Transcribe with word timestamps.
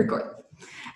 Record. 0.00 0.40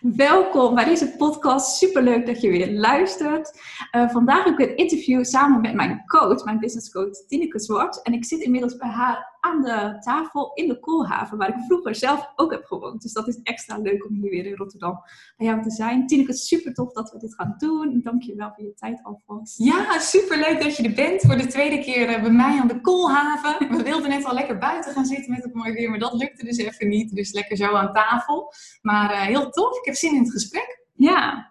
Welkom 0.01 0.75
bij 0.75 0.85
deze 0.85 1.17
podcast. 1.17 1.77
Superleuk 1.77 2.27
dat 2.27 2.41
je 2.41 2.51
weer 2.51 2.73
luistert. 2.73 3.61
Uh, 3.97 4.11
vandaag 4.11 4.45
heb 4.45 4.59
ik 4.59 4.69
een 4.69 4.77
interview 4.77 5.25
samen 5.25 5.61
met 5.61 5.75
mijn 5.75 6.03
coach, 6.07 6.45
mijn 6.45 6.59
business 6.59 6.91
coach 6.91 7.27
Tineke 7.27 7.61
Zwart. 7.61 8.03
En 8.03 8.13
ik 8.13 8.25
zit 8.25 8.41
inmiddels 8.41 8.77
bij 8.77 8.89
haar 8.89 9.35
aan 9.45 9.63
de 9.63 9.97
tafel 10.01 10.51
in 10.55 10.69
de 10.69 10.81
Koolhaven, 10.81 11.39
waar 11.39 11.49
ik 11.49 11.65
vroeger 11.67 11.95
zelf 11.95 12.33
ook 12.37 12.51
heb 12.51 12.65
gewoond. 12.65 13.03
Dus 13.03 13.13
dat 13.13 13.29
is 13.29 13.41
extra 13.43 13.79
leuk 13.79 14.07
om 14.09 14.15
hier 14.15 14.31
weer 14.31 14.47
in 14.47 14.57
Rotterdam 14.57 15.01
bij 15.37 15.47
jou 15.47 15.63
te 15.63 15.71
zijn. 15.71 16.07
Tineke, 16.07 16.33
super 16.33 16.75
tof 16.75 16.93
dat 16.93 17.11
we 17.11 17.19
dit 17.19 17.35
gaan 17.35 17.55
doen. 17.59 18.01
Dank 18.03 18.23
je 18.23 18.35
wel 18.35 18.53
voor 18.55 18.65
je 18.65 18.75
tijd 18.75 19.01
alvast. 19.03 19.59
Ja, 19.59 19.99
super 19.99 20.39
leuk 20.39 20.63
dat 20.63 20.77
je 20.77 20.83
er 20.83 20.95
bent 20.95 21.21
voor 21.21 21.37
de 21.37 21.47
tweede 21.47 21.79
keer 21.79 22.09
eh, 22.09 22.23
bij 22.23 22.31
mij 22.31 22.61
aan 22.61 22.69
de 22.69 22.81
Koolhaven. 22.81 23.77
We 23.77 23.83
wilden 23.83 24.09
net 24.09 24.25
al 24.25 24.35
lekker 24.35 24.59
buiten 24.59 24.93
gaan 24.93 25.07
zitten 25.07 25.33
met 25.33 25.43
het 25.43 25.55
mooie 25.55 25.73
weer, 25.73 25.91
maar 25.91 25.99
dat 25.99 26.15
lukte 26.15 26.45
dus 26.45 26.57
even 26.57 26.89
niet. 26.89 27.15
Dus 27.15 27.33
lekker 27.33 27.57
zo 27.57 27.75
aan 27.75 27.93
tafel. 27.93 28.53
Maar 28.83 29.13
uh, 29.13 29.21
heel 29.21 29.51
tof, 29.55 29.79
ik 29.79 29.85
heb 29.85 29.95
zin 29.95 30.15
in 30.15 30.23
het 30.23 30.31
gesprek. 30.31 30.87
Ja, 30.95 31.51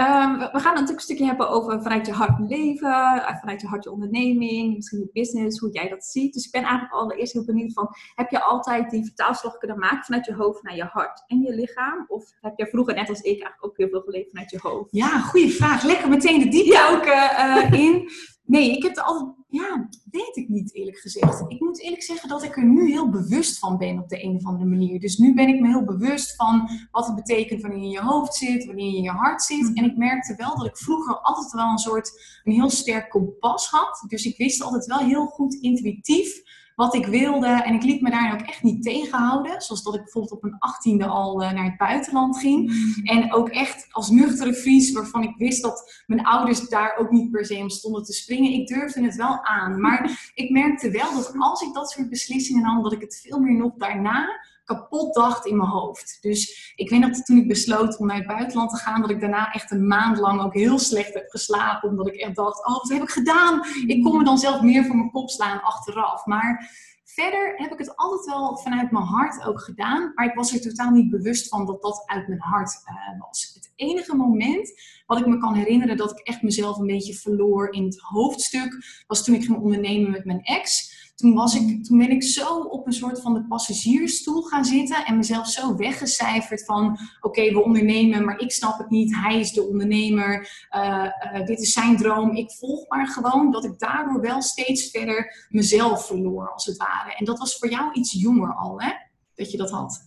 Um, 0.00 0.38
we 0.38 0.58
gaan 0.58 0.74
natuurlijk 0.74 0.90
een 0.90 1.00
stukje 1.00 1.24
hebben 1.24 1.48
over 1.48 1.82
vanuit 1.82 2.06
je 2.06 2.12
hart 2.12 2.38
leven, 2.48 2.92
eh, 2.92 3.38
vanuit 3.40 3.60
je 3.60 3.66
hart 3.66 3.84
je 3.84 3.92
onderneming, 3.92 4.74
misschien 4.74 4.98
je 4.98 5.10
business, 5.12 5.58
hoe 5.58 5.72
jij 5.72 5.88
dat 5.88 6.04
ziet. 6.04 6.34
Dus 6.34 6.44
ik 6.44 6.50
ben 6.50 6.62
eigenlijk 6.62 6.92
allereerst 6.92 7.32
heel 7.32 7.44
benieuwd 7.44 7.72
van, 7.72 7.88
heb 8.14 8.30
je 8.30 8.42
altijd 8.42 8.90
die 8.90 9.04
vertaalslag 9.04 9.58
kunnen 9.58 9.78
maken 9.78 10.04
vanuit 10.04 10.26
je 10.26 10.34
hoofd 10.34 10.62
naar 10.62 10.76
je 10.76 10.84
hart 10.84 11.24
en 11.26 11.40
je 11.40 11.54
lichaam? 11.54 12.04
Of 12.08 12.32
heb 12.40 12.58
je 12.58 12.66
vroeger, 12.66 12.94
net 12.94 13.08
als 13.08 13.18
ik, 13.18 13.26
eigenlijk 13.26 13.64
ook 13.64 13.76
heel 13.76 13.88
veel 13.88 14.00
geleefd 14.00 14.30
vanuit 14.30 14.50
je 14.50 14.58
hoofd? 14.62 14.88
Ja, 14.90 15.20
goede 15.20 15.48
vraag. 15.48 15.82
Lekker 15.82 16.08
meteen 16.08 16.38
de 16.38 16.48
diepte 16.48 16.88
ook 16.90 17.06
uh, 17.06 17.80
in. 17.80 18.10
Nee, 18.48 18.76
ik 18.76 18.82
heb 18.82 18.96
er 18.96 19.02
altijd, 19.02 19.36
ja, 19.48 19.88
weet 20.10 20.36
ik 20.36 20.48
niet 20.48 20.74
eerlijk 20.74 20.98
gezegd. 20.98 21.44
Ik 21.48 21.60
moet 21.60 21.82
eerlijk 21.82 22.02
zeggen 22.02 22.28
dat 22.28 22.42
ik 22.42 22.56
er 22.56 22.64
nu 22.64 22.90
heel 22.90 23.10
bewust 23.10 23.58
van 23.58 23.78
ben 23.78 23.98
op 23.98 24.08
de 24.08 24.24
een 24.24 24.36
of 24.36 24.44
andere 24.44 24.68
manier. 24.68 25.00
Dus 25.00 25.16
nu 25.16 25.34
ben 25.34 25.48
ik 25.48 25.60
me 25.60 25.68
heel 25.68 25.84
bewust 25.84 26.36
van 26.36 26.68
wat 26.90 27.06
het 27.06 27.14
betekent 27.14 27.62
wanneer 27.62 27.78
je 27.78 27.84
in 27.84 27.90
je 27.90 28.00
hoofd 28.00 28.34
zit, 28.34 28.64
wanneer 28.64 28.90
je 28.90 28.96
in 28.96 29.02
je 29.02 29.10
hart 29.10 29.42
zit. 29.42 29.72
En 29.74 29.84
ik 29.90 29.96
merkte 29.96 30.34
wel 30.36 30.56
dat 30.56 30.66
ik 30.66 30.76
vroeger 30.76 31.18
altijd 31.18 31.52
wel 31.52 31.70
een 31.70 31.78
soort, 31.78 32.40
een 32.44 32.52
heel 32.52 32.70
sterk 32.70 33.10
kompas 33.10 33.68
had. 33.68 34.04
Dus 34.06 34.24
ik 34.24 34.36
wist 34.36 34.62
altijd 34.62 34.86
wel 34.86 34.98
heel 34.98 35.26
goed 35.26 35.54
intuïtief 35.54 36.42
wat 36.78 36.94
ik 36.94 37.06
wilde. 37.06 37.46
En 37.46 37.74
ik 37.74 37.82
liet 37.82 38.00
me 38.00 38.10
daar 38.10 38.32
ook 38.32 38.46
echt 38.46 38.62
niet 38.62 38.82
tegenhouden. 38.82 39.62
Zoals 39.62 39.82
dat 39.82 39.94
ik 39.94 40.02
bijvoorbeeld 40.02 40.32
op 40.32 40.44
een 40.44 40.58
achttiende 40.58 41.06
al 41.06 41.42
uh, 41.42 41.52
naar 41.52 41.64
het 41.64 41.76
buitenland 41.76 42.38
ging. 42.38 42.70
Mm. 42.70 43.04
En 43.04 43.34
ook 43.34 43.48
echt 43.48 43.86
als 43.90 44.10
nuchtere 44.10 44.54
Fries, 44.54 44.92
waarvan 44.92 45.22
ik 45.22 45.36
wist 45.36 45.62
dat 45.62 46.02
mijn 46.06 46.26
ouders 46.26 46.68
daar 46.68 46.96
ook 46.98 47.10
niet 47.10 47.30
per 47.30 47.44
se 47.44 47.56
om 47.56 47.70
stonden 47.70 48.02
te 48.02 48.12
springen. 48.12 48.52
Ik 48.52 48.66
durfde 48.66 49.04
het 49.04 49.16
wel 49.16 49.44
aan. 49.44 49.80
Maar 49.80 50.20
ik 50.34 50.50
merkte 50.50 50.90
wel 50.90 51.14
dat 51.14 51.34
als 51.38 51.62
ik 51.62 51.74
dat 51.74 51.90
soort 51.90 52.08
beslissingen 52.08 52.62
nam, 52.62 52.82
dat 52.82 52.92
ik 52.92 53.00
het 53.00 53.20
veel 53.22 53.38
meer 53.38 53.56
nog 53.56 53.72
daarna 53.76 54.28
kapot 54.68 55.14
dacht 55.14 55.46
in 55.46 55.56
mijn 55.56 55.68
hoofd. 55.68 56.18
Dus 56.20 56.72
ik 56.76 56.90
weet 56.90 57.02
dat 57.02 57.26
toen 57.26 57.36
ik 57.36 57.48
besloot 57.48 57.98
om 57.98 58.06
naar 58.06 58.16
het 58.16 58.26
buitenland 58.26 58.70
te 58.70 58.76
gaan, 58.76 59.00
dat 59.00 59.10
ik 59.10 59.20
daarna 59.20 59.52
echt 59.52 59.70
een 59.70 59.86
maand 59.86 60.18
lang 60.18 60.40
ook 60.40 60.54
heel 60.54 60.78
slecht 60.78 61.14
heb 61.14 61.28
geslapen. 61.28 61.88
Omdat 61.88 62.08
ik 62.08 62.14
echt 62.14 62.36
dacht, 62.36 62.66
oh 62.66 62.74
wat 62.74 62.88
heb 62.88 63.02
ik 63.02 63.10
gedaan? 63.10 63.64
Ik 63.86 64.02
kon 64.02 64.16
me 64.16 64.24
dan 64.24 64.38
zelf 64.38 64.60
meer 64.60 64.84
voor 64.84 64.96
mijn 64.96 65.10
kop 65.10 65.30
slaan 65.30 65.62
achteraf. 65.62 66.26
Maar 66.26 66.70
verder 67.04 67.54
heb 67.56 67.72
ik 67.72 67.78
het 67.78 67.96
altijd 67.96 68.26
wel 68.26 68.56
vanuit 68.56 68.90
mijn 68.90 69.04
hart 69.04 69.44
ook 69.44 69.60
gedaan. 69.60 70.12
Maar 70.14 70.26
ik 70.26 70.34
was 70.34 70.52
er 70.52 70.60
totaal 70.60 70.90
niet 70.90 71.10
bewust 71.10 71.48
van 71.48 71.66
dat 71.66 71.82
dat 71.82 72.02
uit 72.06 72.28
mijn 72.28 72.40
hart 72.40 72.70
uh, 72.70 73.20
was. 73.26 73.50
Het 73.54 73.72
enige 73.76 74.16
moment 74.16 74.80
wat 75.06 75.18
ik 75.18 75.26
me 75.26 75.38
kan 75.38 75.54
herinneren 75.54 75.96
dat 75.96 76.10
ik 76.10 76.18
echt 76.18 76.42
mezelf 76.42 76.78
een 76.78 76.86
beetje 76.86 77.14
verloor 77.14 77.72
in 77.72 77.84
het 77.84 78.00
hoofdstuk, 78.00 79.02
was 79.06 79.24
toen 79.24 79.34
ik 79.34 79.44
ging 79.44 79.58
ondernemen 79.58 80.10
met 80.10 80.24
mijn 80.24 80.42
ex 80.42 80.87
toen, 81.18 81.34
was 81.34 81.54
ik, 81.54 81.84
toen 81.84 81.98
ben 81.98 82.10
ik 82.10 82.22
zo 82.22 82.60
op 82.60 82.86
een 82.86 82.92
soort 82.92 83.20
van 83.20 83.34
de 83.34 83.46
passagiersstoel 83.46 84.42
gaan 84.42 84.64
zitten 84.64 85.04
en 85.04 85.16
mezelf 85.16 85.46
zo 85.46 85.76
weggecijferd 85.76 86.64
van 86.64 86.98
oké, 87.20 87.52
we 87.52 87.64
ondernemen, 87.64 88.24
maar 88.24 88.38
ik 88.38 88.52
snap 88.52 88.78
het 88.78 88.90
niet, 88.90 89.14
hij 89.14 89.40
is 89.40 89.52
de 89.52 89.62
ondernemer, 89.62 90.50
uh, 90.76 91.06
uh, 91.34 91.46
dit 91.46 91.60
is 91.60 91.72
zijn 91.72 91.96
droom, 91.96 92.36
ik 92.36 92.50
volg 92.50 92.88
maar 92.88 93.06
gewoon, 93.06 93.50
dat 93.50 93.64
ik 93.64 93.78
daardoor 93.78 94.20
wel 94.20 94.42
steeds 94.42 94.90
verder 94.90 95.46
mezelf 95.48 96.06
verloor 96.06 96.52
als 96.52 96.66
het 96.66 96.76
ware. 96.76 97.14
En 97.16 97.24
dat 97.24 97.38
was 97.38 97.58
voor 97.58 97.70
jou 97.70 97.92
iets 97.92 98.12
jonger 98.12 98.54
al, 98.54 98.80
hè? 98.80 98.92
Dat 99.34 99.50
je 99.50 99.56
dat 99.56 99.70
had. 99.70 100.06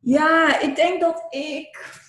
Ja, 0.00 0.60
ik 0.60 0.76
denk 0.76 1.00
dat 1.00 1.26
ik 1.28 2.02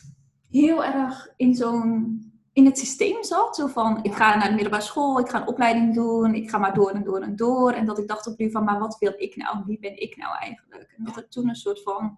heel 0.49 0.85
erg 0.85 1.33
in 1.35 1.55
zo'n 1.55 2.26
in 2.57 2.65
het 2.65 2.77
systeem 2.77 3.23
zat. 3.23 3.55
Zo 3.55 3.67
van, 3.67 3.99
ik 4.01 4.13
ga 4.13 4.35
naar 4.35 4.47
de 4.47 4.53
middelbare 4.53 4.83
school, 4.83 5.19
ik 5.19 5.29
ga 5.29 5.41
een 5.41 5.47
opleiding 5.47 5.93
doen, 5.93 6.33
ik 6.33 6.49
ga 6.49 6.57
maar 6.57 6.73
door 6.73 6.89
en 6.89 7.03
door 7.03 7.21
en 7.21 7.35
door. 7.35 7.71
En 7.71 7.85
dat 7.85 7.97
ik 7.97 8.07
dacht 8.07 8.27
op 8.27 8.37
nu 8.37 8.51
van, 8.51 8.63
maar 8.63 8.79
wat 8.79 8.97
wil 8.99 9.13
ik 9.17 9.35
nou? 9.35 9.57
Wie 9.65 9.79
ben 9.79 10.01
ik 10.01 10.17
nou 10.17 10.37
eigenlijk? 10.37 10.93
En 10.97 11.03
dat 11.03 11.15
het 11.15 11.31
toen 11.31 11.49
een 11.49 11.55
soort 11.55 11.83
van 11.83 12.17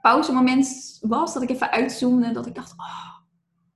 pauzemoment 0.00 0.98
was, 1.00 1.34
dat 1.34 1.42
ik 1.42 1.50
even 1.50 1.70
uitzoomde 1.70 2.32
dat 2.32 2.46
ik 2.46 2.54
dacht, 2.54 2.72
oh, 2.72 3.14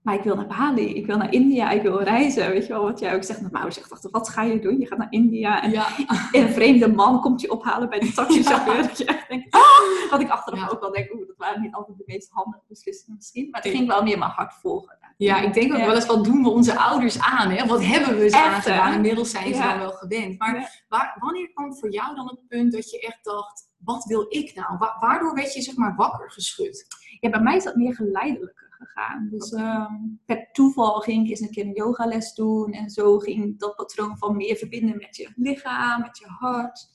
maar 0.03 0.15
ik 0.15 0.23
wil 0.23 0.37
naar 0.37 0.47
Bali, 0.47 0.95
ik 0.95 1.07
wil 1.07 1.17
naar 1.17 1.33
India, 1.33 1.71
ik 1.71 1.83
wil 1.83 2.03
reizen. 2.03 2.51
Weet 2.51 2.67
je 2.67 2.73
wel, 2.73 2.83
wat 2.83 2.99
jij 2.99 3.15
ook 3.15 3.25
zegt. 3.25 3.41
Nou, 3.41 3.53
maar 3.53 3.73
zegt, 3.73 4.11
wat 4.11 4.29
ga 4.29 4.43
je 4.43 4.61
doen? 4.61 4.79
Je 4.79 4.87
gaat 4.87 4.99
naar 4.99 5.13
India 5.13 5.63
en, 5.63 5.75
een 6.41 6.49
vreemde 6.49 6.89
man 6.89 7.21
komt 7.21 7.41
je 7.41 7.51
ophalen 7.51 7.89
bij 7.89 7.99
de 7.99 8.13
taxichauffeur. 8.21 8.75
Ja. 8.81 8.83
Dat 8.83 8.99
je 8.99 9.05
echt 9.05 9.29
denkt, 9.29 9.55
ah! 9.55 10.11
Wat 10.11 10.21
ik 10.21 10.31
achteraf 10.31 10.71
ook 10.71 10.81
wel 10.81 10.93
denk, 10.93 11.13
oeh, 11.13 11.27
dat 11.27 11.37
waren 11.37 11.63
niet 11.63 11.75
altijd 11.75 11.99
de 11.99 12.05
meest 12.07 12.31
handige 12.31 12.65
beslissingen 12.69 13.17
misschien. 13.17 13.51
Maar 13.51 13.63
het 13.63 13.71
ging 13.71 13.87
wel 13.87 14.03
meer 14.03 14.19
mijn 14.19 14.31
hart 14.31 14.55
volgen. 14.55 14.99
Ja, 15.27 15.41
ik 15.41 15.55
denk 15.55 15.73
ook 15.73 15.79
wel 15.79 15.95
eens, 15.95 16.07
wat 16.07 16.25
doen 16.25 16.43
we 16.43 16.49
onze 16.49 16.79
ouders 16.79 17.21
aan? 17.21 17.51
Hè? 17.51 17.67
Wat 17.67 17.85
hebben 17.85 18.19
we 18.19 18.29
ze 18.29 18.37
aangedaan? 18.37 18.93
Inmiddels 18.95 19.31
zijn 19.31 19.55
ze 19.55 19.63
dan 19.63 19.79
wel 19.79 19.93
gewend. 19.93 20.39
Maar 20.39 20.85
waar, 20.89 21.17
wanneer 21.19 21.51
kwam 21.53 21.75
voor 21.77 21.93
jou 21.93 22.15
dan 22.15 22.27
het 22.27 22.49
punt 22.49 22.73
dat 22.73 22.91
je 22.91 23.01
echt 23.01 23.25
dacht, 23.25 23.69
wat 23.77 24.05
wil 24.05 24.27
ik 24.29 24.55
nou? 24.55 24.79
waardoor 25.01 25.35
werd 25.35 25.55
je 25.55 25.63
zeg 25.63 25.77
maar 25.77 25.95
wakker 25.97 26.31
geschud? 26.31 26.87
Ja, 27.21 27.31
bij 27.31 27.41
mij 27.41 27.57
is 27.57 27.65
dat 27.65 27.77
meer 27.77 27.95
geleidelijker 27.95 28.77
gegaan. 28.79 29.29
Dus 29.31 29.53
um, 29.53 30.21
per 30.27 30.49
toeval 30.53 31.01
ging 31.01 31.25
ik 31.25 31.31
eens 31.31 31.41
een 31.41 31.51
keer 31.51 31.65
een 31.65 31.73
yogales 31.73 32.35
doen. 32.35 32.73
En 32.73 32.91
zo 32.91 33.19
ging 33.19 33.59
dat 33.59 33.77
patroon 33.77 34.19
van 34.19 34.37
meer 34.37 34.57
verbinden 34.57 34.97
met 34.97 35.17
je 35.17 35.33
lichaam, 35.37 36.01
met 36.01 36.19
je 36.19 36.27
hart. 36.27 36.89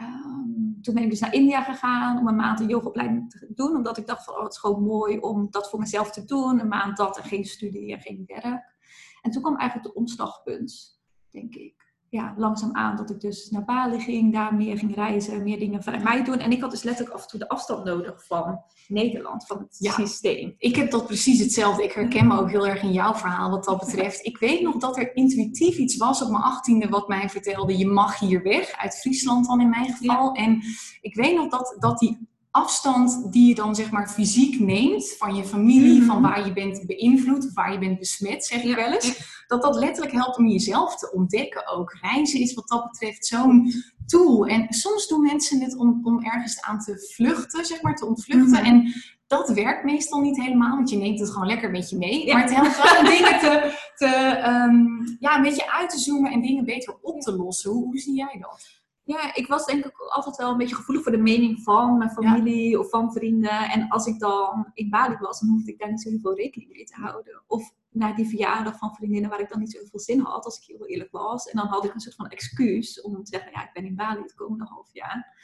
Um, 0.00 0.78
toen 0.82 0.94
ben 0.94 1.02
ik 1.02 1.10
dus 1.10 1.20
naar 1.20 1.34
India 1.34 1.62
gegaan 1.62 2.18
om 2.18 2.28
een 2.28 2.36
maand 2.36 2.60
een 2.60 2.68
yogaopleiding 2.68 3.30
te 3.30 3.52
doen. 3.54 3.76
Omdat 3.76 3.98
ik 3.98 4.06
dacht 4.06 4.24
van, 4.24 4.34
oh, 4.34 4.42
het 4.42 4.52
is 4.52 4.58
gewoon 4.58 4.82
mooi 4.82 5.18
om 5.18 5.50
dat 5.50 5.70
voor 5.70 5.78
mezelf 5.78 6.10
te 6.10 6.24
doen. 6.24 6.60
Een 6.60 6.68
maand 6.68 6.96
dat 6.96 7.18
en 7.18 7.24
geen 7.24 7.44
studie 7.44 7.92
en 7.92 8.00
geen 8.00 8.22
werk. 8.26 8.78
En 9.22 9.30
toen 9.30 9.42
kwam 9.42 9.56
eigenlijk 9.56 9.88
het 9.88 9.96
omslagpunt, 9.96 11.00
denk 11.30 11.54
ik 11.54 11.89
ja, 12.10 12.34
langzaam 12.36 12.76
aan 12.76 12.96
dat 12.96 13.10
ik 13.10 13.20
dus 13.20 13.50
naar 13.50 13.64
Bali 13.64 14.00
ging, 14.00 14.32
daar 14.32 14.54
meer 14.54 14.78
ging 14.78 14.94
reizen, 14.94 15.42
meer 15.42 15.58
dingen 15.58 15.82
vanuit 15.82 16.02
mij 16.02 16.24
doen. 16.24 16.38
En 16.38 16.50
ik 16.50 16.60
had 16.60 16.70
dus 16.70 16.82
letterlijk 16.82 17.14
af 17.14 17.22
en 17.22 17.28
toe 17.28 17.38
de 17.38 17.48
afstand 17.48 17.84
nodig 17.84 18.26
van 18.26 18.62
Nederland, 18.88 19.46
van 19.46 19.58
het 19.58 19.92
systeem. 19.94 20.54
Ik 20.58 20.76
heb 20.76 20.90
dat 20.90 21.06
precies 21.06 21.40
hetzelfde. 21.40 21.84
Ik 21.84 21.92
herken 21.92 22.26
me 22.26 22.38
ook 22.38 22.50
heel 22.50 22.66
erg 22.66 22.82
in 22.82 22.92
jouw 22.92 23.14
verhaal 23.14 23.50
wat 23.50 23.64
dat 23.64 23.78
betreft. 23.78 24.26
Ik 24.26 24.38
weet 24.38 24.62
nog 24.62 24.76
dat 24.76 24.96
er 24.96 25.16
intuïtief 25.16 25.76
iets 25.76 25.96
was 25.96 26.22
op 26.22 26.30
mijn 26.30 26.42
achttiende 26.42 26.88
wat 26.88 27.08
mij 27.08 27.28
vertelde, 27.28 27.78
je 27.78 27.86
mag 27.86 28.18
hier 28.18 28.42
weg, 28.42 28.72
uit 28.72 28.98
Friesland 28.98 29.46
dan 29.46 29.60
in 29.60 29.68
mijn 29.68 29.94
geval. 29.94 30.32
En 30.32 30.62
ik 31.00 31.14
weet 31.14 31.36
nog 31.36 31.48
dat, 31.48 31.76
dat 31.78 31.98
die 31.98 32.28
afstand 32.50 33.32
die 33.32 33.48
je 33.48 33.54
dan 33.54 33.74
zeg 33.74 33.90
maar 33.90 34.08
fysiek 34.08 34.60
neemt 34.60 35.14
van 35.18 35.34
je 35.34 35.44
familie, 35.44 35.98
mhm. 35.98 36.06
van 36.06 36.22
waar 36.22 36.46
je 36.46 36.52
bent 36.52 36.86
beïnvloed, 36.86 37.52
waar 37.52 37.72
je 37.72 37.78
bent 37.78 37.98
besmet, 37.98 38.44
zeg 38.44 38.62
ik 38.62 38.74
wel 38.74 38.92
eens, 38.92 39.39
dat 39.50 39.62
dat 39.62 39.76
letterlijk 39.76 40.14
helpt 40.14 40.38
om 40.38 40.46
jezelf 40.46 40.96
te 40.96 41.12
ontdekken 41.12 41.68
ook. 41.68 41.98
Reizen 42.00 42.40
is 42.40 42.54
wat 42.54 42.68
dat 42.68 42.84
betreft 42.90 43.26
zo'n 43.26 43.72
tool. 44.06 44.46
En 44.46 44.66
soms 44.68 45.08
doen 45.08 45.22
mensen 45.22 45.60
het 45.60 45.76
om, 45.76 46.00
om 46.02 46.24
ergens 46.24 46.62
aan 46.62 46.78
te 46.78 47.12
vluchten, 47.14 47.64
zeg 47.64 47.82
maar, 47.82 47.96
te 47.96 48.06
ontvluchten. 48.06 48.62
Mhm. 48.62 48.64
En 48.64 48.92
dat 49.26 49.48
werkt 49.48 49.84
meestal 49.84 50.20
niet 50.20 50.42
helemaal, 50.42 50.76
want 50.76 50.90
je 50.90 50.96
neemt 50.96 51.20
het 51.20 51.30
gewoon 51.30 51.46
lekker 51.46 51.70
met 51.70 51.90
je 51.90 51.96
mee. 51.96 52.32
Maar 52.32 52.42
het 52.42 52.54
helpt 52.54 52.82
wel 52.82 52.98
om 52.98 53.04
dingen 53.16 53.38
te, 53.38 53.78
te 53.94 54.06
um, 54.46 55.16
ja, 55.20 55.36
een 55.36 55.42
beetje 55.42 55.72
uit 55.72 55.90
te 55.90 55.98
zoomen 55.98 56.32
en 56.32 56.40
dingen 56.40 56.64
beter 56.64 56.98
op 57.02 57.20
te 57.20 57.36
lossen. 57.36 57.70
Hoe, 57.70 57.84
hoe 57.84 57.98
zie 57.98 58.14
jij 58.14 58.36
dat? 58.40 58.80
Ja, 59.02 59.34
ik 59.34 59.46
was 59.46 59.64
denk 59.64 59.84
ik 59.84 59.98
altijd 59.98 60.36
wel 60.36 60.50
een 60.50 60.56
beetje 60.56 60.74
gevoelig 60.74 61.02
voor 61.02 61.12
de 61.12 61.18
mening 61.18 61.62
van 61.62 61.98
mijn 61.98 62.10
familie 62.10 62.78
of 62.78 62.88
van 62.88 63.12
vrienden. 63.12 63.70
En 63.70 63.88
als 63.88 64.06
ik 64.06 64.18
dan 64.18 64.70
in 64.74 64.90
Bali 64.90 65.16
was, 65.20 65.40
dan 65.40 65.48
hoefde 65.48 65.72
ik 65.72 65.78
daar 65.78 65.90
niet 65.90 66.02
zo 66.02 66.08
heel 66.08 66.20
veel 66.20 66.34
rekening 66.34 66.70
mee 66.72 66.84
te 66.84 67.00
houden. 67.00 67.42
Of 67.46 67.72
naar 67.90 68.14
die 68.16 68.28
verjaardag 68.28 68.78
van 68.78 68.94
vriendinnen 68.94 69.30
waar 69.30 69.40
ik 69.40 69.48
dan 69.48 69.58
niet 69.58 69.70
zo 69.72 69.78
heel 69.78 69.88
veel 69.88 70.00
zin 70.00 70.20
had, 70.20 70.44
als 70.44 70.58
ik 70.58 70.76
heel 70.76 70.86
eerlijk 70.86 71.10
was. 71.10 71.46
En 71.46 71.56
dan 71.56 71.66
had 71.66 71.84
ik 71.84 71.94
een 71.94 72.00
soort 72.00 72.14
van 72.14 72.28
excuus 72.28 73.00
om 73.00 73.24
te 73.24 73.30
zeggen, 73.30 73.50
ja, 73.52 73.62
ik 73.62 73.72
ben 73.72 73.84
in 73.84 73.96
Bali 73.96 74.22
het 74.22 74.34
komende 74.34 74.64
half 74.64 74.88
jaar. 74.92 75.38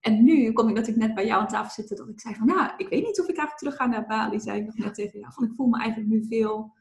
En 0.00 0.24
nu 0.24 0.52
kom 0.52 0.68
ik 0.68 0.76
dat 0.76 0.88
ik 0.88 0.96
net 0.96 1.14
bij 1.14 1.26
jou 1.26 1.40
aan 1.40 1.48
tafel 1.48 1.70
zitten, 1.70 1.96
dat 1.96 2.08
ik 2.08 2.20
zei 2.20 2.34
van, 2.34 2.46
ja, 2.46 2.78
ik 2.78 2.88
weet 2.88 3.04
niet 3.04 3.20
of 3.20 3.28
ik 3.28 3.36
eigenlijk 3.36 3.58
terug 3.58 3.76
ga 3.76 3.86
naar 3.86 4.06
Bali, 4.06 4.40
zei 4.40 4.60
ik 4.60 4.66
nog 4.66 4.76
net 4.76 4.94
tegen 4.94 5.20
jou. 5.20 5.32
Van, 5.32 5.44
ik 5.44 5.52
voel 5.56 5.66
me 5.66 5.78
eigenlijk 5.78 6.10
nu 6.10 6.24
veel 6.24 6.74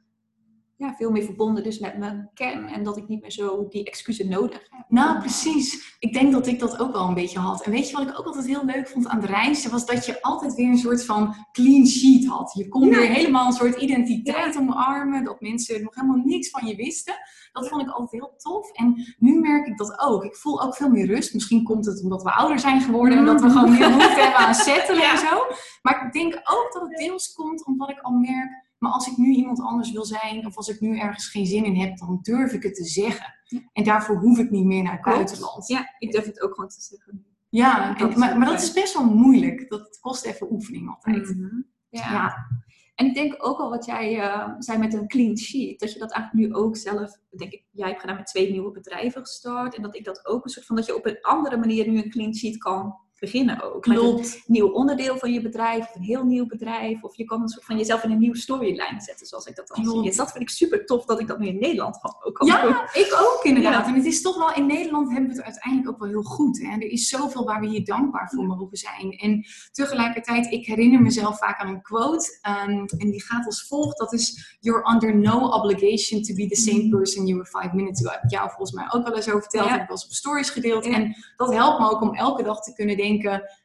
ja, 0.82 0.96
veel 0.96 1.12
meer 1.12 1.24
verbonden 1.24 1.64
dus 1.64 1.80
met 1.80 1.98
mijn 1.98 2.30
kern. 2.34 2.68
En 2.68 2.84
dat 2.84 2.98
ik 2.98 3.08
niet 3.08 3.22
meer 3.22 3.32
zo 3.32 3.68
die 3.70 3.84
excuses 3.84 4.28
nodig 4.28 4.68
heb. 4.70 4.86
Nou, 4.88 5.20
precies. 5.20 5.96
Ik 6.00 6.14
denk 6.14 6.32
dat 6.32 6.48
ik 6.48 6.60
dat 6.60 6.80
ook 6.80 6.92
wel 6.92 7.08
een 7.08 7.14
beetje 7.14 7.40
had. 7.40 7.64
En 7.64 7.72
weet 7.72 7.90
je 7.90 7.96
wat 7.96 8.08
ik 8.08 8.20
ook 8.20 8.26
altijd 8.26 8.46
heel 8.46 8.66
leuk 8.66 8.88
vond 8.88 9.08
aan 9.08 9.20
de 9.20 9.28
reis? 9.28 9.66
Was 9.66 9.86
dat 9.86 10.06
je 10.06 10.22
altijd 10.22 10.56
weer 10.56 10.68
een 10.68 10.78
soort 10.78 11.06
van 11.06 11.36
clean 11.52 11.88
sheet 11.88 12.26
had. 12.26 12.54
Je 12.54 12.68
kon 12.68 12.90
weer 12.90 13.10
helemaal 13.10 13.46
een 13.46 13.54
soort 13.54 13.82
identiteit 13.82 14.58
omarmen. 14.58 15.24
Dat 15.24 15.42
mensen 15.42 15.84
nog 15.84 15.96
helemaal 15.96 16.22
niks 16.26 16.50
van 16.50 16.68
je 16.68 16.76
wisten. 16.76 17.14
Dat 17.52 17.68
vond 17.68 17.82
ik 17.82 17.90
altijd 17.90 18.22
heel 18.22 18.34
tof. 18.38 18.72
En 18.72 19.16
nu 19.18 19.40
merk 19.40 19.68
ik 19.68 19.78
dat 19.78 20.00
ook. 20.00 20.24
Ik 20.24 20.36
voel 20.36 20.62
ook 20.62 20.76
veel 20.76 20.90
meer 20.90 21.06
rust. 21.06 21.34
Misschien 21.34 21.64
komt 21.64 21.86
het 21.86 22.04
omdat 22.04 22.24
we 22.24 22.32
ouder 22.32 22.60
zijn 22.60 22.82
geworden. 22.82 23.18
En 23.18 23.26
dat 23.26 23.42
we 23.42 23.50
gewoon 23.50 23.72
meer 23.72 23.90
behoefte 23.98 24.22
hebben 24.22 24.40
aan 24.40 24.56
settelen 24.56 25.10
en 25.12 25.18
zo. 25.18 25.46
Maar 25.82 26.06
ik 26.06 26.14
denk 26.14 26.34
ook 26.36 26.70
dat 26.74 26.82
het 26.82 26.98
deels 26.98 27.34
komt 27.34 27.66
omdat 27.66 27.90
ik 27.90 28.00
al 28.00 28.12
merk 28.12 28.70
maar 28.82 28.92
als 28.92 29.08
ik 29.08 29.18
nu 29.18 29.34
iemand 29.34 29.62
anders 29.62 29.92
wil 29.92 30.06
zijn, 30.06 30.46
of 30.46 30.58
als 30.58 30.68
ik 30.68 30.80
nu 30.80 31.00
ergens 31.00 31.28
geen 31.28 31.46
zin 31.46 31.66
in 31.66 31.76
heb, 31.76 31.98
dan 31.98 32.20
durf 32.22 32.54
ik 32.54 32.64
het 32.64 32.76
te 32.76 32.84
zeggen. 32.84 33.34
En 33.74 33.84
daarvoor 33.84 34.16
hoef 34.16 34.38
ik 34.38 34.50
niet 34.50 34.66
meer 34.66 34.84
naar 34.84 34.94
het 34.94 35.02
buitenland. 35.02 35.68
Ja, 35.68 35.96
ik 36.00 36.12
durf 36.12 36.26
het 36.26 36.42
ook 36.42 36.54
gewoon 36.54 36.70
te 36.70 36.82
zeggen. 36.82 37.26
Ja, 37.50 37.96
maar, 38.16 38.38
maar, 38.38 38.48
dat 38.48 38.62
is 38.62 38.74
best 38.74 38.94
wel 38.94 39.06
moeilijk. 39.06 39.70
Dat 39.70 40.00
kost 40.00 40.26
even 40.26 40.52
oefening 40.52 40.90
altijd. 40.90 41.36
Mhm. 41.36 41.62
ja. 41.90 42.12
ja. 42.12 42.48
En 42.96 43.06
ik 43.06 43.14
denk 43.14 43.36
ook 43.38 43.60
al 43.60 43.70
wat 43.70 43.86
jij 43.86 44.18
uh, 44.18 44.54
zei 44.58 44.78
met 44.78 44.94
een 44.94 45.08
clean 45.08 45.38
sheet, 45.38 45.80
dat 45.80 45.94
je 45.94 46.00
dat 46.00 46.12
eigenlijk 46.12 46.48
nu 46.48 46.56
ook 46.56 46.78
zelf, 46.78 47.18
denk 47.30 47.52
ik, 47.52 47.64
jij 47.72 47.88
hebt 47.88 48.00
gedaan 48.00 48.16
met 48.16 48.26
twee 48.26 48.52
nieuwe 48.52 48.72
bedrijven 48.72 49.22
gestart. 49.22 49.76
En 49.76 49.82
dat 49.82 49.96
ik 49.96 50.06
dat 50.06 50.26
ook 50.26 50.44
een 50.44 50.50
soort 50.50 50.66
van, 50.66 50.76
dat 50.76 50.86
je 50.86 50.96
op 50.96 51.06
een 51.06 51.22
andere 51.22 51.58
manier 51.58 51.88
nu 51.88 51.98
een 51.98 52.10
clean 52.10 52.36
sheet 52.36 52.58
kan 52.58 52.96
beginnen 53.22 53.62
ook. 53.62 53.82
Klopt. 53.82 54.20
Met 54.20 54.34
een 54.34 54.42
nieuw 54.46 54.68
onderdeel 54.68 55.18
van 55.18 55.34
je 55.34 55.42
bedrijf, 55.42 55.88
of 55.90 55.96
een 55.96 56.02
heel 56.02 56.24
nieuw 56.24 56.46
bedrijf. 56.46 57.04
Of 57.04 57.16
je 57.16 57.24
kan 57.24 57.42
een 57.42 57.50
soort 57.50 57.66
van 57.66 57.78
jezelf 57.78 58.04
in 58.04 58.12
een 58.12 58.20
nieuwe 58.20 58.38
storyline 58.38 59.02
zetten, 59.02 59.28
zoals 59.28 59.46
ik 59.46 59.56
dat 59.56 59.68
dan 59.68 59.86
zie. 59.86 60.04
Dus 60.04 60.16
dat 60.16 60.32
vind 60.32 60.44
ik 60.44 60.50
super 60.50 60.86
tof 60.86 61.06
dat 61.06 61.20
ik 61.20 61.28
dat 61.28 61.40
nu 61.40 61.48
in 61.48 61.60
Nederland 61.60 62.00
ook 62.24 62.36
kan 62.36 62.48
Ja, 62.48 62.94
ik 62.94 63.18
ook 63.22 63.44
inderdaad. 63.44 63.88
En 63.88 63.94
het 63.94 64.06
is 64.06 64.22
toch 64.22 64.38
wel, 64.38 64.54
in 64.54 64.66
Nederland 64.66 65.12
hebben 65.12 65.30
we 65.30 65.36
het 65.36 65.46
uiteindelijk 65.46 65.90
ook 65.90 66.00
wel 66.00 66.10
heel 66.10 66.24
goed. 66.24 66.60
Hè? 66.62 66.72
Er 66.72 66.92
is 66.92 67.10
zoveel 67.10 67.46
waar 67.46 67.60
we 67.60 67.68
hier 67.68 67.86
dankbaar 67.86 68.30
voor 68.30 68.46
mogen 68.46 68.78
zijn. 68.78 69.12
En 69.12 69.46
tegelijkertijd, 69.72 70.52
ik 70.52 70.66
herinner 70.66 71.02
mezelf 71.02 71.38
vaak 71.38 71.60
aan 71.60 71.68
een 71.68 71.82
quote. 71.82 72.40
Um, 72.68 72.86
en 72.86 73.12
die 73.12 73.24
gaat 73.24 73.46
als 73.46 73.68
volgt. 73.68 73.98
Dat 73.98 74.14
is, 74.14 74.58
you're 74.60 74.92
under 74.92 75.16
no 75.16 75.48
obligation 75.48 76.22
to 76.22 76.36
be 76.36 76.48
the 76.48 76.56
same 76.56 76.84
mm. 76.84 76.90
person 76.90 77.26
you 77.26 77.38
were 77.38 77.60
five 77.62 77.76
minutes 77.76 78.06
ago. 78.06 78.14
Heb 78.14 78.24
ik 78.24 78.32
jou 78.32 78.50
volgens 78.50 78.72
mij 78.72 78.86
ook 78.90 79.08
wel 79.08 79.16
eens 79.16 79.28
over 79.28 79.42
verteld. 79.42 79.66
Ja. 79.66 79.72
Heb 79.72 79.82
ik 79.82 79.88
wel 79.88 79.98
eens 79.98 80.06
op 80.06 80.12
stories 80.12 80.50
gedeeld. 80.50 80.86
En 80.86 81.16
dat 81.38 81.54
helpt 81.54 81.80
me 81.80 81.92
ook 81.92 82.02
om 82.02 82.16
elke 82.16 82.44
dag 82.44 82.64
te 82.64 82.74
kunnen 82.74 82.98
denken 82.98 83.11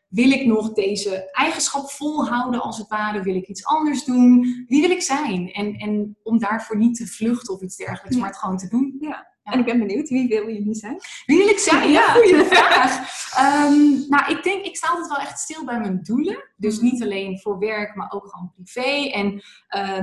wil 0.09 0.31
ik 0.31 0.47
nog 0.47 0.73
deze 0.73 1.31
eigenschap 1.33 1.91
volhouden 1.91 2.63
als 2.63 2.79
het 2.79 2.89
ware? 2.89 3.23
Wil 3.23 3.35
ik 3.35 3.49
iets 3.49 3.65
anders 3.65 4.05
doen? 4.05 4.65
Wie 4.69 4.81
wil 4.81 4.91
ik 4.91 5.03
zijn? 5.03 5.53
En, 5.53 5.75
en 5.75 6.17
om 6.23 6.39
daarvoor 6.39 6.77
niet 6.77 6.97
te 6.97 7.07
vluchten 7.07 7.55
of 7.55 7.63
iets 7.63 7.77
dergelijks, 7.77 8.17
maar 8.17 8.29
het 8.29 8.39
gewoon 8.39 8.57
te 8.57 8.69
doen. 8.69 8.97
Ja. 9.01 9.35
En 9.43 9.59
ik 9.59 9.65
ben 9.65 9.79
benieuwd, 9.79 10.09
wie 10.09 10.29
wil 10.29 10.49
je 10.49 10.61
nu 10.61 10.75
zijn? 10.75 11.01
Wie 11.27 11.39
wil 11.39 11.49
ik 11.49 11.59
zijn? 11.59 11.91
Ja, 11.91 12.13
goede 12.13 12.45
vraag. 12.45 13.15
Um, 13.67 14.05
nou, 14.09 14.37
ik 14.37 14.43
denk, 14.43 14.65
ik 14.65 14.77
sta 14.77 14.89
altijd 14.89 15.09
wel 15.09 15.19
echt 15.19 15.39
stil 15.39 15.65
bij 15.65 15.79
mijn 15.79 16.03
doelen. 16.03 16.45
Dus 16.57 16.81
niet 16.81 17.03
alleen 17.03 17.39
voor 17.39 17.59
werk, 17.59 17.95
maar 17.95 18.13
ook 18.13 18.29
gewoon 18.29 18.53
privé. 18.55 19.11
En 19.11 19.43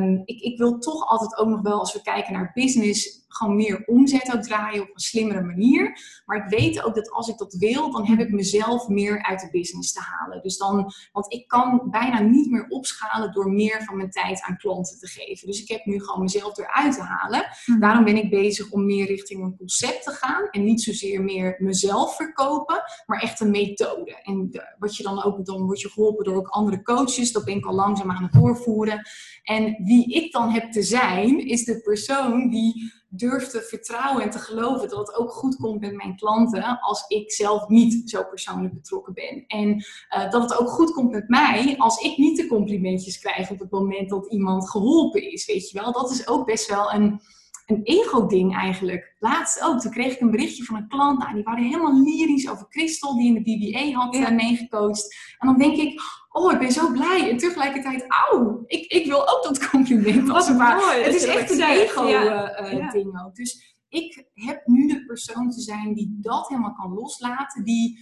um, 0.01 0.21
ik, 0.25 0.41
ik 0.41 0.57
wil 0.57 0.79
toch 0.79 1.07
altijd 1.07 1.37
ook 1.37 1.47
nog 1.47 1.61
wel, 1.61 1.79
als 1.79 1.93
we 1.93 2.01
kijken 2.01 2.33
naar 2.33 2.51
business, 2.53 3.23
gewoon 3.33 3.55
meer 3.55 3.83
omzet 3.85 4.35
ook 4.35 4.41
draaien 4.41 4.81
op 4.81 4.89
een 4.93 4.99
slimmere 4.99 5.41
manier. 5.41 5.97
Maar 6.25 6.37
ik 6.37 6.57
weet 6.59 6.83
ook 6.83 6.95
dat 6.95 7.11
als 7.11 7.27
ik 7.27 7.37
dat 7.37 7.53
wil, 7.53 7.91
dan 7.91 8.05
heb 8.05 8.19
ik 8.19 8.31
mezelf 8.31 8.87
meer 8.87 9.23
uit 9.23 9.39
de 9.39 9.49
business 9.51 9.93
te 9.93 10.01
halen. 10.01 10.41
Dus 10.41 10.57
dan, 10.57 10.93
want 11.11 11.33
ik 11.33 11.47
kan 11.47 11.87
bijna 11.91 12.19
niet 12.19 12.51
meer 12.51 12.65
opschalen 12.67 13.31
door 13.31 13.51
meer 13.51 13.83
van 13.83 13.97
mijn 13.97 14.09
tijd 14.09 14.41
aan 14.41 14.57
klanten 14.57 14.99
te 14.99 15.07
geven. 15.07 15.47
Dus 15.47 15.61
ik 15.61 15.69
heb 15.69 15.85
nu 15.85 15.99
gewoon 15.99 16.21
mezelf 16.21 16.57
eruit 16.57 16.93
te 16.93 17.01
halen. 17.01 17.45
Mhm. 17.65 17.79
Daarom 17.79 18.03
ben 18.03 18.17
ik 18.17 18.29
bezig 18.29 18.71
om 18.71 18.85
meer 18.85 19.05
richting 19.05 19.43
een 19.43 19.57
concept 19.57 20.03
te 20.03 20.11
gaan. 20.11 20.47
En 20.49 20.63
niet 20.63 20.81
zozeer 20.81 21.23
meer 21.23 21.55
mezelf 21.59 22.15
verkopen, 22.15 22.83
maar 23.05 23.21
echt 23.21 23.39
een 23.39 23.51
methode. 23.51 24.21
En 24.23 24.61
wat 24.79 24.95
je 24.95 25.03
dan 25.03 25.23
ook, 25.23 25.45
dan 25.45 25.65
word 25.65 25.81
je 25.81 25.89
geholpen 25.89 26.25
door 26.25 26.42
ook 26.43 26.51
andere 26.51 26.81
coaches. 26.81 27.31
Dat 27.31 27.45
ben 27.45 27.55
ik 27.55 27.65
al 27.65 27.73
langzaam 27.73 28.11
aan 28.11 28.23
het 28.23 28.33
doorvoeren. 28.33 29.07
En 29.43 29.75
wie 29.83 30.13
ik 30.13 30.31
dan 30.31 30.49
heb 30.49 30.71
te 30.71 30.83
zijn, 30.83 31.47
is 31.47 31.63
de 31.63 31.81
persoon 31.81 32.49
die 32.49 32.91
durf 33.15 33.47
te 33.47 33.61
vertrouwen 33.61 34.23
en 34.23 34.29
te 34.29 34.39
geloven 34.39 34.89
dat 34.89 35.07
het 35.07 35.15
ook 35.15 35.31
goed 35.31 35.55
komt 35.55 35.79
met 35.79 35.95
mijn 35.95 36.15
klanten 36.15 36.79
als 36.79 37.05
ik 37.07 37.31
zelf 37.31 37.67
niet 37.67 38.09
zo 38.09 38.23
persoonlijk 38.23 38.73
betrokken 38.73 39.13
ben. 39.13 39.43
En 39.47 39.69
uh, 39.75 40.31
dat 40.31 40.41
het 40.41 40.59
ook 40.59 40.69
goed 40.69 40.91
komt 40.91 41.11
met 41.11 41.29
mij 41.29 41.75
als 41.77 42.01
ik 42.01 42.17
niet 42.17 42.37
de 42.37 42.47
complimentjes 42.47 43.19
krijg 43.19 43.49
op 43.49 43.59
het 43.59 43.71
moment 43.71 44.09
dat 44.09 44.31
iemand 44.31 44.69
geholpen 44.69 45.31
is. 45.31 45.45
Weet 45.45 45.69
je 45.69 45.79
wel, 45.79 45.91
dat 45.91 46.11
is 46.11 46.27
ook 46.27 46.45
best 46.45 46.69
wel 46.69 46.93
een, 46.93 47.21
een 47.65 47.83
ego-ding 47.83 48.55
eigenlijk. 48.55 49.15
Laatst 49.19 49.63
ook, 49.63 49.79
toen 49.79 49.91
kreeg 49.91 50.13
ik 50.13 50.19
een 50.19 50.31
berichtje 50.31 50.63
van 50.63 50.75
een 50.75 50.87
klant. 50.87 51.19
Nou, 51.19 51.33
die 51.33 51.43
waren 51.43 51.63
helemaal 51.63 52.03
lyrisch 52.03 52.49
over 52.49 52.65
Christel, 52.69 53.15
die 53.15 53.27
in 53.27 53.43
de 53.43 53.71
BBA 53.71 53.99
had 53.99 54.15
ja. 54.15 54.29
meegecoacht. 54.29 55.15
En 55.37 55.47
dan 55.47 55.57
denk 55.57 55.77
ik, 55.77 56.01
oh, 56.29 56.51
ik 56.51 56.59
ben 56.59 56.71
zo 56.71 56.91
blij. 56.91 57.29
En 57.29 57.37
tegelijkertijd, 57.37 58.05
auw, 58.07 58.63
ik, 58.65 58.91
ik 58.91 59.05
wil 59.05 59.29
ook 59.29 59.43
dat 59.43 59.69
compliment. 59.69 60.29
Als 60.29 60.47
het, 60.47 60.57
maar. 60.57 61.01
het 61.03 61.15
is 61.15 61.25
echt 61.25 61.51
een 61.51 61.61
ego-ding 61.61 62.13
eh, 62.13 62.95
eh, 62.95 63.25
ook. 63.25 63.35
Dus 63.35 63.77
ik 63.89 64.27
heb 64.33 64.61
nu 64.65 64.87
de 64.87 65.05
persoon 65.05 65.49
te 65.49 65.61
zijn 65.61 65.93
die 65.93 66.17
dat 66.21 66.47
helemaal 66.47 66.73
kan 66.73 66.93
loslaten. 66.93 67.63
Die, 67.63 67.99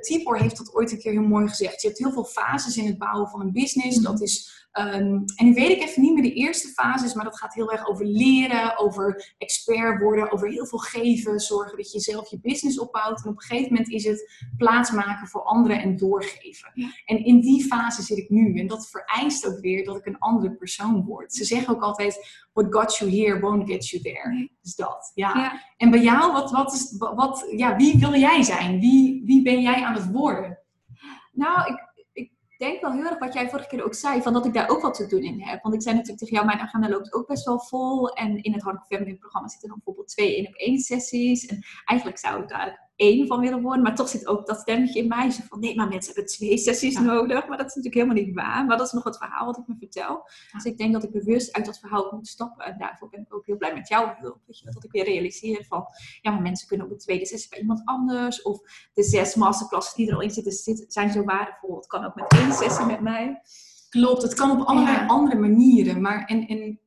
Tibor 0.00 0.38
heeft 0.38 0.56
dat 0.56 0.74
ooit 0.74 0.92
een 0.92 0.98
keer 0.98 1.12
heel 1.12 1.22
mooi 1.22 1.48
gezegd. 1.48 1.82
Je 1.82 1.88
hebt 1.88 2.00
heel 2.00 2.12
veel 2.12 2.24
fases 2.24 2.76
in 2.76 2.86
het 2.86 2.98
bouwen 2.98 3.28
van 3.28 3.40
een 3.40 3.52
business. 3.52 3.96
Mhm. 3.96 4.12
Dat 4.12 4.22
is 4.22 4.56
Um, 4.78 5.24
en 5.36 5.46
nu 5.46 5.54
weet 5.54 5.70
ik 5.70 5.82
even 5.82 6.02
niet 6.02 6.14
meer 6.14 6.22
de 6.22 6.32
eerste 6.32 6.68
fases, 6.68 7.14
maar 7.14 7.24
dat 7.24 7.38
gaat 7.38 7.54
heel 7.54 7.72
erg 7.72 7.88
over 7.88 8.06
leren, 8.06 8.78
over 8.78 9.34
expert 9.38 10.02
worden, 10.02 10.32
over 10.32 10.48
heel 10.48 10.66
veel 10.66 10.78
geven, 10.78 11.40
zorgen 11.40 11.76
dat 11.76 11.92
je 11.92 12.00
zelf 12.00 12.30
je 12.30 12.40
business 12.40 12.78
opbouwt. 12.78 13.24
En 13.24 13.30
op 13.30 13.36
een 13.36 13.42
gegeven 13.42 13.72
moment 13.72 13.90
is 13.90 14.04
het 14.04 14.46
plaatsmaken 14.56 15.26
voor 15.26 15.42
anderen 15.42 15.80
en 15.80 15.96
doorgeven. 15.96 16.72
En 17.04 17.24
in 17.24 17.40
die 17.40 17.64
fase 17.64 18.02
zit 18.02 18.18
ik 18.18 18.30
nu. 18.30 18.58
En 18.58 18.66
dat 18.66 18.88
vereist 18.88 19.46
ook 19.46 19.60
weer 19.60 19.84
dat 19.84 19.96
ik 19.96 20.06
een 20.06 20.18
andere 20.18 20.54
persoon 20.54 21.04
word. 21.04 21.34
Ze 21.34 21.44
zeggen 21.44 21.74
ook 21.74 21.82
altijd, 21.82 22.44
what 22.52 22.66
got 22.74 22.96
you 22.96 23.10
here 23.10 23.40
won't 23.40 23.70
get 23.70 23.88
you 23.88 24.02
there. 24.02 24.50
Dus 24.62 24.74
dat, 24.74 25.10
ja. 25.14 25.34
ja. 25.34 25.60
En 25.76 25.90
bij 25.90 26.02
jou, 26.02 26.32
wat, 26.32 26.50
wat 26.50 26.72
is, 26.72 26.94
wat, 26.98 27.46
ja, 27.56 27.76
wie 27.76 27.98
wil 27.98 28.14
jij 28.14 28.42
zijn? 28.42 28.80
Wie, 28.80 29.22
wie 29.24 29.42
ben 29.42 29.60
jij 29.72 29.84
aan 29.84 29.94
het 29.94 30.10
worden? 30.10 30.58
Nou, 31.32 31.74
ik, 31.74 31.84
denk 32.58 32.80
wel 32.80 32.92
heel 32.92 33.04
erg 33.04 33.18
wat 33.18 33.34
jij 33.34 33.48
vorige 33.50 33.68
keer 33.68 33.84
ook 33.84 33.94
zei, 33.94 34.22
van 34.22 34.32
dat 34.32 34.46
ik 34.46 34.54
daar 34.54 34.68
ook 34.68 34.80
wat 34.80 34.94
te 34.94 35.06
doen 35.06 35.22
in 35.22 35.42
heb. 35.42 35.62
Want 35.62 35.74
ik 35.74 35.82
zei 35.82 35.94
natuurlijk 35.94 36.20
tegen 36.20 36.34
jou, 36.34 36.46
mijn 36.46 36.58
agenda 36.58 36.88
loopt 36.88 37.12
ook 37.12 37.26
best 37.26 37.44
wel 37.44 37.60
vol. 37.60 38.08
En 38.08 38.42
in 38.42 38.52
het 38.52 38.62
Hardcore 38.62 38.86
Feminine 38.86 39.18
programma 39.18 39.48
zitten 39.48 39.68
dan 39.68 39.76
bijvoorbeeld 39.76 40.08
twee 40.08 40.36
één 40.36 40.46
op 40.46 40.54
één 40.54 40.78
sessies. 40.78 41.46
En 41.46 41.64
eigenlijk 41.84 42.18
zou 42.18 42.42
ik 42.42 42.48
daar 42.48 42.85
één 42.96 43.26
van 43.26 43.40
willen 43.40 43.62
worden. 43.62 43.82
Maar 43.82 43.94
toch 43.94 44.08
zit 44.08 44.26
ook 44.26 44.46
dat 44.46 44.60
stemmetje 44.60 45.00
in 45.00 45.08
mij. 45.08 45.30
Zo 45.30 45.42
van, 45.48 45.60
nee, 45.60 45.76
maar 45.76 45.88
mensen 45.88 46.14
hebben 46.14 46.32
twee 46.32 46.58
sessies 46.58 46.98
nodig. 46.98 47.48
Maar 47.48 47.56
dat 47.56 47.66
is 47.66 47.74
natuurlijk 47.74 47.94
helemaal 47.94 48.24
niet 48.24 48.34
waar. 48.34 48.64
Maar 48.64 48.76
dat 48.76 48.86
is 48.86 48.92
nog 48.92 49.04
het 49.04 49.16
verhaal 49.16 49.46
wat 49.46 49.58
ik 49.58 49.66
me 49.66 49.74
vertel. 49.78 50.28
Dus 50.52 50.64
ik 50.64 50.78
denk 50.78 50.92
dat 50.92 51.02
ik 51.02 51.10
bewust 51.10 51.52
uit 51.52 51.64
dat 51.64 51.78
verhaal 51.78 52.08
moet 52.10 52.28
stappen. 52.28 52.64
En 52.64 52.78
daarvoor 52.78 53.08
ben 53.08 53.20
ik 53.20 53.34
ook 53.34 53.46
heel 53.46 53.56
blij 53.56 53.74
met 53.74 53.88
jouw 53.88 54.16
hulp. 54.20 54.38
Weet 54.46 54.58
je, 54.58 54.70
dat 54.70 54.84
ik 54.84 54.92
weer 54.92 55.04
realiseer 55.04 55.64
van, 55.68 55.86
ja, 56.20 56.30
maar 56.30 56.42
mensen 56.42 56.68
kunnen 56.68 56.86
op 56.86 56.92
de 56.92 56.98
tweede 56.98 57.26
sessie 57.26 57.50
bij 57.50 57.58
iemand 57.58 57.82
anders. 57.84 58.42
Of 58.42 58.60
de 58.94 59.02
zes 59.02 59.34
masterclasses 59.34 59.94
die 59.94 60.08
er 60.08 60.14
al 60.14 60.20
in 60.20 60.30
zitten, 60.30 60.84
zijn 60.88 61.10
zo 61.10 61.24
waardevol. 61.24 61.76
Het 61.76 61.86
kan 61.86 62.04
ook 62.04 62.14
met 62.14 62.32
één 62.32 62.52
sessie 62.52 62.86
met 62.86 63.00
mij. 63.00 63.40
Klopt, 63.96 64.22
het 64.22 64.34
kan 64.34 64.50
op 64.50 64.66
allerlei 64.66 65.06
andere 65.06 65.34
manieren. 65.34 66.00
Maar 66.00 66.24
en, 66.24 66.46
en 66.46 66.80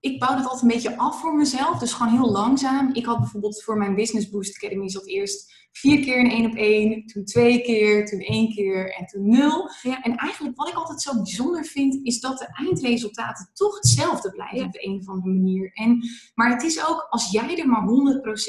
ik 0.00 0.18
bouw 0.18 0.36
dat 0.36 0.42
altijd 0.42 0.62
een 0.62 0.68
beetje 0.68 0.98
af 0.98 1.20
voor 1.20 1.34
mezelf. 1.34 1.78
Dus 1.78 1.92
gewoon 1.92 2.12
heel 2.12 2.30
langzaam. 2.30 2.90
Ik 2.92 3.06
had 3.06 3.18
bijvoorbeeld 3.18 3.62
voor 3.62 3.76
mijn 3.78 3.94
Business 3.94 4.30
Boost 4.30 4.56
Academy 4.56 4.88
zat 4.88 5.06
eerst 5.06 5.65
vier 5.76 6.00
keer 6.00 6.18
een 6.18 6.30
één 6.30 6.46
op 6.46 6.54
één, 6.54 7.06
toen 7.06 7.24
twee 7.24 7.62
keer, 7.62 8.06
toen 8.06 8.20
één 8.20 8.54
keer 8.54 8.94
en 8.94 9.06
toen 9.06 9.28
nul. 9.28 9.70
Ja. 9.82 10.02
En 10.02 10.16
eigenlijk 10.16 10.56
wat 10.56 10.68
ik 10.68 10.74
altijd 10.74 11.02
zo 11.02 11.14
bijzonder 11.14 11.64
vind, 11.64 11.98
is 12.02 12.20
dat 12.20 12.38
de 12.38 12.48
eindresultaten 12.52 13.50
toch 13.52 13.74
hetzelfde 13.74 14.30
blijven 14.30 14.66
op 14.66 14.72
de 14.72 14.86
een 14.86 14.98
of 14.98 15.08
andere 15.08 15.34
manier. 15.34 15.70
En, 15.74 16.08
maar 16.34 16.50
het 16.50 16.62
is 16.62 16.88
ook, 16.88 17.06
als 17.10 17.30
jij 17.30 17.58
er 17.58 17.68
maar 17.68 17.88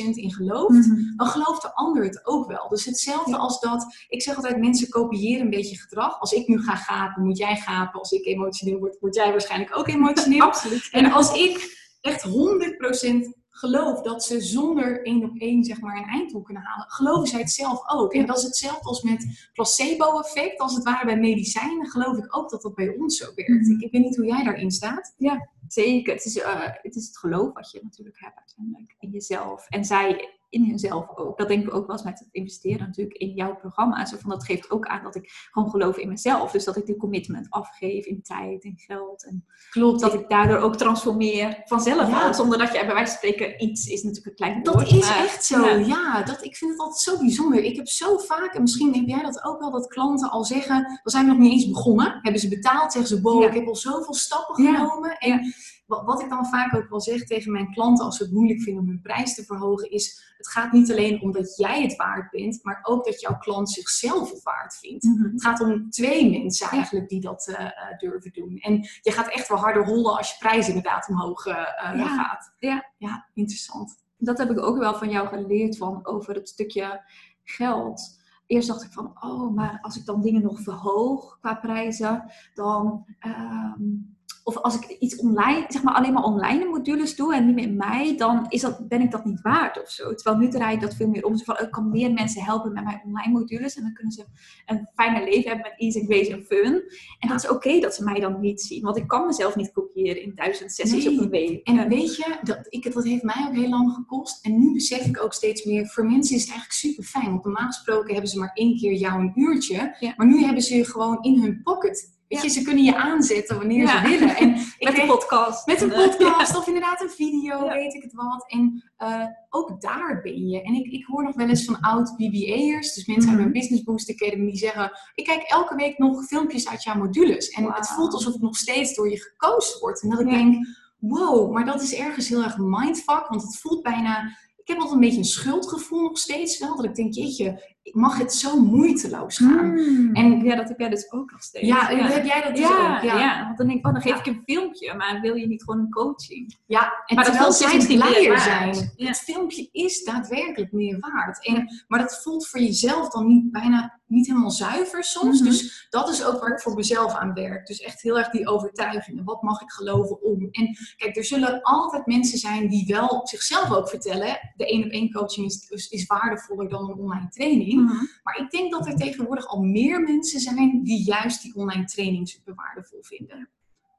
100% 0.03 0.09
in 0.09 0.31
gelooft, 0.31 0.87
mhm. 0.87 1.15
dan 1.15 1.27
gelooft 1.27 1.61
de 1.61 1.73
ander 1.73 2.03
het 2.03 2.25
ook 2.25 2.47
wel. 2.47 2.67
Dus 2.69 2.85
hetzelfde 2.85 3.37
als 3.37 3.59
dat, 3.59 4.05
ik 4.07 4.21
zeg 4.21 4.35
altijd, 4.35 4.57
mensen 4.57 4.89
kopiëren 4.89 5.41
een 5.41 5.49
beetje 5.49 5.77
gedrag. 5.77 6.19
Als 6.19 6.31
ik 6.31 6.47
nu 6.47 6.61
ga 6.61 6.75
gapen, 6.75 7.23
moet 7.23 7.37
jij 7.37 7.55
gapen. 7.55 7.99
Als 7.99 8.11
ik 8.11 8.25
emotioneel 8.25 8.79
word, 8.79 8.97
word 8.99 9.15
jij 9.15 9.31
waarschijnlijk 9.31 9.77
ook 9.77 9.87
emotioneel. 9.97 10.41
Absoluut. 10.41 10.87
En 10.91 11.11
als 11.11 11.33
ik 11.33 11.75
echt 12.01 12.27
100% 12.27 13.36
geloof 13.57 14.01
dat 14.01 14.23
ze 14.23 14.41
zonder 14.41 15.05
één 15.05 15.23
op 15.23 15.37
één 15.37 15.63
zeg 15.63 15.81
maar, 15.81 15.97
een 15.97 16.03
einddoel 16.03 16.41
kunnen 16.41 16.63
halen, 16.63 16.89
geloven 16.89 17.27
zij 17.27 17.39
het 17.39 17.51
zelf 17.51 17.89
ook. 17.89 18.13
En 18.13 18.25
dat 18.25 18.37
is 18.37 18.43
hetzelfde 18.43 18.87
als 18.87 19.01
met 19.01 19.49
placebo-effect, 19.53 20.59
als 20.59 20.75
het 20.75 20.83
ware 20.83 21.05
bij 21.05 21.17
medicijnen, 21.17 21.87
geloof 21.87 22.17
ik 22.17 22.37
ook 22.37 22.49
dat 22.49 22.61
dat 22.61 22.75
bij 22.75 22.95
ons 22.97 23.17
zo 23.17 23.25
werkt. 23.35 23.67
Mhm. 23.67 23.81
Ik, 23.81 23.91
weet 23.91 24.01
niet 24.01 24.15
hoe 24.15 24.25
jij 24.25 24.43
daarin 24.43 24.71
staat. 24.71 25.13
Ja, 25.17 25.49
zeker. 25.67 26.13
Het 26.13 26.25
is, 26.25 26.37
uh, 26.37 26.61
het 26.81 26.95
is 26.95 27.07
het 27.07 27.17
geloof 27.17 27.53
wat 27.53 27.71
je 27.71 27.79
natuurlijk 27.83 28.19
hebt 28.19 28.37
uiteindelijk 28.37 28.95
in 28.99 29.09
jezelf. 29.09 29.67
En 29.69 29.85
zij 29.85 30.36
in 30.49 30.63
hunzelf 30.69 31.05
ook. 31.17 31.37
Dat 31.37 31.47
denk 31.47 31.63
ik 31.63 31.73
ook 31.73 31.87
wel 31.87 31.95
eens 31.95 32.05
met 32.05 32.19
het 32.19 32.27
investeren 32.31 32.79
natuurlijk 32.87 33.17
in 33.17 33.33
jouw 33.33 33.55
programma. 33.55 34.05
Zo 34.05 34.17
van, 34.19 34.29
dat 34.29 34.43
geeft 34.45 34.71
ook 34.71 34.85
aan 34.87 35.03
dat 35.03 35.15
ik 35.15 35.29
gewoon 35.51 35.69
geloof 35.69 35.97
in 35.97 36.07
mezelf. 36.07 36.51
Dus 36.51 36.63
dat 36.63 36.77
ik 36.77 36.85
de 36.85 36.95
commitment 36.97 37.47
afgeef 37.49 38.05
in 38.05 38.21
tijd 38.21 38.63
en 38.63 38.73
geld. 38.77 39.25
En 39.25 39.45
Klopt. 39.69 40.01
dat 40.01 40.13
ik 40.13 40.29
daardoor 40.29 40.57
ook 40.57 40.75
transformeer 40.75 41.61
vanzelf 41.65 42.09
Ja. 42.09 42.33
Zonder 42.33 42.57
dat 42.57 42.67
je 42.73 42.85
bij 42.85 42.93
wijze 42.93 43.11
van 43.11 43.17
spreken 43.29 43.63
iets 43.63 43.87
is 43.87 44.03
natuurlijk 44.03 44.27
een 44.27 44.45
klein 44.47 44.63
Dat 44.63 44.73
woord, 44.73 44.91
is 44.91 44.99
maar- 45.09 45.17
echt 45.17 45.45
zo, 45.45 45.65
Ja. 45.65 45.75
ja. 45.75 46.23
dat, 46.23 46.43
ik 46.43 46.55
vind 46.57 46.71
het 46.71 46.79
altijd 46.79 46.99
zo 46.99 47.17
bijzonder. 47.17 47.63
Ik 47.63 47.75
heb 47.75 47.87
zo 47.87 48.17
vaak, 48.17 48.53
en 48.53 48.61
misschien 48.61 48.93
heb 48.93 49.07
jij 49.07 49.21
dat 49.21 49.43
ook 49.43 49.59
wel, 49.59 49.71
dat 49.71 49.87
klanten 49.87 50.29
al 50.29 50.43
zeggen, 50.43 50.83
dan 50.83 50.99
zijn 51.03 51.25
we 51.25 51.31
nog 51.31 51.39
niet 51.39 51.51
eens 51.51 51.69
begonnen. 51.69 52.19
Hebben 52.21 52.41
ze 52.41 52.47
betaald, 52.47 52.91
zeggen 52.91 53.15
ze, 53.15 53.21
wow, 53.21 53.41
Ja. 53.41 53.47
ik 53.47 53.53
heb 53.53 53.67
al 53.67 53.75
zoveel 53.75 54.13
stappen 54.13 54.55
genomen. 54.55 55.17
En 55.17 55.53
wat, 55.87 56.03
wat 56.05 56.21
ik 56.21 56.29
dan 56.29 56.45
vaak 56.45 56.75
ook 56.75 56.89
wel 56.89 57.01
zeg 57.01 57.23
tegen 57.23 57.51
mijn 57.51 57.71
klanten 57.73 58.05
als 58.05 58.17
ze 58.17 58.23
het 58.23 58.33
moeilijk 58.33 58.61
vinden 58.61 58.83
om 58.83 58.89
hun 58.89 59.01
prijs 59.01 59.35
te 59.35 59.43
verhogen, 59.43 59.91
is 59.91 60.33
het 60.37 60.47
gaat 60.47 60.71
niet 60.71 60.91
alleen 60.91 61.21
om 61.21 61.31
dat 61.31 61.57
jij 61.57 61.81
het 61.81 61.95
waard 61.95 62.31
bent, 62.31 62.59
maar 62.63 62.79
ook 62.83 63.05
dat 63.05 63.21
jouw 63.21 63.37
klant 63.37 63.69
zichzelf 63.71 64.31
het 64.31 64.43
waard 64.43 64.75
vindt. 64.75 65.03
Mhm. 65.03 65.23
Het 65.23 65.41
gaat 65.41 65.59
om 65.61 65.89
twee 65.89 66.29
mensen 66.29 66.69
eigenlijk 66.69 67.09
die 67.09 67.21
dat 67.21 67.47
eh, 67.47 67.65
eh, 67.65 67.97
durven 67.97 68.31
doen. 68.33 68.57
En 68.57 68.73
je 69.01 69.11
gaat 69.11 69.27
echt 69.31 69.47
wel 69.47 69.57
harder 69.57 69.85
rollen 69.85 70.17
als 70.17 70.29
je 70.31 70.35
prijs 70.39 70.67
inderdaad 70.67 71.09
omhoog 71.09 71.45
eh, 71.45 71.53
Ja. 71.53 72.15
gaat. 72.15 72.53
Ja. 72.59 72.85
ja, 72.97 73.27
interessant. 73.33 74.05
dat 74.17 74.37
heb 74.37 74.49
ik 74.51 74.59
ook 74.61 74.77
wel 74.77 74.95
van 74.95 75.09
jou 75.09 75.27
geleerd 75.27 75.77
van 75.77 76.05
over 76.05 76.33
het 76.35 76.49
stukje 76.49 77.01
geld. 77.43 78.15
Eerst 78.45 78.67
dacht 78.67 78.83
ik 78.83 78.91
van, 78.91 79.23
oh, 79.23 79.55
maar 79.55 79.79
als 79.81 79.97
ik 79.97 80.05
dan 80.05 80.21
dingen 80.21 80.41
nog 80.41 80.61
verhoog 80.61 81.37
qua 81.39 81.55
prijzen, 81.55 82.31
dan. 82.53 83.05
ehm, 83.19 84.15
of 84.47 84.57
als 84.57 84.75
ik 84.75 84.97
iets 84.99 85.15
online, 85.15 85.65
zeg 85.67 85.83
maar 85.83 85.93
alleen 85.93 86.13
maar 86.13 86.23
online 86.23 86.65
modules 86.65 87.15
doe 87.15 87.35
en 87.35 87.45
niet 87.45 87.55
meer 87.55 87.67
in 87.67 87.77
mij, 87.77 88.17
dan 88.17 88.45
is 88.49 88.61
dat, 88.61 88.87
ben 88.87 89.01
ik 89.01 89.11
dat 89.11 89.25
niet 89.25 89.41
waard 89.41 89.81
of 89.81 89.89
zo. 89.89 90.13
Terwijl 90.13 90.37
nu 90.37 90.49
draai 90.49 90.75
ik 90.75 90.81
dat 90.81 90.95
veel 90.95 91.07
meer 91.07 91.25
om. 91.25 91.37
Zo 91.37 91.43
van, 91.43 91.65
ik 91.65 91.71
kan 91.71 91.89
meer 91.89 92.13
mensen 92.13 92.43
helpen 92.43 92.73
met 92.73 92.83
mijn 92.83 93.01
online 93.05 93.31
modules 93.39 93.75
en 93.75 93.81
dan 93.81 93.93
kunnen 93.93 94.13
ze 94.13 94.25
een 94.65 94.87
fijner 94.95 95.23
leven 95.23 95.49
hebben 95.51 95.69
met 95.71 95.79
ease 95.79 95.99
en 95.99 96.05
grace 96.05 96.31
en 96.31 96.43
fun. 96.43 96.83
En 97.19 97.29
dat 97.29 97.43
is 97.43 97.49
oké 97.49 97.79
dat 97.79 97.95
ze 97.95 98.03
mij 98.03 98.19
dan 98.19 98.39
niet 98.39 98.61
zien, 98.61 98.81
want 98.81 98.97
ik 98.97 99.07
kan 99.07 99.25
mezelf 99.25 99.55
niet 99.55 99.71
kopiëren 99.71 100.21
in 100.21 100.31
duizend 100.35 100.71
sessies 100.71 101.05
Nee. 101.05 101.13
op 101.17 101.23
een 101.23 101.29
week. 101.29 101.67
En 101.67 101.89
weet 101.89 102.15
je, 102.15 102.37
dat, 102.41 102.59
ik, 102.69 102.93
dat 102.93 103.03
heeft 103.03 103.23
mij 103.23 103.45
ook 103.47 103.55
heel 103.55 103.69
lang 103.69 103.91
gekost. 103.91 104.45
En 104.45 104.59
nu 104.59 104.73
besef 104.73 105.05
ik 105.05 105.23
ook 105.23 105.33
steeds 105.33 105.63
meer, 105.65 105.87
voor 105.87 106.05
mensen 106.05 106.35
is 106.35 106.41
het 106.41 106.51
eigenlijk 106.51 106.79
super 106.79 107.03
fijn. 107.03 107.29
Want 107.29 107.43
normaal 107.43 107.67
gesproken 107.67 108.11
hebben 108.11 108.29
ze 108.29 108.39
maar 108.39 108.51
één 108.53 108.77
keer 108.77 108.93
jou 108.93 109.21
een 109.21 109.31
uurtje. 109.35 109.95
Ja. 109.99 110.13
Maar 110.17 110.27
nu 110.27 110.43
hebben 110.43 110.63
ze 110.63 110.75
je 110.75 110.85
gewoon 110.85 111.23
in 111.23 111.41
hun 111.41 111.61
pocket. 111.63 112.15
Weet 112.27 112.41
je, 112.41 112.49
ze 112.49 112.61
kunnen 112.61 112.83
je 112.83 112.95
aanzetten 112.95 113.57
wanneer 113.57 113.87
ze 113.87 114.01
willen. 114.01 114.35
En 114.35 114.49
ik 114.77 114.77
met 114.79 114.93
kreeg- 114.93 115.05
podcast. 115.07 115.65
met 115.67 115.81
een 115.81 115.91
En, 115.91 116.09
podcast 116.09 116.57
of 116.57 116.67
inderdaad 116.67 117.01
een 117.01 117.09
video, 117.09 117.67
weet 117.69 117.93
ik 117.93 118.01
het 118.03 118.13
wat. 118.13 118.45
En 118.47 118.83
eh, 118.97 119.25
ook 119.49 119.81
daar 119.81 120.19
ben 120.23 120.47
je. 120.47 120.61
En 120.61 120.73
ik, 120.73 120.85
ik 120.91 121.05
hoor 121.05 121.23
nog 121.23 121.35
wel 121.35 121.47
eens 121.49 121.65
van 121.65 121.79
oud 121.79 122.15
BBA'ers, 122.17 122.93
dus 122.93 123.05
mensen 123.05 123.29
uit 123.29 123.39
Mhm. 123.39 123.49
mijn 123.49 123.51
Business 123.51 123.83
Boost 123.83 124.09
Academy, 124.11 124.45
die 124.45 124.57
zeggen: 124.57 124.91
Ik 125.15 125.23
kijk 125.25 125.41
elke 125.41 125.75
week 125.75 125.97
nog 125.97 126.25
filmpjes 126.25 126.67
uit 126.69 126.83
jouw 126.83 126.95
modules. 126.95 127.49
En 127.49 127.63
het 127.73 127.87
voelt 127.87 128.13
alsof 128.13 128.33
het 128.33 128.41
nog 128.41 128.55
steeds 128.57 128.95
door 128.95 129.09
je 129.09 129.19
gekozen 129.21 129.79
wordt. 129.79 130.01
En 130.03 130.09
dat 130.09 130.19
ik 130.19 130.29
denk: 130.29 130.65
Wow, 130.99 131.51
maar 131.53 131.65
dat 131.65 131.81
is 131.81 131.93
ergens 131.95 132.27
heel 132.27 132.43
erg 132.43 132.57
mindfuck, 132.57 133.27
want 133.27 133.41
het 133.41 133.57
voelt 133.57 133.83
bijna. 133.83 134.37
Ik 134.57 134.67
heb 134.73 134.77
altijd 134.77 134.95
een 134.95 135.01
beetje 135.07 135.17
een 135.17 135.25
schuldgevoel 135.25 136.01
nog 136.01 136.17
steeds 136.17 136.59
wel. 136.59 136.75
Dat 136.75 136.85
ik 136.85 136.95
denk: 136.95 137.13
Jeetje, 137.13 137.75
ik 137.87 137.95
mag 137.95 138.17
het 138.17 138.33
zo 138.33 138.59
moeiteloos 138.59 139.37
gaan. 139.37 139.71
Mm. 139.71 140.15
En- 140.15 140.43
ja, 140.43 140.55
dat 140.55 140.67
heb 140.67 140.79
jij 140.79 140.89
dus 140.89 141.11
ook 141.11 141.31
nog 141.31 141.41
steeds. 141.43 141.67
Ja, 141.67 141.85
heb 141.87 142.25
jij 142.25 142.41
dat 142.41 142.55
dus 142.55 142.67
ja, 142.67 142.95
ook? 142.95 143.03
ja. 143.03 143.43
want 143.45 143.57
dan 143.57 143.67
denk 143.67 143.79
ik, 143.79 143.85
oh, 143.85 143.93
dan 143.93 144.01
geef 144.01 144.19
ik 144.19 144.25
een 144.25 144.41
filmpje, 144.45 144.93
maar 144.93 145.21
wil 145.21 145.35
je 145.35 145.47
niet 145.47 145.63
gewoon 145.63 145.79
een 145.79 145.89
coaching? 145.89 146.57
Ja, 146.65 147.03
en 147.05 147.15
Maar 147.15 147.23
dat 147.25 147.33
terwijl 147.33 147.53
filmpje 147.53 147.77
is 147.77 147.85
zij 147.85 147.95
blijer 147.95 148.39
zijn. 148.39 148.91
Ja. 148.95 149.07
Het 149.07 149.17
filmpje 149.17 149.69
is 149.71 150.03
daadwerkelijk 150.03 150.71
meer 150.71 150.99
waard. 150.99 151.45
En, 151.45 151.83
maar 151.87 151.99
dat 151.99 152.21
voelt 152.23 152.47
voor 152.47 152.59
jezelf 152.59 153.09
dan 153.09 153.27
niet, 153.27 153.51
bijna 153.51 153.99
niet 154.07 154.27
helemaal 154.27 154.51
zuiver 154.51 155.03
soms. 155.03 155.39
Mhm. 155.39 155.49
Dus 155.49 155.87
dat 155.89 156.09
is 156.09 156.25
ook 156.25 156.39
waar 156.39 156.51
ik 156.51 156.59
voor 156.59 156.75
mezelf 156.75 157.13
aan 157.13 157.33
werk. 157.33 157.67
Dus 157.67 157.79
echt 157.81 158.01
heel 158.01 158.17
erg 158.17 158.29
die 158.29 158.47
overtuigingen. 158.47 159.23
Wat 159.23 159.41
mag 159.41 159.61
ik 159.61 159.71
geloven 159.71 160.21
om? 160.21 160.47
En 160.51 160.77
kijk, 160.97 161.15
er 161.15 161.25
zullen 161.25 161.61
altijd 161.61 162.05
mensen 162.05 162.37
zijn 162.37 162.67
die 162.67 162.85
wel 162.87 163.27
zichzelf 163.27 163.71
ook 163.71 163.89
vertellen. 163.89 164.53
De 164.55 164.67
één 164.67 164.83
op 164.83 164.91
één 164.91 165.11
coaching 165.11 165.47
is, 165.47 165.87
is 165.89 166.05
waardevoller 166.05 166.69
dan 166.69 166.89
een 166.89 166.97
online 166.97 167.29
training. 167.29 167.76
Mhm. 167.83 168.05
Maar 168.23 168.37
ik 168.39 168.49
denk 168.49 168.71
dat 168.71 168.87
er 168.87 168.95
tegenwoordig 168.95 169.47
al 169.47 169.61
meer 169.61 170.01
mensen 170.01 170.39
zijn 170.39 170.83
die 170.83 171.03
juist 171.03 171.41
die 171.41 171.55
online 171.55 171.85
training 171.85 172.29
super 172.29 172.55
waardevol 172.55 172.99
vinden. 173.03 173.49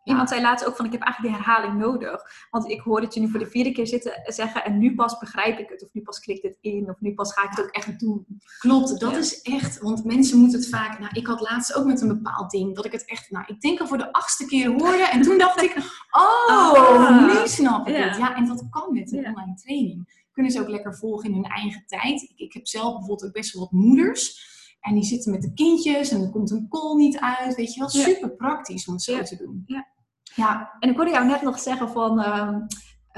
Iemand 0.05 0.29
zei 0.29 0.41
laatst 0.41 0.67
ook 0.67 0.77
van, 0.77 0.85
ik 0.85 0.93
heb 0.93 1.01
eigenlijk 1.03 1.35
die 1.35 1.45
herhaling 1.45 1.79
nodig. 1.81 2.23
Want 2.51 2.69
ik 2.71 2.81
hoor 2.81 3.01
het 3.01 3.15
je 3.15 3.21
nu 3.21 3.29
voor 3.31 3.39
de 3.39 3.47
vierde 3.47 3.73
keer 3.73 3.87
zitten 3.87 4.13
zeggen 4.27 4.65
en 4.65 4.79
nu 4.79 4.95
pas 4.95 5.19
begrijp 5.19 5.59
ik 5.59 5.69
het. 5.69 5.83
Of 5.85 5.89
nu 5.93 6.03
pas 6.03 6.21
klikt 6.21 6.43
het 6.43 6.59
in. 6.61 6.91
Of 6.91 7.01
nu 7.01 7.15
pas 7.15 7.33
ga 7.33 7.43
ik 7.43 7.51
het 7.51 7.61
ook 7.61 7.71
echt 7.71 8.01
doen. 8.01 8.27
Klopt, 8.59 9.01
dat 9.01 9.11
Ja. 9.11 9.17
is 9.19 9.43
echt, 9.43 9.79
want 9.81 10.05
mensen 10.05 10.39
moeten 10.39 10.59
het 10.59 10.69
vaak. 10.69 10.99
Nou, 10.99 11.11
ik 11.13 11.27
had 11.27 11.41
laatst 11.41 11.75
ook 11.75 11.87
met 11.87 12.01
een 12.01 12.09
bepaald 12.09 12.51
ding 12.51 12.75
dat 12.77 12.85
ik 12.85 12.93
het 12.93 13.05
echt, 13.05 13.31
nou, 13.31 13.45
ik 13.49 13.61
denk 13.61 13.81
al 13.81 13.87
voor 13.87 13.99
de 13.99 14.13
achtste 14.13 14.47
keer 14.47 14.69
hoorde. 14.71 15.03
En 15.13 15.23
toen 15.23 15.39
dacht 15.39 15.63
ik, 15.63 15.77
oh, 16.11 16.49
Ah. 16.49 17.27
nu 17.27 17.49
snap 17.49 17.89
ik 17.89 17.97
Ja. 17.97 18.03
het. 18.09 18.17
Ja, 18.17 18.35
en 18.37 18.47
dat 18.47 18.67
kan 18.71 18.93
met 18.93 19.13
een 19.13 19.21
Ja. 19.23 19.29
online 19.31 19.55
training. 19.55 20.27
Kunnen 20.39 20.57
ze 20.57 20.63
ook 20.63 20.69
lekker 20.69 20.97
volgen 20.97 21.29
in 21.29 21.35
hun 21.35 21.45
eigen 21.45 21.87
tijd. 21.87 22.23
Ik, 22.23 22.33
ik 22.37 22.53
heb 22.53 22.67
zelf 22.67 22.93
bijvoorbeeld 22.93 23.25
ook 23.25 23.33
best 23.33 23.53
wel 23.53 23.63
wat 23.63 23.73
moeders. 23.73 24.47
En 24.81 24.95
die 24.95 25.05
zitten 25.05 25.33
met 25.33 25.43
de 25.43 25.53
kindjes 25.53 26.11
en 26.11 26.21
dan 26.21 26.31
komt 26.31 26.51
een 26.51 26.69
call 26.69 26.97
niet 26.97 27.19
uit. 27.19 27.55
Weet 27.55 27.75
je 27.75 27.81
wel, 27.81 27.89
super 27.89 28.37
praktisch 28.37 28.87
om 28.87 28.93
het 28.93 29.03
zo 29.03 29.23
te 29.23 29.37
doen. 29.37 29.63
Ja. 29.67 29.89
Ja, 30.35 30.77
En 30.81 30.91
ik 30.91 30.97
hoorde 30.97 31.11
jou 31.11 31.27
net 31.27 31.43
nog 31.43 31.59
zeggen 31.59 31.89
van, 31.89 32.21
ehm, 32.21 32.61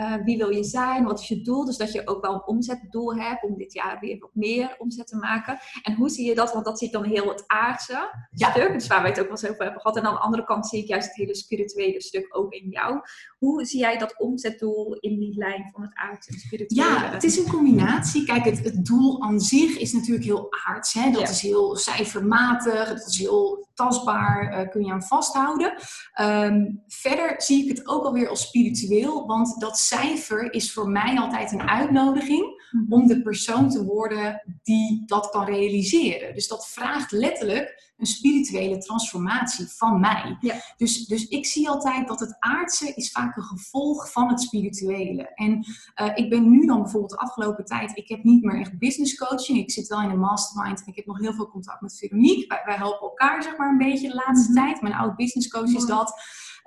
eh, 0.01 0.15
wie 0.25 0.39
wil 0.39 0.51
je 0.51 0.65
zijn? 0.65 1.05
Wat 1.05 1.21
is 1.21 1.29
je 1.29 1.43
doel? 1.43 1.65
Dus 1.65 1.77
dat 1.77 1.93
je 1.93 2.07
ook 2.07 2.23
wel 2.23 2.35
een 2.35 2.47
omzetdoel 2.47 3.15
hebt 3.15 3.43
om 3.43 3.57
dit 3.57 3.73
jaar 3.73 3.99
weer 4.01 4.19
wat 4.19 4.31
meer 4.33 4.75
omzet 4.79 5.07
te 5.07 5.17
maken. 5.17 5.59
En 5.83 5.95
hoe 5.95 6.09
zie 6.09 6.27
je 6.27 6.35
dat? 6.35 6.53
Want 6.53 6.65
dat 6.65 6.79
zie 6.79 6.87
ik 6.87 6.93
dan 6.93 7.05
heel 7.05 7.29
het 7.29 7.45
aardse 7.47 8.29
Ja. 8.31 8.51
stuk. 8.51 8.73
Dus 8.73 8.87
waar 8.87 9.03
we 9.03 9.09
het 9.09 9.19
ook 9.19 9.25
wel 9.25 9.37
eens 9.37 9.49
over 9.51 9.63
hebben 9.63 9.81
gehad. 9.81 9.97
En 9.97 10.05
aan 10.05 10.15
de 10.15 10.21
andere 10.21 10.45
kant 10.45 10.67
zie 10.67 10.83
ik 10.83 10.89
juist 10.89 11.07
het 11.07 11.17
hele 11.17 11.35
spirituele 11.35 12.03
stuk 12.03 12.37
ook 12.37 12.53
in 12.53 12.69
jou. 12.71 13.01
Hoe 13.39 13.65
zie 13.65 13.81
jij 13.81 13.99
dat 13.99 14.15
omzetdoel 14.19 14.95
in 14.95 15.19
die 15.19 15.39
lijn 15.39 15.69
van 15.73 15.83
het 15.83 15.95
aardse 15.95 16.31
en 16.33 16.39
spirituele? 16.39 16.89
Ja, 16.91 17.11
het 17.11 17.25
is 17.25 17.39
een 17.39 17.49
combinatie. 17.51 18.25
Kijk, 18.25 18.45
het, 18.45 18.65
het 18.65 18.85
doel 18.87 19.23
aan 19.23 19.41
zich 19.41 19.79
is 19.79 19.93
natuurlijk 19.93 20.25
heel 20.25 20.47
aards. 20.67 20.93
Hè? 20.93 21.11
Dat 21.11 21.21
Ja. 21.21 21.29
is 21.29 21.41
heel 21.41 21.77
cijfermatig, 21.77 22.89
dat 22.89 23.07
is 23.07 23.19
heel 23.19 23.69
tastbaar, 23.75 24.53
eh, 24.53 24.71
kun 24.71 24.85
je 24.85 24.93
aan 24.93 25.03
vasthouden. 25.03 25.75
Ehm, 26.13 26.67
verder 26.87 27.35
zie 27.43 27.63
ik 27.63 27.77
het 27.77 27.89
ook 27.89 28.05
alweer 28.05 28.29
als 28.29 28.43
spiritueel, 28.43 29.27
want 29.27 29.61
dat 29.61 29.79
cijfer 29.91 30.53
is 30.53 30.73
voor 30.73 30.89
mij 30.89 31.19
altijd 31.19 31.53
een 31.53 31.69
uitnodiging 31.69 32.59
Mhm. 32.71 32.93
om 32.93 33.07
de 33.07 33.23
persoon 33.23 33.71
te 33.71 33.85
worden 33.85 34.43
die 34.63 35.03
dat 35.07 35.31
kan 35.31 35.45
realiseren. 35.45 36.35
Dus 36.35 36.49
dat 36.49 36.69
vraagt 36.69 37.13
letterlijk 37.13 37.93
een 37.97 38.07
spirituele 38.07 38.79
transformatie 38.79 39.67
van 39.67 40.01
mij. 40.01 40.37
Ja. 40.41 40.55
Dus, 40.77 41.07
dus 41.07 41.29
ik 41.29 41.47
zie 41.47 41.69
altijd 41.69 42.09
dat 42.09 42.21
het 42.21 42.37
aardse 42.39 42.93
is 42.95 43.11
vaak 43.11 43.37
een 43.37 43.43
gevolg 43.43 44.13
van 44.13 44.29
het 44.29 44.41
spirituele. 44.41 45.33
En 45.35 45.65
eh, 45.95 46.11
ik 46.15 46.31
ben 46.31 46.51
nu 46.51 46.67
dan 46.67 46.83
bijvoorbeeld 46.83 47.11
de 47.13 47.19
afgelopen 47.19 47.65
tijd, 47.65 47.97
ik 47.97 48.09
heb 48.09 48.23
niet 48.25 48.43
meer 48.45 48.61
echt 48.61 48.79
business 48.79 49.15
coaching. 49.17 49.59
Ik 49.59 49.71
zit 49.71 49.87
wel 49.89 50.03
in 50.03 50.11
een 50.11 50.19
mastermind 50.19 50.81
en 50.81 50.87
ik 50.87 50.97
heb 50.97 51.07
nog 51.07 51.19
heel 51.19 51.35
veel 51.35 51.49
contact 51.49 51.81
met 51.81 51.99
Veronique. 51.99 52.47
Wij, 52.49 52.63
wij 52.65 52.77
helpen 52.77 53.01
elkaar 53.09 53.43
zeg 53.43 53.57
maar 53.57 53.69
een 53.71 53.79
beetje 53.79 54.09
de 54.09 54.23
laatste 54.27 54.53
Mhm. 54.53 54.61
tijd. 54.61 54.81
Mijn 54.83 54.95
oud 54.95 55.17
business 55.17 55.49
coach 55.49 55.75
is 55.75 55.85
dat. 55.87 56.15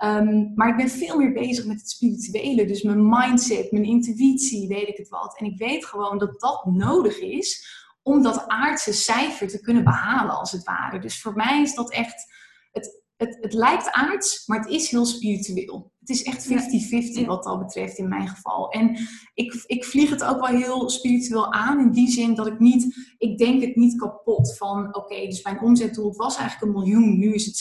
Ehm, 0.03 0.53
maar 0.55 0.69
ik 0.69 0.75
ben 0.75 0.89
veel 0.89 1.17
meer 1.17 1.33
bezig 1.33 1.65
met 1.65 1.79
het 1.79 1.89
spirituele. 1.89 2.65
Dus 2.65 2.81
mijn 2.81 3.09
mindset, 3.09 3.71
mijn 3.71 3.83
intuïtie, 3.83 4.67
weet 4.67 4.87
ik 4.87 4.97
het 4.97 5.09
wat. 5.09 5.37
En 5.39 5.45
ik 5.45 5.57
weet 5.57 5.85
gewoon 5.85 6.17
dat 6.17 6.39
dat 6.39 6.65
nodig 6.65 7.19
is 7.19 7.67
om 8.01 8.23
dat 8.23 8.47
aardse 8.47 8.93
cijfer 8.93 9.47
te 9.47 9.61
kunnen 9.61 9.83
behalen, 9.83 10.37
als 10.37 10.51
het 10.51 10.63
ware. 10.63 10.99
Dus 10.99 11.21
voor 11.21 11.33
mij 11.33 11.61
is 11.61 11.75
dat 11.75 11.91
echt. 11.91 12.33
Het, 12.71 13.03
het, 13.15 13.37
het 13.41 13.53
lijkt 13.53 13.91
aards, 13.91 14.47
maar 14.47 14.59
het 14.59 14.69
is 14.69 14.89
heel 14.89 15.05
spiritueel. 15.05 15.92
Het 16.03 16.09
is 16.15 16.23
echt 16.23 16.47
50-50 16.47 17.19
Ja. 17.19 17.25
wat 17.25 17.43
dat 17.43 17.59
betreft 17.59 17.97
in 17.97 18.07
mijn 18.07 18.27
geval. 18.27 18.69
En 18.69 18.97
ik, 19.33 19.63
ik 19.65 19.85
vlieg 19.85 20.09
het 20.09 20.23
ook 20.23 20.47
wel 20.47 20.59
heel 20.59 20.89
spiritueel 20.89 21.53
aan. 21.53 21.79
In 21.79 21.91
die 21.91 22.09
zin 22.11 22.35
dat 22.35 22.47
ik 22.47 22.59
niet, 22.59 23.13
ik 23.17 23.37
denk 23.37 23.61
het 23.61 23.75
niet 23.75 23.99
kapot 23.99 24.57
van, 24.57 24.95
oké, 24.95 25.25
dus 25.25 25.43
mijn 25.43 25.61
omzetdoel 25.61 26.13
was 26.15 26.37
eigenlijk 26.37 26.65
een 26.75 26.79
miljoen, 26.81 27.19
nu 27.19 27.33
is 27.33 27.45
het 27.45 27.55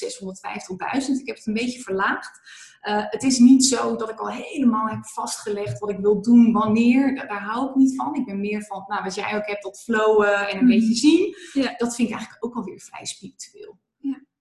650.000. 1.06 1.20
Ik 1.20 1.26
heb 1.26 1.36
het 1.36 1.46
een 1.46 1.54
beetje 1.54 1.80
verlaagd. 1.80 2.40
Eh, 2.80 3.04
het 3.10 3.22
is 3.22 3.38
niet 3.38 3.64
zo 3.64 3.96
dat 3.96 4.10
ik 4.10 4.18
al 4.18 4.28
helemaal 4.30 4.86
heb 4.88 5.06
vastgelegd 5.06 5.78
wat 5.78 5.90
ik 5.90 5.98
wil 5.98 6.22
doen, 6.22 6.52
wanneer. 6.52 7.14
Daar, 7.14 7.26
daar 7.28 7.42
hou 7.42 7.68
ik 7.68 7.74
niet 7.74 7.96
van. 7.96 8.14
Ik 8.14 8.24
ben 8.24 8.40
meer 8.40 8.62
van, 8.64 8.84
nou, 8.86 9.02
wat 9.02 9.14
jij 9.14 9.36
ook 9.36 9.46
hebt, 9.46 9.62
dat 9.62 9.82
flowen 9.82 10.48
en 10.48 10.58
een 10.58 10.64
Mhm. 10.64 10.74
beetje 10.78 10.94
zien. 10.94 11.36
Ja. 11.52 11.74
Dat 11.76 11.94
vind 11.94 12.08
ik 12.08 12.14
eigenlijk 12.14 12.44
ook 12.44 12.54
alweer 12.54 12.80
vrij 12.80 13.04
spiritueel. 13.04 13.78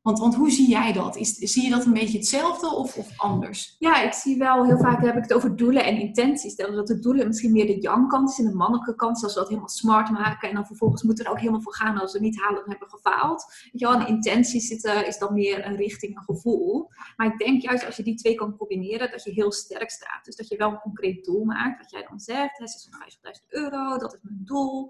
Want, 0.01 0.19
want 0.19 0.35
hoe 0.35 0.51
zie 0.51 0.69
jij 0.69 0.93
dat? 0.93 1.15
Is, 1.15 1.35
zie 1.35 1.63
je 1.63 1.69
dat 1.69 1.85
een 1.85 1.93
beetje 1.93 2.17
hetzelfde 2.17 2.75
of, 2.75 2.97
of 2.97 3.19
anders? 3.19 3.75
Ja, 3.79 4.01
ik 4.01 4.13
zie 4.13 4.37
wel 4.37 4.65
heel 4.65 4.77
vaak 4.77 5.01
heb 5.01 5.15
ik 5.15 5.21
het 5.21 5.33
over 5.33 5.55
doelen 5.55 5.85
en 5.85 5.99
intenties. 5.99 6.55
Dat 6.55 6.87
de 6.87 6.99
doelen 6.99 7.27
misschien 7.27 7.51
meer 7.51 7.65
de 7.65 7.79
yang-kant 7.79 8.29
is 8.29 8.39
en 8.39 8.45
de 8.45 8.55
mannelijke 8.55 8.95
kant, 8.95 9.23
als 9.23 9.33
we 9.33 9.39
dat 9.39 9.47
helemaal 9.47 9.69
smart 9.69 10.09
maken. 10.09 10.49
En 10.49 10.55
dan 10.55 10.65
vervolgens 10.65 11.03
moeten 11.03 11.23
we 11.23 11.29
er 11.29 11.35
ook 11.35 11.41
helemaal 11.41 11.63
voor 11.63 11.75
gaan 11.75 11.97
als 11.97 12.13
we 12.13 12.19
niet 12.19 12.41
halen, 12.41 12.59
dan 12.59 12.69
hebben 12.69 12.87
we 12.87 12.95
gefaald. 12.95 13.45
Weet 13.71 13.81
je 13.81 13.87
wel, 13.87 13.99
en 13.99 14.07
intenties 14.07 14.67
zitten, 14.67 15.07
is 15.07 15.17
dan 15.17 15.33
meer 15.33 15.65
een 15.65 15.75
richting, 15.75 16.17
een 16.17 16.35
gevoel. 16.35 16.89
Maar 17.15 17.27
ik 17.27 17.37
denk 17.37 17.61
juist 17.61 17.85
als 17.85 17.95
je 17.95 18.03
die 18.03 18.15
twee 18.15 18.35
kan 18.35 18.57
combineren, 18.57 19.11
dat 19.11 19.23
je 19.23 19.31
heel 19.31 19.51
sterk 19.51 19.89
staat. 19.89 20.25
Dus 20.25 20.35
dat 20.35 20.47
je 20.47 20.57
wel 20.57 20.71
een 20.71 20.79
concreet 20.79 21.25
doel 21.25 21.43
maakt, 21.43 21.81
wat 21.81 21.91
jij 21.91 22.05
dan 22.09 22.19
zegt, 22.19 22.89
650.000 23.41 23.47
euro, 23.47 23.97
dat 23.97 24.13
is 24.13 24.19
mijn 24.21 24.41
doel. 24.43 24.89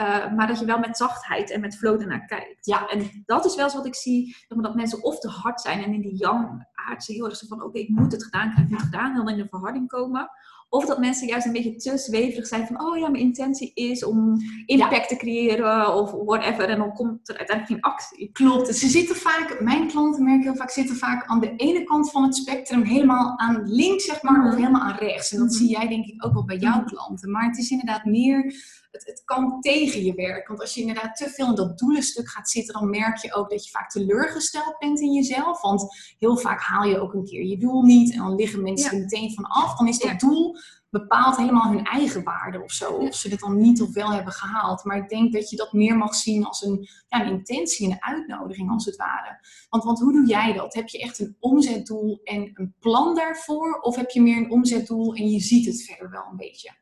Uh, 0.00 0.34
maar 0.34 0.46
dat 0.46 0.58
je 0.58 0.64
wel 0.64 0.78
met 0.78 0.96
zachtheid 0.96 1.50
en 1.50 1.60
met 1.60 1.76
flow 1.76 2.00
ernaar 2.00 2.26
kijkt. 2.26 2.66
Ja, 2.66 2.88
en 2.88 3.22
dat 3.26 3.44
is 3.44 3.54
wel 3.54 3.64
eens 3.64 3.74
wat 3.74 3.86
ik 3.86 3.94
zie 3.94 4.36
dat 4.60 4.74
mensen 4.74 5.02
of 5.02 5.18
te 5.18 5.28
hard 5.28 5.60
zijn 5.60 5.82
en 5.82 5.92
in 5.92 6.00
die 6.00 6.16
yang 6.16 6.66
aardse 6.74 7.12
heel 7.12 7.24
erg 7.24 7.36
zo 7.36 7.46
van 7.46 7.62
oké, 7.62 7.78
ik 7.78 7.88
moet 7.88 8.12
het 8.12 8.24
gedaan 8.24 8.50
krijgen, 8.50 8.64
ik 8.64 8.70
moet 8.70 8.80
het 8.80 8.88
gedaan, 8.88 9.14
dan 9.14 9.28
in 9.28 9.36
de 9.36 9.48
verharding 9.48 9.88
komen. 9.88 10.30
Of 10.68 10.86
dat 10.86 10.98
mensen 10.98 11.26
juist 11.26 11.46
een 11.46 11.52
beetje 11.52 11.76
te 11.76 11.98
zweverig 11.98 12.46
zijn 12.46 12.66
van, 12.66 12.80
oh 12.80 12.98
ja, 12.98 13.08
mijn 13.08 13.22
intentie 13.22 13.72
is 13.74 14.04
om 14.04 14.36
impact 14.66 15.08
te 15.08 15.16
creëren 15.16 15.94
of 15.94 16.10
whatever. 16.10 16.68
En 16.68 16.78
dan 16.78 16.92
komt 16.92 17.28
er 17.28 17.36
uiteindelijk 17.38 17.82
geen 17.82 17.92
actie. 17.92 18.30
Klopt. 18.32 18.76
Ze 18.76 18.88
zitten 18.88 19.16
vaak, 19.16 19.60
mijn 19.60 19.88
klanten 19.88 20.24
merk 20.24 20.42
heel 20.42 20.54
vaak, 20.54 20.70
zitten 20.70 20.96
vaak 20.96 21.26
aan 21.26 21.40
de 21.40 21.56
ene 21.56 21.84
kant 21.84 22.10
van 22.10 22.22
het 22.22 22.36
spectrum 22.36 22.82
helemaal 22.82 23.38
aan 23.38 23.62
links, 23.64 24.04
zeg 24.04 24.22
maar, 24.22 24.40
of 24.40 24.52
mhm. 24.52 24.56
helemaal 24.56 24.82
aan 24.82 24.98
rechts. 24.98 25.32
En 25.32 25.38
dat 25.38 25.48
mhm. 25.48 25.56
zie 25.56 25.68
jij 25.68 25.88
denk 25.88 26.06
ik 26.06 26.24
ook 26.24 26.32
wel 26.32 26.44
bij 26.44 26.56
jouw 26.56 26.80
mhm. 26.80 26.86
klanten. 26.86 27.30
Maar 27.30 27.46
het 27.46 27.58
is 27.58 27.70
inderdaad 27.70 28.04
meer 28.04 28.54
het, 28.92 29.06
het, 29.06 29.22
kan 29.24 29.60
tegen 29.60 30.04
je 30.04 30.14
werken. 30.14 30.48
Want 30.48 30.60
als 30.60 30.74
je 30.74 30.80
inderdaad 30.80 31.16
te 31.16 31.28
veel 31.28 31.48
in 31.48 31.54
dat 31.54 31.78
doelenstuk 31.78 32.28
gaat 32.28 32.50
zitten, 32.50 32.74
dan 32.74 32.90
merk 32.90 33.16
je 33.16 33.34
ook 33.34 33.50
dat 33.50 33.64
je 33.64 33.70
vaak 33.70 33.90
teleurgesteld 33.90 34.78
bent 34.78 35.00
in 35.00 35.12
jezelf. 35.12 35.60
Want 35.60 36.14
heel 36.18 36.36
vaak 36.36 36.60
haal 36.60 36.84
je 36.84 37.00
ook 37.00 37.14
een 37.14 37.24
keer 37.24 37.44
je 37.44 37.58
doel 37.58 37.82
niet 37.82 38.12
en 38.12 38.18
dan 38.18 38.34
liggen 38.34 38.62
mensen 38.62 38.92
er 38.92 38.98
meteen 38.98 39.34
van 39.34 39.44
af. 39.44 39.76
Dan 39.76 39.88
is 39.88 39.98
dat 39.98 40.20
doel 40.20 40.56
bepaalt 40.92 41.36
helemaal 41.36 41.72
hun 41.72 41.84
eigen 41.84 42.24
waarde 42.24 42.62
of 42.62 42.72
zo. 42.72 42.90
Of 42.90 43.14
ze 43.14 43.28
het 43.28 43.40
dan 43.40 43.60
niet 43.60 43.82
of 43.82 43.92
wel 43.92 44.12
hebben 44.12 44.32
gehaald. 44.32 44.84
Maar 44.84 44.96
ik 44.96 45.08
denk 45.08 45.32
dat 45.32 45.50
je 45.50 45.56
dat 45.56 45.72
meer 45.72 45.96
mag 45.96 46.14
zien 46.14 46.44
als 46.44 46.62
een, 46.62 46.88
ja, 47.08 47.20
een 47.20 47.32
intentie, 47.32 47.86
een 47.86 48.02
uitnodiging 48.02 48.70
als 48.70 48.84
het 48.84 48.96
ware. 48.96 49.38
Want, 49.68 49.84
want 49.84 50.00
hoe 50.00 50.12
doe 50.12 50.26
jij 50.26 50.52
dat? 50.52 50.74
Heb 50.74 50.88
je 50.88 50.98
echt 50.98 51.18
een 51.18 51.36
omzetdoel 51.40 52.20
en 52.24 52.50
een 52.54 52.74
plan 52.78 53.14
daarvoor? 53.14 53.80
Of 53.80 53.96
heb 53.96 54.10
je 54.10 54.22
meer 54.22 54.36
een 54.36 54.50
omzetdoel 54.50 55.14
en 55.14 55.30
je 55.30 55.40
ziet 55.40 55.66
het 55.66 55.82
verder 55.82 56.10
wel 56.10 56.24
een 56.30 56.36
beetje? 56.36 56.81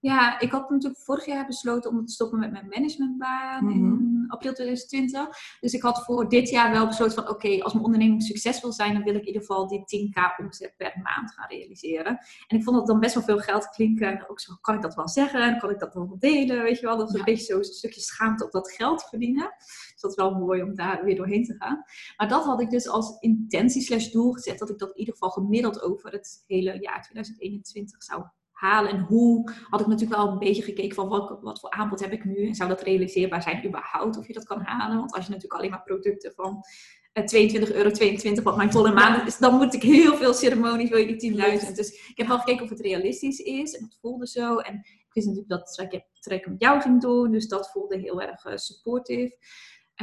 Ja, 0.00 0.40
ik 0.40 0.50
had 0.50 0.70
natuurlijk 0.70 1.00
vorig 1.00 1.26
jaar 1.26 1.46
besloten 1.46 1.90
om 1.90 2.06
te 2.06 2.12
stoppen 2.12 2.38
met 2.38 2.52
mijn 2.52 2.68
managementbaan 2.68 3.70
in 3.70 3.86
mhm. 3.86 4.30
april 4.30 4.52
2020. 4.52 5.28
Dus 5.60 5.72
ik 5.72 5.82
had 5.82 6.04
voor 6.04 6.28
dit 6.28 6.48
jaar 6.48 6.70
wel 6.70 6.86
besloten 6.86 7.14
van 7.14 7.28
oké, 7.28 7.62
als 7.62 7.72
mijn 7.72 7.84
onderneming 7.84 8.22
succesvol 8.22 8.72
zijn, 8.72 8.94
dan 8.94 9.02
wil 9.02 9.14
ik 9.14 9.20
in 9.20 9.26
ieder 9.26 9.40
geval 9.40 9.68
die 9.68 9.80
10k 9.80 10.44
omzet 10.44 10.74
per 10.76 11.00
maand 11.02 11.32
gaan 11.32 11.48
realiseren. 11.48 12.18
En 12.46 12.56
ik 12.56 12.62
vond 12.62 12.76
dat 12.76 12.86
dan 12.86 13.00
best 13.00 13.14
wel 13.14 13.22
veel 13.22 13.38
geld 13.38 13.68
klinken. 13.68 14.24
ook 14.28 14.40
zo, 14.40 14.54
kan 14.60 14.74
ik 14.74 14.82
dat 14.82 14.94
wel 14.94 15.08
zeggen? 15.08 15.58
Kan 15.58 15.70
ik 15.70 15.78
dat 15.78 15.94
wel 15.94 16.16
delen? 16.18 16.62
Weet 16.62 16.78
je 16.78 16.86
wel, 16.86 16.96
dat 16.96 17.08
is 17.08 17.14
een 17.14 17.24
beetje 17.24 17.54
zo'n 17.54 17.64
stukje 17.64 18.00
schaamte 18.00 18.44
op 18.44 18.52
dat 18.52 18.70
geld 18.70 19.02
verdienen. 19.08 19.54
Dus 19.92 20.00
dat 20.00 20.10
is 20.10 20.16
wel 20.16 20.34
mooi 20.34 20.62
om 20.62 20.74
daar 20.74 21.04
weer 21.04 21.16
doorheen 21.16 21.44
te 21.44 21.54
gaan. 21.58 21.84
Maar 22.16 22.28
dat 22.28 22.44
had 22.44 22.60
ik 22.60 22.70
dus 22.70 22.88
als 22.88 23.18
intentie 23.18 23.82
slash 23.82 24.08
doel 24.08 24.32
gezet, 24.32 24.58
dat 24.58 24.70
ik 24.70 24.78
dat 24.78 24.90
in 24.90 24.98
ieder 24.98 25.14
geval 25.14 25.30
gemiddeld 25.30 25.82
over 25.82 26.12
het 26.12 26.44
hele 26.46 26.80
jaar 26.80 27.02
2021 27.02 28.02
zou 28.02 28.24
halen. 28.60 28.90
En 28.90 29.00
hoe 29.00 29.52
had 29.70 29.80
ik 29.80 29.86
natuurlijk 29.86 30.20
wel 30.20 30.28
een 30.28 30.38
beetje 30.38 30.62
gekeken 30.62 30.94
van 30.94 31.08
wat, 31.08 31.38
wat 31.40 31.60
voor 31.60 31.70
aanbod 31.70 32.00
heb 32.00 32.12
ik 32.12 32.24
nu 32.24 32.46
en 32.46 32.54
zou 32.54 32.68
dat 32.68 32.82
realiseerbaar 32.82 33.42
zijn 33.42 33.66
überhaupt 33.66 34.18
of 34.18 34.26
je 34.26 34.32
dat 34.32 34.44
kan 34.44 34.60
halen. 34.60 34.98
Want 34.98 35.12
als 35.12 35.24
je 35.24 35.30
natuurlijk 35.30 35.60
alleen 35.60 35.70
maar 35.70 35.82
producten 35.82 36.32
van 36.34 36.64
22 37.12 37.70
eh, 37.70 37.76
euro, 37.76 37.90
22 37.90 38.44
wat 38.44 38.56
mijn 38.56 38.72
volle 38.72 38.92
maand 38.92 39.26
is, 39.26 39.38
dan 39.38 39.54
moet 39.54 39.74
ik 39.74 39.82
heel 39.82 40.16
veel 40.16 40.34
ceremonies, 40.34 40.88
wil 40.88 40.98
je 40.98 41.16
die 41.16 41.60
10.000. 41.60 41.72
Dus 41.74 41.92
ik 42.08 42.16
heb 42.16 42.26
wel 42.26 42.38
gekeken 42.38 42.64
of 42.64 42.70
het 42.70 42.80
realistisch 42.80 43.38
is 43.38 43.76
en 43.76 43.84
het 43.84 43.98
voelde 44.00 44.26
zo. 44.26 44.56
En 44.56 44.74
ik 44.74 45.08
wist 45.12 45.26
natuurlijk 45.26 45.76
dat 45.76 45.92
ik 45.92 46.04
trek 46.20 46.48
met 46.48 46.60
jou 46.60 46.80
ging 46.80 47.00
doen, 47.00 47.30
dus 47.30 47.48
dat 47.48 47.70
voelde 47.70 47.98
heel 47.98 48.22
erg 48.22 48.44
uh, 48.44 48.56
supportive. 48.56 49.36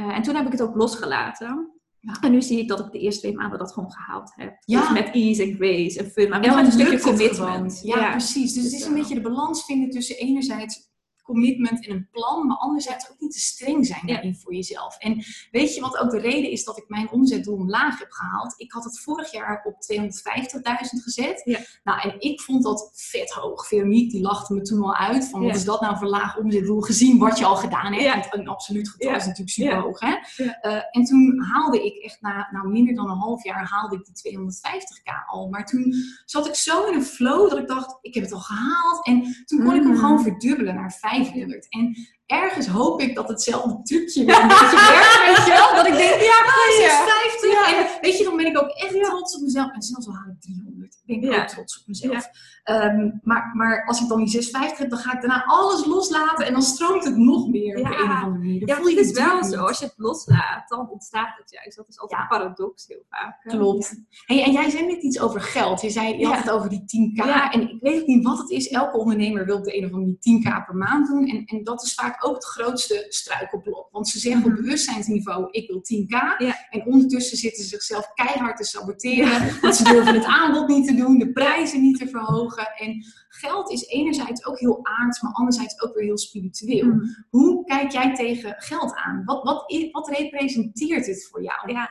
Uh, 0.00 0.16
en 0.16 0.22
toen 0.22 0.34
heb 0.34 0.46
ik 0.46 0.52
het 0.52 0.62
ook 0.62 0.74
losgelaten. 0.74 1.77
En 2.20 2.30
nu 2.30 2.42
zie 2.42 2.58
ik 2.58 2.68
dat 2.68 2.80
ik 2.80 2.90
de 2.90 2.98
eerste 2.98 3.20
twee 3.20 3.34
maanden 3.34 3.58
dat 3.58 3.72
gewoon 3.72 3.92
gehaald 3.92 4.32
heb. 4.36 4.56
Ja. 4.64 4.80
Dus 4.80 4.90
met 4.90 5.14
ease 5.14 5.42
en 5.42 5.54
grace 5.54 5.98
en 5.98 6.10
fun, 6.10 6.28
maar 6.28 6.40
wel 6.40 6.54
met 6.54 6.66
een 6.66 6.72
stukje 6.72 7.00
commitment. 7.00 7.80
Ja, 7.82 7.98
ja, 7.98 8.10
precies. 8.10 8.52
Dus, 8.52 8.62
dus 8.62 8.72
het 8.72 8.80
is 8.80 8.86
een 8.86 8.94
beetje 8.94 9.14
de 9.14 9.20
balans 9.20 9.64
vinden 9.64 9.90
tussen 9.90 10.16
enerzijds 10.16 10.87
commitment 11.28 11.86
en 11.86 11.94
een 11.94 12.08
plan, 12.10 12.46
maar 12.46 12.56
anderzijds 12.56 13.10
ook 13.10 13.20
niet 13.20 13.32
te 13.32 13.40
streng 13.40 13.86
zijn 13.86 14.06
daarin 14.06 14.36
voor 14.36 14.54
jezelf. 14.54 14.96
En 14.98 15.24
weet 15.50 15.74
je 15.74 15.80
wat 15.80 15.98
ook 15.98 16.10
de 16.10 16.18
reden 16.18 16.50
is 16.50 16.64
dat 16.64 16.78
ik 16.78 16.84
mijn 16.88 17.10
omzetdoel 17.10 17.56
omlaag 17.56 17.98
heb 17.98 18.10
gehaald? 18.10 18.54
Ik 18.56 18.72
had 18.72 18.84
het 18.84 19.00
vorig 19.00 19.32
jaar 19.32 19.64
op 19.64 19.74
250.000 19.74 21.02
gezet. 21.02 21.40
Ja. 21.44 21.58
Nou, 21.84 22.00
en 22.00 22.20
ik 22.20 22.40
vond 22.40 22.62
dat 22.62 22.90
vet 22.94 23.30
hoog. 23.30 23.66
Veronique 23.66 24.10
die 24.10 24.22
lachte 24.22 24.54
me 24.54 24.62
toen 24.62 24.82
al 24.82 24.94
uit 24.94 25.28
van 25.28 25.42
wat 25.42 25.54
is 25.54 25.64
dat 25.64 25.80
nou 25.80 25.96
voor 25.96 26.08
laag 26.08 26.36
omzetdoel 26.38 26.80
gezien 26.80 27.18
wat 27.18 27.38
je 27.38 27.44
al 27.44 27.56
gedaan 27.56 27.92
hebt. 27.92 28.28
Want 28.28 28.42
een 28.42 28.48
absoluut 28.48 28.88
getal 28.88 29.14
is 29.14 29.24
natuurlijk 29.24 29.50
super 29.50 29.80
hoog. 29.80 30.00
Hè? 30.00 30.16
Uh, 30.38 30.82
en 30.90 31.04
toen 31.04 31.42
haalde 31.52 31.84
ik 31.84 32.04
echt 32.04 32.20
na 32.20 32.48
nou, 32.50 32.68
minder 32.68 32.94
dan 32.94 33.10
een 33.10 33.16
half 33.16 33.44
jaar 33.44 33.68
haalde 33.68 33.96
ik 33.96 34.04
die 34.04 34.38
250k 34.38 35.26
al. 35.26 35.48
Maar 35.48 35.66
toen 35.66 35.94
zat 36.24 36.46
ik 36.46 36.54
zo 36.54 36.86
in 36.86 36.94
een 36.94 37.04
flow 37.04 37.50
dat 37.50 37.58
ik 37.58 37.68
dacht, 37.68 37.98
ik 38.00 38.14
heb 38.14 38.22
het 38.22 38.32
al 38.32 38.40
gehaald. 38.40 39.06
En 39.06 39.44
toen 39.44 39.64
kon 39.64 39.74
ik 39.74 39.82
hem 39.82 39.90
mm. 39.90 39.98
gewoon 39.98 40.22
verdubbelen 40.22 40.74
naar 40.74 40.92
5 40.92 41.17
en 41.68 41.96
ergens 42.26 42.66
hoop 42.66 43.00
ik 43.00 43.14
dat 43.14 43.28
hetzelfde 43.28 43.82
trucje 43.82 44.24
weer 44.24 44.40
een 44.40 44.48
beetje 44.48 44.76
werkt, 44.92 45.22
weet 45.26 45.46
je 45.46 45.52
wel? 45.52 45.74
Dat 45.74 45.86
ik 45.86 45.96
denk, 45.96 46.20
ja, 46.20 46.38
50. 47.38 47.52
Ja. 47.52 47.76
En 47.76 48.00
weet 48.00 48.18
je, 48.18 48.24
dan 48.24 48.36
ben 48.36 48.46
ik 48.46 48.58
ook 48.58 48.68
echt 48.68 49.04
trots 49.04 49.36
op 49.36 49.42
mezelf. 49.42 49.72
En 49.72 49.82
zelfs 49.82 50.06
al 50.06 50.14
haal 50.14 50.28
ik 50.28 50.40
300. 50.40 51.00
Ben 51.04 51.22
ik 51.22 51.40
ook 51.40 51.48
trots 51.48 51.80
op 51.80 51.86
mezelf. 51.86 52.28
Ehm, 52.68 53.10
maar, 53.22 53.50
maar 53.54 53.86
als 53.86 54.02
ik 54.02 54.08
dan 54.08 54.18
die 54.18 54.28
650 54.28 54.78
heb, 54.78 54.90
dan 54.90 54.98
ga 54.98 55.14
ik 55.14 55.20
daarna 55.20 55.44
alles 55.44 55.86
loslaten. 55.86 56.46
En 56.46 56.52
dan 56.52 56.62
stroomt 56.62 57.04
het 57.04 57.16
nog 57.16 57.48
meer 57.48 57.78
op 57.78 57.84
de 57.84 57.94
een 57.94 58.02
of 58.02 58.22
andere 58.22 58.38
manier. 58.38 58.66
Dan 58.66 58.76
voel 58.76 58.86
je 58.86 58.98
het 58.98 59.12
wel 59.12 59.44
zo. 59.44 59.64
Als 59.64 59.78
je 59.78 59.84
het 59.84 59.94
loslaat, 59.96 60.68
dan 60.68 60.90
ontstaat 60.90 61.36
het 61.38 61.50
juist. 61.50 61.76
Dat 61.76 61.88
is 61.88 61.98
altijd 61.98 62.20
een 62.20 62.28
paradox 62.28 62.86
heel 62.86 63.02
vaak. 63.10 63.40
Klopt. 63.42 63.94
Hey, 64.26 64.44
en 64.44 64.52
jij 64.52 64.70
zei 64.70 64.86
net 64.86 65.02
iets 65.02 65.20
over 65.20 65.40
geld. 65.40 65.80
Je 65.80 65.90
zei 65.90 66.18
je 66.18 66.26
had 66.26 66.38
het 66.38 66.50
over 66.50 66.68
die 66.68 66.80
10k. 66.80 67.52
En 67.52 67.60
ik 67.60 67.76
weet 67.80 68.06
niet 68.06 68.24
wat 68.24 68.38
het 68.38 68.50
is. 68.50 68.68
Elke 68.68 68.98
ondernemer 68.98 69.44
wil 69.44 69.62
de 69.62 69.76
een 69.76 69.84
of 69.84 69.92
andere 69.92 70.16
10k 70.16 70.66
per 70.66 70.76
maand 70.76 71.06
doen. 71.06 71.26
En, 71.26 71.44
en 71.44 71.64
dat 71.64 71.82
is 71.82 71.94
vaak 71.94 72.26
ook 72.26 72.34
het 72.34 72.44
grootste 72.44 73.06
struikelblok. 73.08 73.88
Want 73.90 74.08
ze 74.08 74.18
zeggen 74.18 74.44
op 74.44 74.50
mhm. 74.50 74.60
bewustzijnsniveau, 74.60 75.48
ik 75.50 75.68
wil 75.68 75.82
10k. 75.82 76.46
En 76.70 76.86
ondertussen 76.86 77.36
zitten 77.36 77.62
ze 77.62 77.68
zichzelf 77.68 78.12
keihard 78.14 78.56
te 78.56 78.64
saboteren. 78.64 79.60
Want 79.60 79.76
ze 79.76 79.84
durven 79.84 80.14
het 80.14 80.24
aanbod 80.24 80.68
niet 80.68 80.86
te 80.86 80.94
doen, 80.94 81.18
de 81.18 81.32
prijzen 81.32 81.80
niet 81.82 81.98
te 81.98 82.08
verhogen. 82.08 82.57
En 82.66 83.04
geld 83.28 83.70
is 83.70 83.86
enerzijds 83.86 84.46
ook 84.46 84.58
heel 84.58 84.78
aards, 84.82 85.22
maar 85.22 85.32
anderzijds 85.32 85.82
ook 85.82 85.94
weer 85.94 86.04
heel 86.04 86.18
spiritueel. 86.18 86.86
Mhm. 86.86 87.06
Hoe 87.28 87.64
kijk 87.64 87.92
jij 87.92 88.14
tegen 88.14 88.54
geld 88.58 88.94
aan? 88.94 89.24
Wat, 89.24 89.42
wat, 89.42 89.90
wat 89.92 90.08
representeert 90.08 91.06
het 91.06 91.28
voor 91.30 91.42
jou? 91.42 91.72
Ja, 91.72 91.90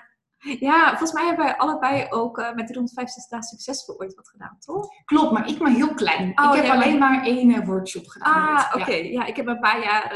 ja, 0.59 0.87
volgens 0.89 1.11
mij 1.11 1.25
hebben 1.25 1.45
wij 1.45 1.57
allebei 1.57 2.07
ook 2.09 2.37
uh, 2.37 2.53
met 2.53 2.67
de 2.67 2.73
150 2.73 3.27
dagen 3.27 3.47
succesvol 3.47 3.99
ooit 3.99 4.15
wat 4.15 4.29
gedaan, 4.29 4.57
toch? 4.59 4.87
Klopt, 5.05 5.31
maar 5.31 5.49
ik 5.49 5.59
maar 5.59 5.71
heel 5.71 5.93
klein. 5.93 6.29
ik 6.29 6.39
oh, 6.39 6.53
heb 6.53 6.65
alleen 6.65 6.97
maar 6.97 7.25
één 7.25 7.49
uh, 7.49 7.65
workshop 7.65 8.07
gedaan. 8.07 8.57
Ah, 8.57 8.81
oké. 8.81 8.93
Ja. 8.93 9.25
ik 9.25 9.35
heb 9.35 9.47
een 9.47 9.59
paar 9.59 9.83
jaar 9.83 10.15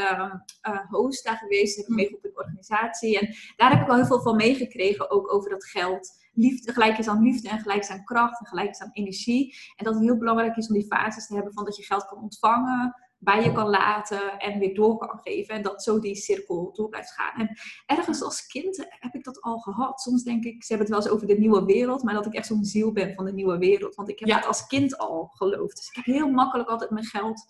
uh, 0.63 0.79
host 0.89 1.25
daar 1.25 1.37
geweest. 1.37 1.77
Ik 1.77 1.85
heb 1.87 2.09
mm. 2.09 2.15
op 2.15 2.23
een 2.23 2.37
organisatie. 2.37 3.19
En 3.19 3.35
daar 3.55 3.71
heb 3.71 3.81
ik 3.81 3.87
wel 3.87 3.95
heel 3.95 4.05
veel 4.05 4.21
van 4.21 4.35
meegekregen, 4.35 5.11
ook 5.11 5.33
over 5.33 5.49
dat 5.49 5.65
geld. 5.65 6.19
Liefde, 6.33 6.73
gelijk 6.73 6.97
is 6.97 7.07
aan 7.07 7.23
liefde 7.23 7.49
en 7.49 7.59
gelijk 7.59 7.79
is 7.79 7.89
aan 7.89 8.03
kracht 8.03 8.39
en 8.39 8.45
gelijk 8.45 8.69
is 8.69 8.81
aan 8.81 8.89
energie. 8.91 9.55
En 9.75 9.85
dat 9.85 9.93
het 9.93 10.03
heel 10.03 10.17
belangrijk 10.17 10.55
is 10.55 10.67
om 10.67 10.73
die 10.73 10.85
fases 10.85 11.27
te 11.27 11.33
hebben 11.33 11.53
van 11.53 11.65
dat 11.65 11.75
je 11.75 11.83
geld 11.83 12.05
kan 12.05 12.21
ontvangen, 12.21 12.95
bij 13.23 13.43
je 13.43 13.51
kan 13.51 13.69
laten 13.69 14.39
en 14.39 14.59
weer 14.59 14.73
door 14.73 14.97
kan 14.97 15.19
geven. 15.23 15.55
En 15.55 15.61
dat 15.61 15.83
zo 15.83 15.99
die 15.99 16.15
cirkel 16.15 16.71
door 16.73 16.89
blijft 16.89 17.11
gaan. 17.11 17.39
En 17.39 17.57
ergens 17.85 18.21
als 18.21 18.47
kind 18.47 18.87
heb 18.89 19.13
ik 19.13 19.23
dat 19.23 19.41
al 19.41 19.57
gehad. 19.57 20.01
Soms 20.01 20.23
denk 20.23 20.43
ik, 20.43 20.63
ze 20.63 20.73
hebben 20.73 20.87
het 20.87 20.95
wel 20.95 21.05
eens 21.05 21.15
over 21.15 21.27
de 21.27 21.39
nieuwe 21.39 21.65
wereld, 21.65 22.03
maar 22.03 22.13
dat 22.13 22.25
ik 22.25 22.33
echt 22.33 22.47
zo'n 22.47 22.63
ziel 22.63 22.91
ben 22.91 23.13
van 23.13 23.25
de 23.25 23.33
nieuwe 23.33 23.57
wereld. 23.57 23.95
Want 23.95 24.09
ik 24.09 24.19
heb 24.19 24.29
het 24.29 24.45
als 24.45 24.67
kind 24.67 24.97
al 24.97 25.31
geloofd. 25.33 25.77
Dus 25.77 25.87
ik 25.87 25.95
heb 25.95 26.05
heel 26.05 26.29
makkelijk 26.29 26.69
altijd 26.69 26.89
mijn 26.89 27.05
geld 27.05 27.45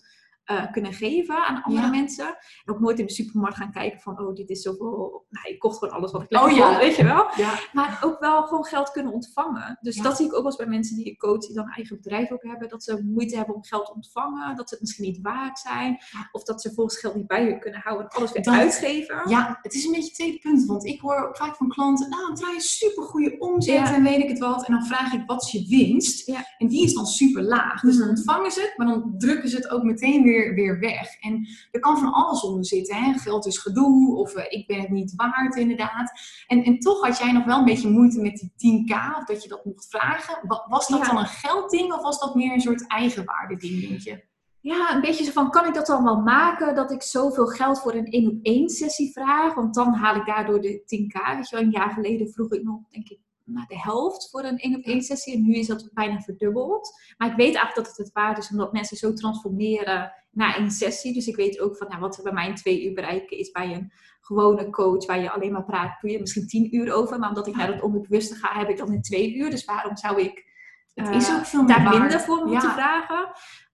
uh, 0.51 0.71
kunnen 0.71 0.93
geven 0.93 1.45
aan 1.45 1.63
andere 1.63 1.89
mensen. 1.89 2.25
En 2.65 2.73
ook 2.73 2.79
nooit 2.79 2.99
in 2.99 3.05
de 3.05 3.11
supermarkt 3.11 3.57
gaan 3.57 3.71
kijken 3.71 3.99
van, 3.99 4.19
oh, 4.19 4.35
dit 4.35 4.49
is 4.49 4.61
zoveel. 4.61 5.25
Nou, 5.29 5.47
ik 5.47 5.59
kocht 5.59 5.77
gewoon 5.77 5.93
alles 5.93 6.11
wat 6.11 6.21
ik 6.21 6.31
lekker 6.31 6.51
oh, 6.51 6.57
ja. 6.57 6.77
weet 6.77 6.95
je 6.95 7.03
wel. 7.03 7.29
Ja. 7.35 7.59
Maar 7.73 7.99
ook 8.03 8.19
wel 8.19 8.43
gewoon 8.43 8.65
geld 8.65 8.91
kunnen 8.91 9.13
ontvangen. 9.13 9.77
Dus 9.81 9.95
dat 9.95 10.17
zie 10.17 10.25
ik 10.25 10.31
ook 10.31 10.37
wel 10.37 10.45
eens 10.45 10.55
bij 10.55 10.65
mensen 10.65 10.95
die 10.95 11.05
ik 11.05 11.19
coach, 11.19 11.45
die 11.45 11.55
dan 11.55 11.69
eigen 11.69 11.95
bedrijf 11.95 12.31
ook 12.31 12.43
hebben, 12.43 12.69
dat 12.69 12.83
ze 12.83 13.03
moeite 13.03 13.35
hebben 13.35 13.55
om 13.55 13.63
geld 13.63 13.85
te 13.85 13.93
ontvangen, 13.93 14.55
dat 14.55 14.67
ze 14.67 14.73
het 14.73 14.83
misschien 14.83 15.05
niet 15.05 15.19
waard 15.21 15.59
zijn, 15.59 15.97
of 16.31 16.43
dat 16.43 16.61
ze 16.61 16.73
volgens 16.73 16.99
geld 16.99 17.15
niet 17.15 17.27
bij 17.27 17.45
je 17.45 17.59
kunnen 17.59 17.81
houden 17.83 18.07
en 18.07 18.17
alles 18.17 18.31
weer 18.31 18.45
uitgeven. 18.45 19.21
Ja, 19.29 19.59
het 19.61 19.73
is 19.73 19.85
een 19.85 19.91
beetje 19.91 20.13
twee 20.13 20.39
punten, 20.39 20.67
want 20.67 20.85
ik 20.85 21.01
hoor 21.01 21.29
vaak 21.33 21.55
van 21.55 21.69
klanten, 21.69 22.09
nou, 22.09 22.27
dan 22.27 22.35
draai 22.35 22.53
je 22.53 22.61
super 22.61 23.03
goede 23.03 23.35
omzet 23.39 23.89
en 23.89 24.03
weet 24.03 24.23
ik 24.23 24.29
het 24.29 24.39
wat, 24.39 24.65
en 24.65 24.73
dan 24.73 24.85
vraag 24.85 25.13
ik, 25.13 25.23
wat 25.25 25.43
is 25.43 25.51
je 25.51 25.67
winst? 25.69 26.29
En 26.57 26.67
die 26.67 26.83
is 26.83 26.93
dan 26.93 27.05
super 27.05 27.43
laag. 27.43 27.81
Dus 27.81 27.97
dan 27.97 28.07
mhm. 28.07 28.15
ontvangen 28.15 28.51
ze 28.51 28.61
het, 28.61 28.73
maar 28.77 28.87
dan 28.87 29.13
drukken 29.17 29.49
ze 29.49 29.55
het 29.55 29.69
ook 29.69 29.83
meteen 29.83 30.23
weer 30.23 30.40
weer, 30.41 30.53
weer 30.53 30.79
weg. 30.79 31.19
En 31.19 31.47
er 31.71 31.79
kan 31.79 31.97
van 31.97 32.13
alles 32.13 32.41
onder 32.41 32.65
zitten. 32.65 32.95
Hè? 32.95 33.13
Geld 33.13 33.45
is 33.45 33.57
gedoe, 33.57 34.15
of 34.15 34.35
eh, 34.35 34.59
ik 34.59 34.67
ben 34.67 34.79
het 34.79 34.89
niet 34.89 35.13
waard, 35.15 35.55
inderdaad. 35.55 36.11
En, 36.47 36.63
en 36.63 36.79
toch 36.79 37.01
had 37.01 37.17
jij 37.17 37.31
nog 37.31 37.45
wel 37.45 37.57
een 37.57 37.65
beetje 37.65 37.89
moeite 37.89 38.21
met 38.21 38.49
die 38.55 38.83
10k, 38.83 39.17
of 39.17 39.25
dat 39.25 39.43
je 39.43 39.49
dat 39.49 39.65
mocht 39.65 39.87
vragen. 39.89 40.39
Was 40.67 40.87
dat 40.87 41.05
dan 41.05 41.17
een 41.17 41.25
geldding, 41.25 41.93
of 41.93 42.01
was 42.01 42.19
dat 42.19 42.35
meer 42.35 42.53
een 42.53 42.61
soort 42.61 42.87
eigenwaarde 42.87 43.55
ding, 43.55 43.87
denk 43.87 43.99
je? 43.99 44.29
ja, 44.61 44.95
een 44.95 45.01
beetje 45.01 45.23
zo 45.23 45.31
van, 45.31 45.49
kan 45.49 45.67
ik 45.67 45.73
dat 45.73 45.85
dan 45.85 46.03
wel 46.03 46.21
maken 46.21 46.75
dat 46.75 46.91
ik 46.91 47.01
zoveel 47.01 47.45
geld 47.45 47.79
voor 47.79 47.93
een 47.93 48.11
één 48.11 48.27
op 48.27 48.39
één 48.41 48.69
sessie 48.69 49.11
vraag? 49.11 49.53
Want 49.53 49.73
dan 49.73 49.93
haal 49.93 50.15
ik 50.15 50.25
daardoor 50.25 50.61
de 50.61 50.79
10k. 50.79 51.35
Weet 51.35 51.49
je 51.49 51.55
wel, 51.55 51.65
een 51.65 51.71
jaar 51.71 51.91
geleden 51.91 52.31
vroeg 52.31 52.51
ik 52.51 52.63
nog, 52.63 52.79
denk 52.89 53.09
ik, 53.09 53.19
naar 53.43 53.67
de 53.67 53.79
helft 53.79 54.29
voor 54.29 54.43
een 54.43 54.57
één 54.57 54.75
op 54.75 54.83
één 54.83 55.01
sessie. 55.01 55.33
En 55.33 55.43
nu 55.43 55.53
is 55.53 55.67
dat 55.67 55.89
bijna 55.93 56.19
verdubbeld. 56.19 56.91
Maar 57.17 57.29
ik 57.29 57.35
weet 57.35 57.55
eigenlijk 57.55 57.75
dat 57.75 57.87
het 57.87 57.97
het 57.97 58.11
waard 58.13 58.37
is, 58.37 58.49
omdat 58.49 58.73
mensen 58.73 58.97
zo 58.97 59.13
transformeren 59.13 60.13
naar 60.31 60.55
één 60.55 60.71
sessie. 60.71 61.13
Dus 61.13 61.27
ik 61.27 61.35
weet 61.35 61.59
ook 61.59 61.77
van, 61.77 61.87
nou, 61.87 61.99
wat 61.99 62.17
we 62.17 62.23
bij 62.23 62.31
mij 62.31 62.47
in 62.47 62.55
twee 62.55 62.85
uur 62.85 62.93
bereiken 62.93 63.37
is 63.37 63.51
bij 63.51 63.73
een 63.73 63.91
gewone 64.21 64.69
coach 64.69 65.05
waar 65.05 65.19
je 65.19 65.31
alleen 65.31 65.51
maar 65.51 65.65
praat, 65.65 66.01
doe 66.01 66.11
je 66.11 66.19
misschien 66.19 66.47
tien 66.47 66.75
uur 66.75 66.93
over. 66.93 67.19
Maar 67.19 67.29
omdat 67.29 67.47
ik 67.47 67.55
naar 67.55 67.71
het 67.71 67.81
onbewuste 67.81 68.35
ga, 68.35 68.59
heb 68.59 68.69
ik 68.69 68.77
dan 68.77 68.93
in 68.93 69.01
twee 69.01 69.35
uur. 69.35 69.49
Dus 69.49 69.65
waarom 69.65 69.97
zou 69.97 70.21
ik 70.21 70.49
het 70.93 71.09
is 71.09 71.31
ook 71.31 71.45
veel 71.45 71.65
daar 71.65 71.89
minder 71.89 72.19
voor 72.19 72.45
moeten 72.45 72.71
vragen? 72.71 73.31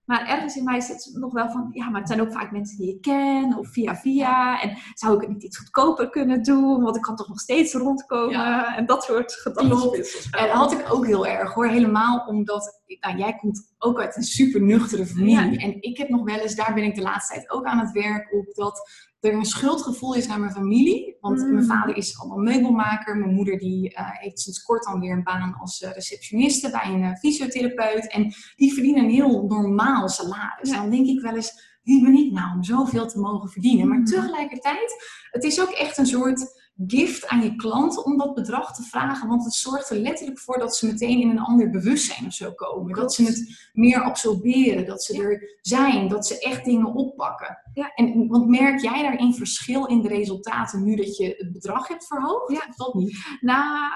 Maar 0.08 0.28
ergens 0.28 0.56
in 0.56 0.64
mij 0.64 0.82
zit 0.82 1.12
nog 1.14 1.34
wel 1.34 1.50
van, 1.50 1.70
ja, 1.72 1.90
maar 1.90 2.00
het 2.00 2.10
zijn 2.10 2.22
ook 2.22 2.32
vaak 2.32 2.52
mensen 2.52 2.78
die 2.78 2.96
ik 2.96 3.02
ken 3.02 3.58
of 3.58 3.68
via 3.68 3.96
via. 3.96 4.62
En 4.62 4.78
zou 4.94 5.16
ik 5.16 5.22
het 5.22 5.30
niet 5.30 5.44
iets 5.44 5.58
goedkoper 5.58 6.10
kunnen 6.10 6.44
doen? 6.44 6.84
Want 6.84 6.96
ik 6.96 7.02
kan 7.02 7.16
toch 7.16 7.28
nog 7.28 7.40
steeds 7.40 7.74
rondkomen 7.74 8.66
en 8.66 8.86
dat 8.86 9.04
soort 9.04 9.34
gedachten. 9.34 9.94
En 10.32 10.48
dat 10.48 10.52
had 10.52 10.72
ik 10.72 10.94
ook 10.94 11.06
heel 11.06 11.28
erg 11.28 11.54
hoor. 11.54 11.68
Helemaal 11.68 12.26
omdat, 12.26 12.82
nou, 13.00 13.18
jij 13.18 13.36
komt 13.36 13.76
ook 13.78 14.02
uit 14.02 14.16
een 14.16 14.24
super 14.24 14.62
nuchtere 14.62 15.06
familie. 15.06 15.60
En 15.60 15.82
ik 15.82 15.98
heb 15.98 16.10
nog 16.10 16.24
wel 16.24 16.40
eens, 16.40 16.56
daar 16.56 16.74
ben 16.74 16.84
ik 16.84 16.96
de 16.96 17.02
laatste 17.02 17.34
tijd 17.34 17.50
ook 17.50 17.66
aan 17.66 17.80
het 17.80 17.92
werk 17.92 18.34
op, 18.34 18.56
dat 18.56 19.08
er 19.20 19.34
een 19.34 19.46
schuldgevoel 19.46 20.16
is 20.16 20.28
naar 20.28 20.40
mijn 20.40 20.52
familie. 20.52 21.18
Want 21.22 21.38
mijn 21.38 21.54
mm. 21.54 21.64
vader 21.64 21.96
is 21.96 22.20
allemaal 22.20 22.38
meubelmaker. 22.38 23.18
Mijn 23.18 23.34
moeder 23.34 23.58
die, 23.58 23.92
uh, 23.92 24.10
heeft 24.12 24.40
sinds 24.40 24.64
kort 24.64 24.84
dan 24.84 25.00
weer 25.00 25.12
een 25.12 25.24
baan 25.24 25.58
als 25.60 25.82
uh, 25.82 25.92
receptioniste 25.92 26.70
bij 26.70 26.94
een 26.94 27.04
uh, 27.04 27.16
fysiotherapeut. 27.16 28.12
En 28.12 28.34
die 28.56 28.74
verdienen 28.74 29.04
een 29.04 29.10
heel 29.10 29.46
normaal 29.48 30.10
salaris. 30.10 30.70
Dan 30.70 30.90
denk 30.90 31.08
ik 31.08 31.22
wel 31.22 31.36
eens, 31.36 31.80
wie 31.84 32.04
ben 32.04 32.14
ik 32.14 32.32
nou 32.32 32.56
om 32.56 32.64
zoveel 32.64 33.08
te 33.08 33.20
mogen 33.20 33.50
verdienen? 33.50 33.88
Maar 33.88 33.98
mm. 33.98 34.06
tegelijkertijd, 34.06 34.96
het 35.32 35.44
is 35.44 35.62
ook 35.62 35.72
echt 35.72 35.98
een 35.98 36.06
soort 36.06 36.66
gift 36.88 37.28
aan 37.28 37.44
je 37.44 37.56
klant 37.56 38.04
om 38.04 38.18
dat 38.18 38.34
bedrag 38.34 38.76
te 38.76 38.84
vragen. 38.84 39.28
Want 39.28 39.44
het 39.44 39.54
zorgt 39.54 39.90
er 39.90 39.98
letterlijk 39.98 40.40
voor 40.40 40.60
dat 40.60 40.76
ze 40.76 40.86
meteen 40.86 41.22
in 41.22 41.30
een 41.30 41.40
ander 41.40 41.70
bewustzijn 41.70 42.26
of 42.26 42.34
zo 42.34 42.52
komen. 42.52 42.96
Dat 42.96 43.14
ze 43.14 43.24
het 43.24 43.70
meer 43.74 44.02
absorberen, 44.02 44.86
dat 44.86 45.04
ze 45.04 45.24
er 45.24 45.58
zijn, 45.62 46.08
dat 46.08 46.28
ze 46.28 46.40
echt 46.40 46.66
dingen 46.66 46.94
oppakken. 46.94 47.58
Ja. 47.78 47.92
En, 47.96 48.28
want 48.28 48.48
merk 48.48 48.82
jij 48.82 49.02
daarin 49.02 49.34
verschil 49.34 49.86
in 49.86 50.02
de 50.02 50.08
resultaten 50.08 50.84
nu 50.84 50.96
dat 50.96 51.18
je 51.18 51.36
het 51.38 51.52
bedrag 51.52 51.88
hebt 51.88 52.08
verhoogd? 52.08 52.52
Ja. 52.52 52.74
Dat 52.76 52.94
niet? 52.94 53.38
Nou, 53.42 53.90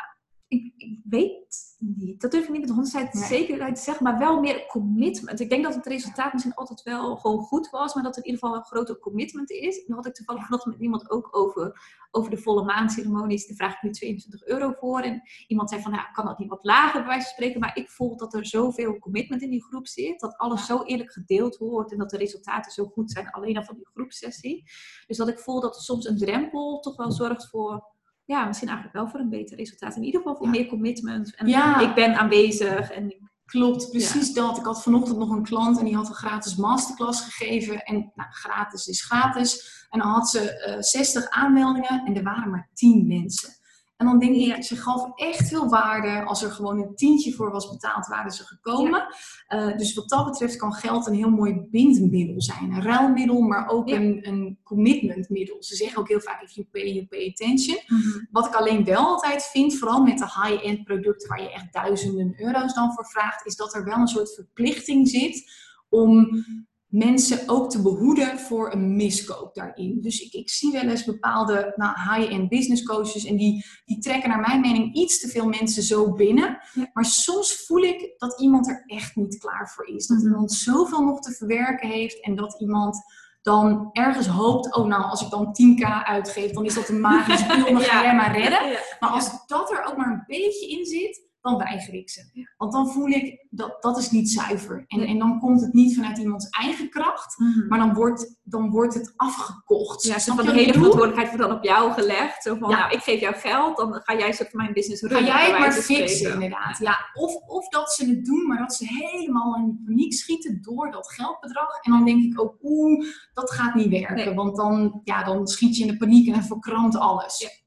ik, 0.52 0.74
ik, 0.78 1.00
weet 1.04 1.76
niet. 1.80 2.22
Dat 2.22 2.32
durf 2.32 2.44
ik 2.44 2.50
niet 2.50 2.76
met 2.76 2.92
100% 2.94 2.94
nee. 2.94 3.24
zekerheid 3.24 3.76
te 3.76 3.82
zeggen, 3.82 4.04
maar 4.04 4.20
wel 4.20 4.40
meer 4.40 4.66
commitment. 4.66 5.40
Ik 5.40 5.50
denk 5.50 5.64
dat 5.64 5.76
het 5.76 5.86
resultaat 5.86 6.34
misschien 6.34 6.54
altijd 6.54 6.84
wel 6.84 7.16
gewoon 7.16 7.40
goed 7.40 7.70
was, 7.70 7.94
maar 7.94 8.04
dat 8.04 8.18
er 8.18 8.24
in 8.24 8.30
ieder 8.30 8.42
geval 8.42 8.58
een 8.58 8.66
groter 8.66 9.00
commitment 9.00 9.50
is. 9.50 9.86
En 9.86 9.94
had 9.94 10.06
ik 10.06 10.14
toevallig 10.14 10.44
vanochtend 10.44 10.74
met 10.74 10.84
iemand 10.84 11.10
ook 11.10 11.36
over, 11.36 11.82
over 12.12 12.30
de 12.30 12.38
volle 12.38 12.64
maanceremonies. 12.64 13.48
Daar 13.48 13.56
vraag 13.56 13.76
ik 13.76 13.82
nu 13.82 13.92
22 13.92 14.46
euro 14.46 14.72
voor. 14.72 15.00
En 15.00 15.22
iemand 15.48 15.70
zei 15.70 15.82
van, 15.82 15.92
nou, 15.92 16.12
kan 16.12 16.26
dat 16.26 16.40
niet 16.40 16.50
wat 16.50 16.64
lager 16.64 17.00
bij 17.00 17.08
wijze 17.08 17.26
van 17.26 17.34
spreken? 17.34 17.60
Maar 17.60 17.78
ik 17.78 17.90
voel 17.90 18.18
dat 18.18 18.34
er 18.34 18.46
zoveel 18.46 19.00
commitment 19.00 19.42
in 19.42 19.50
die 19.50 19.64
groep 19.64 19.88
zit, 19.88 20.20
dat 20.20 20.38
alles 20.38 20.66
zo 20.66 20.84
eerlijk 20.84 21.12
gedeeld 21.12 21.58
wordt 21.58 21.92
en 21.92 21.98
dat 21.98 22.10
de 22.10 22.18
resultaten 22.18 22.72
zo 22.72 22.86
goed 22.86 23.12
zijn 23.12 23.30
alleen 23.30 23.58
al 23.58 23.64
van 23.64 23.76
die 23.76 23.90
groepsessie. 23.94 24.64
Dus 25.08 25.18
dat 25.18 25.28
ik 25.28 25.40
voel 25.40 25.62
dat 25.62 25.76
er 25.76 25.82
soms 25.82 26.08
een 26.08 26.18
drempel 26.18 26.80
toch 26.80 26.96
wel 26.96 27.12
zorgt 27.12 27.50
voor 27.50 27.91
ja, 28.26 28.46
misschien 28.46 28.68
eigenlijk 28.68 28.98
wel 28.98 29.08
voor 29.10 29.20
een 29.20 29.30
beter 29.30 29.58
resultaat. 29.58 29.96
In 29.96 30.04
ieder 30.04 30.22
geval 30.22 30.36
voor 30.36 30.50
meer 30.50 30.68
commitment. 30.68 31.36
En 31.36 31.48
ik 31.82 31.96
ben 31.96 32.16
aanwezig. 32.16 32.92
En 32.92 33.30
Klopt, 33.52 33.90
precies 33.90 34.34
dat. 34.34 34.58
Ik 34.58 34.66
had 34.66 34.84
vanochtend 34.84 35.18
nog 35.18 35.30
een 35.30 35.44
klant 35.44 35.80
en 35.80 35.86
die 35.86 35.96
had 35.96 36.08
een 36.08 36.14
gratis 36.14 36.56
masterclass 36.56 37.22
gegeven. 37.22 37.84
En 37.84 38.12
nou, 38.16 38.30
gratis 38.32 38.88
is 38.88 39.04
gratis. 39.04 39.86
En 39.90 40.00
dan 40.00 40.08
had 40.08 40.30
ze 40.30 40.40
uh, 40.40 40.74
eh, 40.74 40.82
60 40.82 41.30
aanmeldingen 41.30 42.06
en 42.06 42.16
er 42.16 42.24
waren 42.24 42.50
maar 42.50 42.70
10 42.74 43.08
mensen. 43.08 43.54
En 44.02 44.08
dan 44.08 44.20
denk 44.20 44.36
ik, 44.36 44.64
ze 44.64 44.76
gaf 44.76 45.10
echt 45.16 45.48
veel 45.48 45.70
waarde. 45.70 46.24
Als 46.24 46.44
er 46.44 46.52
gewoon 46.52 46.78
een 46.78 46.96
tientje 46.96 47.34
voor 47.34 47.52
was 47.52 47.70
betaald, 47.70 48.08
waren 48.08 48.32
ze 48.32 48.44
gekomen. 48.44 49.06
Uh, 49.50 49.78
dus 49.78 49.94
wat 49.94 50.10
dat 50.10 50.26
betreft 50.26 50.56
kan 50.56 50.74
geld 50.74 51.08
een 51.08 51.14
heel 51.14 51.30
mooi 51.30 51.68
bindmiddel 51.70 52.42
zijn. 52.42 52.72
Een 52.72 52.82
ruilmiddel, 52.82 53.42
maar 53.42 53.68
ook 53.70 53.90
een, 53.90 54.28
een 54.28 54.60
commitmentmiddel. 54.64 55.64
Ze 55.64 55.76
zeggen 55.76 56.00
ook 56.00 56.08
heel 56.08 56.20
vaak, 56.22 56.42
if 56.42 56.52
you 56.52 56.68
pay, 56.72 56.94
you 56.94 57.06
pay 57.06 57.28
attention. 57.28 57.78
Mhm. 57.88 58.26
Wat 58.32 58.46
ik 58.46 58.54
alleen 58.54 58.84
wel 58.84 59.06
altijd 59.06 59.44
vind, 59.44 59.78
vooral 59.78 60.04
met 60.04 60.18
de 60.18 60.42
high-end 60.44 60.84
producten 60.84 61.30
waar 61.30 61.42
je 61.42 61.52
echt 61.52 61.74
duizenden 61.74 62.34
euro's 62.38 62.74
dan 62.74 62.94
voor 62.94 63.06
vraagt, 63.06 63.46
is 63.46 63.56
dat 63.56 63.74
er 63.74 63.84
wel 63.84 63.98
een 63.98 64.08
soort 64.08 64.34
verplichting 64.34 65.08
zit 65.08 65.52
om 65.90 66.46
mensen 66.92 67.50
ook 67.50 67.70
te 67.70 67.82
behoeden 67.82 68.40
voor 68.40 68.74
een 68.74 68.96
miskoop 68.96 69.56
daarin. 69.56 70.02
Dus 70.02 70.20
ik, 70.20 70.34
ik 70.34 70.50
zie 70.50 70.72
wel 70.72 70.82
eens 70.82 71.04
bepaalde 71.04 71.74
nou, 71.76 71.96
high-end 72.00 72.50
business 72.50 72.84
coaches 72.84 73.26
en 73.26 73.38
die, 73.38 73.66
die 73.86 74.00
trekken 74.00 74.30
naar 74.30 74.40
mijn 74.40 74.62
mening 74.62 74.96
iets 74.96 75.20
te 75.20 75.28
veel 75.28 75.48
mensen 75.48 75.84
zo 75.84 76.14
binnen. 76.14 76.60
Maar 76.94 77.06
soms 77.06 77.66
voel 77.66 77.82
ik 77.82 78.14
dat 78.18 78.42
iemand 78.42 78.68
er 78.68 78.84
echt 78.86 79.16
niet 79.16 79.38
klaar 79.38 79.72
voor 79.76 79.88
is. 79.88 80.08
Dat 80.08 80.18
mhm. 80.18 80.28
iemand 80.28 80.54
zoveel 80.54 81.02
nog 81.02 81.20
te 81.20 81.32
verwerken 81.32 81.90
heeft 81.90 82.24
en 82.24 82.36
dat 82.36 82.60
iemand 82.60 83.04
dan 83.42 83.90
ergens 83.92 84.28
hoopt, 84.28 84.76
oh 84.76 84.88
nou, 84.88 85.04
als 85.04 85.22
ik 85.22 85.30
dan 85.30 85.56
10k 85.62 86.04
uitgeef, 86.04 86.52
dan 86.52 86.66
is 86.66 86.74
dat 86.74 86.90
een 86.90 87.00
magische 87.00 87.46
pil, 87.64 87.74
dan 87.74 87.82
ga 87.82 88.04
jij 88.04 88.16
maar 88.16 88.38
redden. 88.38 88.80
Maar 89.00 89.10
als 89.10 89.48
dat 89.48 89.72
er 89.72 89.84
ook 89.86 89.98
maar 89.98 90.12
een 90.12 90.24
beetje 90.28 90.70
in 90.70 90.86
zit, 90.86 91.30
dan 91.42 91.58
weiger 91.58 91.94
ik 91.94 92.10
ze. 92.10 92.48
Want 92.58 92.72
dan 92.72 92.90
voel 92.90 93.08
ik 93.08 93.46
dat 93.50 93.82
dat 93.82 93.98
is 93.98 94.12
niet 94.12 94.30
zuiver. 94.30 94.84
En, 94.88 95.00
en 95.00 95.20
dan 95.20 95.40
komt 95.40 95.62
het 95.62 95.74
niet 95.74 95.96
vanuit 95.96 96.18
iemands 96.18 96.50
eigen 96.50 96.90
kracht, 96.90 97.38
mhm. 97.38 97.68
maar 97.68 97.80
dan 97.80 97.94
wordt, 97.94 98.40
dan 98.44 98.70
wordt 98.70 98.94
het 98.94 99.14
afgekocht. 99.16 100.04
Ja, 100.04 100.20
van 100.20 100.46
de 100.46 100.52
hele 100.52 100.74
verantwoordelijkheid 100.74 101.28
wordt 101.28 101.44
dan 101.44 101.58
op 101.58 101.64
jou 101.64 101.92
gelegd. 101.92 102.44
Zo 102.44 102.56
van, 102.56 102.70
ja. 102.70 102.80
nou, 102.80 102.94
ik 102.94 103.00
geef 103.00 103.20
jou 103.20 103.36
geld, 103.36 103.78
dan 103.78 104.02
ga 104.04 104.18
jij 104.18 104.34
zo 104.34 104.46
mijn 104.52 104.74
business 104.74 105.02
runnen. 105.02 105.32
Ga 105.32 105.38
jij 105.38 105.50
het 105.50 105.60
maar 105.60 105.72
fixen, 105.72 106.34
inderdaad. 106.34 106.78
Ja, 106.78 106.98
of, 107.14 107.36
of 107.36 107.68
dat 107.68 107.92
ze 107.94 108.06
het 108.10 108.26
doen, 108.26 108.48
maar 108.48 108.58
dat 108.58 108.74
ze 108.74 108.86
helemaal 108.88 109.56
in 109.56 109.82
paniek 109.86 110.14
schieten 110.14 110.62
door 110.62 110.92
dat 110.92 111.12
geldbedrag. 111.12 111.82
En 111.82 111.92
dan 111.92 112.06
denk 112.06 112.24
ik 112.24 112.42
ook, 112.42 112.56
oeh, 112.62 113.06
dat 113.34 113.52
gaat 113.52 113.76
niet 113.76 113.90
werken. 113.90 114.36
Want 114.36 114.56
dan, 114.56 115.02
ja, 115.04 115.24
dan 115.24 115.48
schiet 115.48 115.78
je 115.78 115.84
in 115.84 115.92
de 115.92 115.98
paniek 115.98 116.34
en 116.34 116.44
verkrampt 116.44 116.96
alles. 116.96 117.40
ja. 117.40 117.61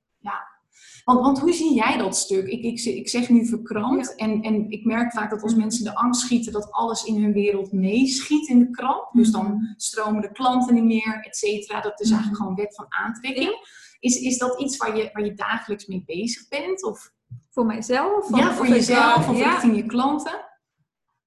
Want, 1.05 1.21
want 1.21 1.39
hoe 1.39 1.53
zie 1.53 1.75
jij 1.75 1.97
dat 1.97 2.17
stuk? 2.17 2.47
Ik, 2.47 2.63
ik, 2.63 2.81
ik 2.81 3.09
zeg 3.09 3.29
nu 3.29 3.47
verkrampt. 3.47 4.15
En, 4.15 4.43
en 4.43 4.71
ik 4.71 4.85
merk 4.85 5.13
vaak 5.13 5.31
dat 5.31 5.43
als 5.43 5.55
mensen 5.55 5.85
de 5.85 5.97
angst 5.97 6.21
schieten, 6.21 6.53
dat 6.53 6.71
alles 6.71 7.05
in 7.05 7.23
hun 7.23 7.33
wereld 7.33 7.73
meeschiet 7.73 8.49
in 8.49 8.59
de 8.59 8.71
kramp. 8.71 9.09
Dus 9.13 9.31
dan 9.31 9.47
mhm. 9.47 9.65
stromen 9.77 10.23
de 10.23 10.33
klanten 10.33 10.75
niet 10.75 10.85
meer, 10.85 11.21
et 11.21 11.37
cetera. 11.37 11.81
Dat 11.81 12.01
is 12.01 12.11
eigenlijk 12.11 12.41
mhm. 12.41 12.49
gewoon 12.49 12.65
wet 12.65 12.75
van 12.75 12.87
aantrekking. 12.89 13.83
Is, 14.01 14.21
is 14.21 14.39
dat 14.39 14.61
iets 14.61 14.77
waar 14.77 14.97
je, 14.97 15.11
waar 15.13 15.25
je 15.25 15.35
dagelijks 15.35 15.87
mee 15.87 16.03
bezig 16.07 16.49
bent? 16.49 16.85
Of? 16.85 17.13
Voor 17.51 17.67
mijzelf? 17.67 18.37
ja, 18.37 18.55
voor 18.55 18.69
jezelf 18.69 19.29
of 19.29 19.37
richting 19.37 19.77
je 19.77 19.87
klanten? 19.87 20.45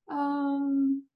Um, 0.06 1.07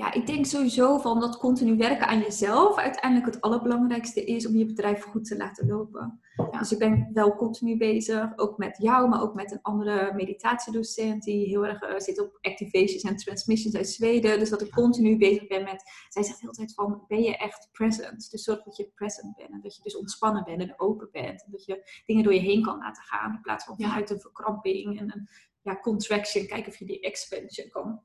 ja, 0.00 0.12
ik 0.12 0.26
denk 0.26 0.46
sowieso 0.46 0.98
van 0.98 1.20
dat 1.20 1.36
continu 1.36 1.76
werken 1.76 2.06
aan 2.06 2.18
jezelf 2.18 2.76
uiteindelijk 2.76 3.34
het 3.34 3.40
allerbelangrijkste 3.40 4.24
is 4.24 4.46
om 4.46 4.56
je 4.56 4.66
bedrijf 4.66 5.02
goed 5.02 5.24
te 5.24 5.36
laten 5.36 5.66
lopen. 5.66 6.20
Dus 6.58 6.72
ik 6.72 6.78
ben 6.78 7.10
wel 7.12 7.36
continu 7.36 7.76
bezig, 7.76 8.32
ook 8.36 8.58
met 8.58 8.76
jou, 8.78 9.08
maar 9.08 9.22
ook 9.22 9.34
met 9.34 9.52
een 9.52 9.62
andere 9.62 10.12
meditatiedocent 10.14 11.22
die 11.22 11.46
heel 11.46 11.66
erg 11.66 11.82
uh, 11.82 11.98
zit 11.98 12.20
op 12.20 12.38
activations 12.40 13.02
en 13.02 13.16
transmissions 13.16 13.76
uit 13.76 13.88
Zweden. 13.88 14.38
Dus 14.38 14.50
dat 14.50 14.60
ik 14.60 14.70
continu 14.70 15.16
bezig 15.16 15.46
ben 15.46 15.64
met, 15.64 15.82
zij 16.08 16.22
zegt 16.22 16.40
de 16.40 16.46
hele 16.46 16.56
tijd 16.56 16.74
van, 16.74 17.04
ben 17.08 17.22
je 17.22 17.36
echt 17.36 17.68
present? 17.72 18.30
Dus 18.30 18.42
zorg 18.42 18.62
dat 18.62 18.76
je 18.76 18.90
present 18.94 19.36
bent 19.36 19.50
en 19.50 19.60
dat 19.60 19.76
je 19.76 19.82
dus 19.82 19.96
ontspannen 19.96 20.44
bent 20.44 20.60
en 20.62 20.74
open 20.76 21.08
bent. 21.12 21.44
En 21.44 21.50
dat 21.50 21.64
je 21.64 22.02
dingen 22.06 22.24
door 22.24 22.34
je 22.34 22.40
heen 22.40 22.62
kan 22.62 22.78
laten 22.78 23.02
gaan 23.02 23.34
in 23.34 23.40
plaats 23.40 23.64
van 23.64 23.76
vanuit 23.76 24.10
een 24.10 24.20
verkramping 24.20 24.98
en 24.98 25.12
een 25.12 25.28
ja, 25.60 25.80
contraction. 25.80 26.46
Kijken 26.46 26.72
of 26.72 26.78
je 26.78 26.86
die 26.86 27.00
expansion 27.00 27.68
kan 27.68 28.00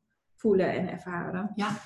voelen 0.46 0.74
en 0.74 0.92
ervaren. 0.92 1.52
Ja. 1.56 1.82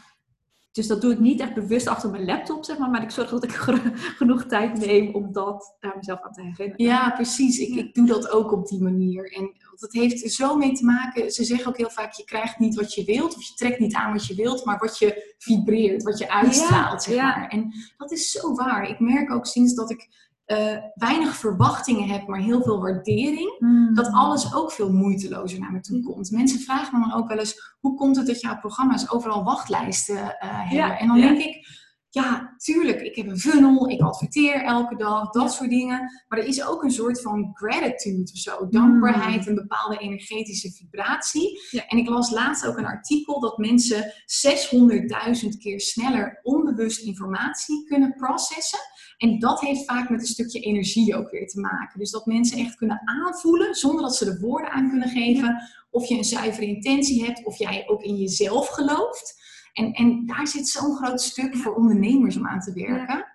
Dus 0.71 0.87
dat 0.87 1.01
doe 1.01 1.11
ik 1.11 1.19
niet 1.19 1.39
echt 1.39 1.53
bewust 1.53 1.87
achter 1.87 2.09
mijn 2.09 2.25
laptop, 2.25 2.65
zeg 2.65 2.77
maar. 2.77 2.89
Maar 2.89 3.03
ik 3.03 3.11
zorg 3.11 3.29
dat 3.29 3.43
ik 3.43 3.51
genoeg 4.19 4.43
tijd 4.43 4.79
neem 4.85 5.15
om 5.15 5.31
dat 5.31 5.75
daar 5.79 5.95
mezelf 5.95 6.21
aan 6.21 6.31
te 6.33 6.41
herinneren. 6.41 6.85
Ja, 6.85 7.09
precies. 7.09 7.57
Ik, 7.57 7.75
ik 7.75 7.93
doe 7.93 8.07
dat 8.07 8.31
ook 8.31 8.51
op 8.51 8.67
die 8.67 8.81
manier. 8.81 9.31
En 9.31 9.53
dat 9.75 9.93
heeft 9.93 10.31
zo 10.31 10.55
mee 10.55 10.73
te 10.73 10.85
maken. 10.85 11.31
Ze 11.31 11.43
zeggen 11.43 11.67
ook 11.67 11.77
heel 11.77 11.89
vaak, 11.89 12.13
je 12.13 12.23
krijgt 12.23 12.59
niet 12.59 12.75
wat 12.75 12.93
je 12.93 13.03
wilt. 13.03 13.35
Of 13.35 13.43
je 13.43 13.53
trekt 13.53 13.79
niet 13.79 13.95
aan 13.95 14.11
wat 14.11 14.25
je 14.27 14.35
wilt. 14.35 14.65
Maar 14.65 14.77
wat 14.77 14.97
je 14.97 15.35
vibreert, 15.37 16.03
wat 16.03 16.17
je 16.17 16.31
uitstraalt, 16.31 17.03
zeg 17.03 17.15
maar. 17.15 17.47
En 17.47 17.73
dat 17.97 18.11
is 18.11 18.31
zo 18.31 18.53
waar. 18.53 18.89
Ik 18.89 18.99
merk 18.99 19.31
ook 19.31 19.45
sinds 19.45 19.73
dat 19.73 19.89
ik 19.89 20.28
eh, 20.49 20.77
weinig 20.93 21.35
verwachtingen 21.35 22.07
heb, 22.09 22.27
maar 22.27 22.39
heel 22.39 22.62
veel 22.62 22.81
waardering, 22.81 23.57
Hmm. 23.59 23.93
dat 23.93 24.12
alles 24.12 24.55
ook 24.55 24.71
veel 24.71 24.91
moeitelozer 24.91 25.59
naar 25.59 25.71
me 25.71 25.79
toe 25.79 26.03
komt. 26.03 26.31
Mensen 26.31 26.59
vragen 26.59 26.99
me 26.99 27.07
dan 27.07 27.17
ook 27.17 27.27
wel 27.27 27.38
eens, 27.38 27.75
hoe 27.79 27.95
komt 27.95 28.15
het 28.15 28.27
dat 28.27 28.41
jouw 28.41 28.57
programma's 28.59 29.12
overal 29.12 29.43
wachtlijsten 29.43 30.39
eh, 30.39 30.49
hebben? 30.49 30.77
Ja, 30.77 30.97
en 30.97 31.07
dan 31.07 31.17
ja. 31.17 31.27
denk 31.27 31.41
ik, 31.41 31.67
ja, 32.09 32.53
tuurlijk, 32.57 33.01
ik 33.01 33.15
heb 33.15 33.27
een 33.27 33.39
funnel, 33.39 33.89
ik 33.89 34.01
adverteer 34.01 34.63
elke 34.63 34.95
dag, 34.95 35.29
dat 35.29 35.53
soort 35.53 35.69
dingen. 35.69 35.99
Maar 36.27 36.39
er 36.39 36.45
is 36.45 36.63
ook 36.63 36.83
een 36.83 36.91
soort 36.91 37.21
van 37.21 37.51
gratitude 37.53 38.31
of 38.31 38.38
zo, 38.38 38.67
dankbaarheid, 38.69 39.47
een 39.47 39.55
bepaalde 39.55 39.97
energetische 39.97 40.71
vibratie. 40.71 41.59
Ja. 41.69 41.85
En 41.88 41.97
ik 41.97 42.09
las 42.09 42.31
laatst 42.31 42.65
ook 42.65 42.77
een 42.77 42.85
artikel 42.85 43.39
dat 43.39 43.57
mensen 43.57 44.13
600.000 44.25 45.57
keer 45.57 45.79
sneller 45.79 46.39
onbewust 46.43 47.05
informatie 47.05 47.85
kunnen 47.85 48.13
processen. 48.13 48.79
En 49.19 49.39
dat 49.39 49.60
heeft 49.60 49.86
vaak 49.86 50.10
met 50.10 50.19
een 50.19 50.27
stukje 50.27 50.60
energie 50.60 51.15
ook 51.15 51.32
weer 51.32 51.47
te 51.47 51.60
maken. 51.60 51.99
Dus 51.99 52.12
dat 52.12 52.25
mensen 52.25 52.58
echt 52.58 52.75
kunnen 52.75 53.01
aanvoelen, 53.05 53.75
zonder 53.75 54.01
dat 54.01 54.15
ze 54.15 54.25
er 54.25 54.39
woorden 54.39 54.71
aan 54.71 54.89
kunnen 54.89 55.10
geven, 55.10 55.62
of 55.89 56.08
je 56.08 56.17
een 56.17 56.23
zuivere 56.23 56.67
intentie 56.67 57.23
hebt, 57.25 57.45
of 57.45 57.58
jij 57.58 57.84
ook 57.88 58.01
in 58.03 58.15
jezelf 58.15 58.67
gelooft. 58.67 59.41
En, 59.73 59.91
en 59.91 60.25
daar 60.25 60.47
zit 60.47 60.67
zo'n 60.67 60.95
groot 60.95 61.21
stuk 61.21 61.55
voor 61.55 61.75
ondernemers 61.75 62.38
om 62.38 62.47
aan 62.47 62.60
te 62.60 62.73
werken. 62.73 63.25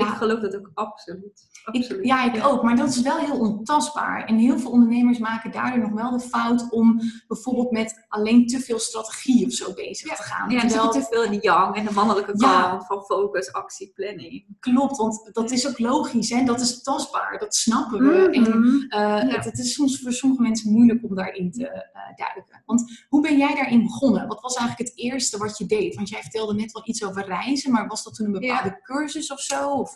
Ik 0.00 0.06
Ja. 0.06 0.12
geloof 0.14 0.40
dat 0.40 0.56
ook 0.56 0.70
absoluut. 0.74 1.48
Ik, 1.72 1.76
absoluut. 1.76 2.04
ja, 2.06 2.32
ik 2.34 2.46
ook. 2.46 2.62
Maar 2.62 2.76
dat 2.76 2.88
is 2.88 3.00
wel 3.02 3.16
heel 3.18 3.38
ontastbaar. 3.38 4.24
En 4.24 4.36
heel 4.38 4.58
veel 4.58 4.70
ondernemers 4.70 5.18
maken 5.18 5.52
daardoor 5.52 5.78
nog 5.90 5.90
wel 6.02 6.10
de 6.10 6.20
fout 6.20 6.70
om 6.70 7.00
bijvoorbeeld 7.28 7.70
met 7.70 8.04
alleen 8.08 8.46
te 8.46 8.60
veel 8.60 8.78
strategie 8.78 9.46
of 9.46 9.52
zo 9.52 9.72
bezig 9.74 10.16
te 10.16 10.22
gaan. 10.22 10.50
Ja, 10.50 10.60
Terwijl- 10.60 10.90
te 10.90 11.02
veel 11.10 11.22
in 11.24 11.30
die 11.30 11.42
yang 11.42 11.76
en 11.76 11.84
de 11.84 11.92
mannelijke 11.92 12.32
Ja. 12.36 12.68
kant 12.70 12.86
van 12.86 13.02
focus, 13.04 13.52
actie, 13.52 13.92
planning. 13.94 14.44
Klopt, 14.60 14.96
want 14.96 15.28
dat 15.32 15.50
is 15.50 15.68
ook 15.68 15.78
logisch. 15.78 16.30
Hè? 16.30 16.44
Dat 16.44 16.60
is 16.60 16.82
tastbaar. 16.82 17.38
Dat 17.38 17.54
snappen 17.54 17.98
we. 18.08 18.30
En 18.30 18.42
Mhm. 18.60 18.82
eh, 18.88 19.34
het, 19.34 19.44
het 19.44 19.58
is 19.58 19.72
soms 19.74 20.00
voor 20.00 20.12
sommige 20.12 20.42
mensen 20.42 20.72
moeilijk 20.72 21.04
om 21.04 21.14
daarin 21.14 21.50
te 21.52 21.68
eh, 21.68 21.80
duiken. 22.16 22.62
Want 22.66 23.04
hoe 23.08 23.22
ben 23.22 23.38
jij 23.38 23.54
daarin 23.54 23.82
begonnen? 23.82 24.26
Wat 24.26 24.40
was 24.40 24.54
eigenlijk 24.56 24.88
het 24.90 24.98
eerste 24.98 25.38
wat 25.38 25.58
je 25.58 25.66
deed? 25.66 25.94
Want 25.94 26.08
jij 26.08 26.20
vertelde 26.20 26.54
net 26.54 26.72
wel 26.72 26.82
iets 26.86 27.04
over 27.04 27.24
reizen, 27.26 27.70
maar 27.72 27.86
was 27.86 28.04
dat 28.04 28.14
toen 28.14 28.26
een 28.26 28.32
bepaalde 28.40 28.80
cursus 28.82 29.32
of 29.32 29.40
zo? 29.40 29.86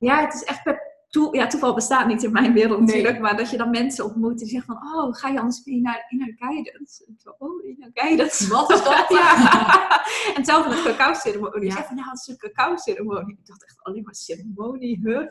Ja, 0.00 0.20
het 0.20 0.34
is 0.34 0.44
echt 0.44 0.62
per 0.62 0.90
toe, 1.10 1.36
ja, 1.36 1.46
toeval 1.46 1.74
bestaat 1.74 2.06
niet 2.06 2.22
in 2.22 2.32
mijn 2.32 2.52
wereld 2.52 2.78
Nee. 2.78 2.86
natuurlijk, 2.86 3.18
maar 3.18 3.36
dat 3.36 3.50
je 3.50 3.56
dan 3.56 3.70
mensen 3.70 4.04
ontmoet 4.04 4.38
die 4.38 4.48
zeggen 4.48 4.74
van, 4.74 4.94
oh, 4.94 5.14
ga 5.14 5.28
je 5.28 5.38
anders 5.38 5.64
mee 5.64 5.80
naar 5.80 6.06
inner 6.08 6.34
guidance? 6.36 7.04
En 7.06 7.14
zo, 7.18 7.34
oh, 7.38 7.64
inner 7.64 7.90
guidance. 7.92 8.48
Wat 8.48 8.70
is 8.70 8.82
dat? 8.82 9.06
ja. 9.18 10.06
en 10.34 10.44
zelf 10.44 10.66
een 10.66 10.92
cacao-ceremonie. 10.92 11.60
Ja. 11.62 11.70
Ik 11.70 11.72
zeg 11.76 11.86
van, 11.86 11.96
nou, 11.96 12.08
het 12.10 12.18
is 12.20 12.26
een 12.26 12.36
cacao-ceremonie. 12.36 13.38
Ik 13.38 13.46
dacht 13.46 13.64
echt 13.64 13.82
alleen 13.82 14.02
maar 14.02 14.14
ceremonie, 14.14 15.00
huh? 15.02 15.26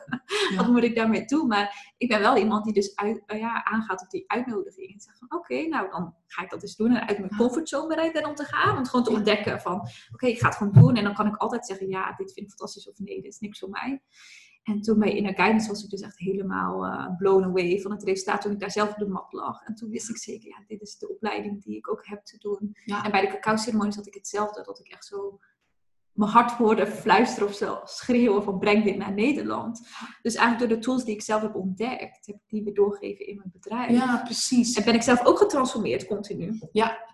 Ja. 0.49 0.55
Wat 0.55 0.67
moet 0.67 0.84
ik 0.84 0.95
daarmee 0.95 1.25
doen? 1.25 1.47
Maar 1.47 1.93
ik 1.97 2.08
ben 2.08 2.19
wel 2.19 2.38
iemand 2.38 2.63
die 2.63 2.73
dus 2.73 2.95
uit, 2.95 3.23
eh, 3.25 3.39
ja, 3.39 3.63
aangaat 3.63 4.01
op 4.01 4.10
die 4.10 4.23
uitnodiging. 4.27 4.93
En 4.93 4.99
zegt 4.99 5.17
van, 5.17 5.39
oké, 5.39 5.67
nou, 5.67 5.89
dan 5.89 6.15
ga 6.27 6.43
ik 6.43 6.49
dat 6.49 6.62
eens 6.62 6.75
doen. 6.75 6.95
En 6.95 7.08
uit 7.08 7.19
mijn 7.19 7.36
comfortzone 7.38 7.88
bereid 7.88 8.13
ben 8.13 8.25
om 8.25 8.36
te 8.36 8.43
gaan. 8.43 8.71
Om 8.71 8.77
het 8.77 8.89
gewoon 8.89 9.05
te 9.05 9.12
ontdekken 9.12 9.62
van, 9.62 9.88
oké, 10.13 10.27
ik 10.27 10.39
ga 10.39 10.47
het 10.47 10.58
gewoon 10.58 10.73
doen. 10.73 10.95
En 10.95 11.03
dan 11.03 11.13
kan 11.13 11.27
ik 11.27 11.36
altijd 11.36 11.65
zeggen, 11.65 11.88
ja, 11.88 12.13
dit 12.17 12.34
vind 12.34 12.45
ik 12.45 12.49
fantastisch 12.49 12.89
of 12.89 12.97
nee, 12.97 13.21
dit 13.21 13.34
is 13.34 13.39
niks 13.39 13.60
voor 13.60 13.69
mij. 13.69 14.01
En 14.69 14.82
toen 14.82 14.99
bij 14.99 15.15
Inner 15.15 15.34
Guidance 15.34 15.67
was 15.67 15.84
ik 15.84 15.89
dus 15.89 16.01
echt 16.01 16.17
helemaal 16.17 16.86
eh, 16.86 17.17
blown 17.17 17.43
away 17.43 17.79
van 17.79 17.91
het 17.91 18.03
resultaat 18.03 18.41
toen 18.41 18.51
ik 18.51 18.60
daar 18.60 18.71
zelf 18.71 18.89
op 18.89 18.97
de 18.97 19.08
mat 19.08 19.34
lag. 19.34 19.63
En 19.63 19.75
toen 19.75 19.89
wist 19.89 20.10
ik 20.10 20.17
zeker, 20.17 20.49
ja, 20.49 20.63
dit 20.67 20.82
is 20.82 20.97
de 20.97 21.10
opleiding 21.10 21.63
die 21.63 21.77
ik 21.77 21.91
ook 21.91 22.05
heb 22.05 22.23
te 22.25 22.38
doen. 22.38 22.75
Ja. 22.86 23.03
En 23.05 23.12
bij 23.12 23.21
de 23.21 23.27
cacao-ceremonie 23.27 23.95
had 23.95 24.08
ik 24.08 24.13
hetzelfde, 24.13 24.63
dat 24.63 24.79
ik 24.79 24.88
echt 24.88 25.05
zo 25.05 25.39
mijn 26.19 26.32
hart 26.32 26.51
hoorde 26.51 26.88
fluisteren 26.88 27.47
of 27.47 27.55
zo 27.55 27.79
schreeuwen 27.84 28.43
van 28.43 28.60
breng 28.60 28.84
dit 28.84 28.97
naar 28.97 29.13
Nederland. 29.13 29.88
Dus 30.21 30.36
eigenlijk 30.36 30.69
door 30.69 30.79
de 30.79 30.86
tools 30.86 31.03
die 31.05 31.13
ik 31.15 31.21
zelf 31.21 31.41
heb 31.41 31.55
ontdekt, 31.55 32.25
heb 32.25 32.36
ik 32.36 32.41
die 32.47 32.63
weer 32.63 32.73
doorgegeven 32.73 33.27
in 33.27 33.36
mijn 33.36 33.49
bedrijf. 33.53 33.91
Ja, 33.91 34.21
precies. 34.25 34.75
En 34.77 34.84
ben 34.84 34.93
ik 34.95 35.01
zelf 35.01 35.25
ook 35.25 35.38
getransformeerd 35.38 36.05
continu. 36.05 36.60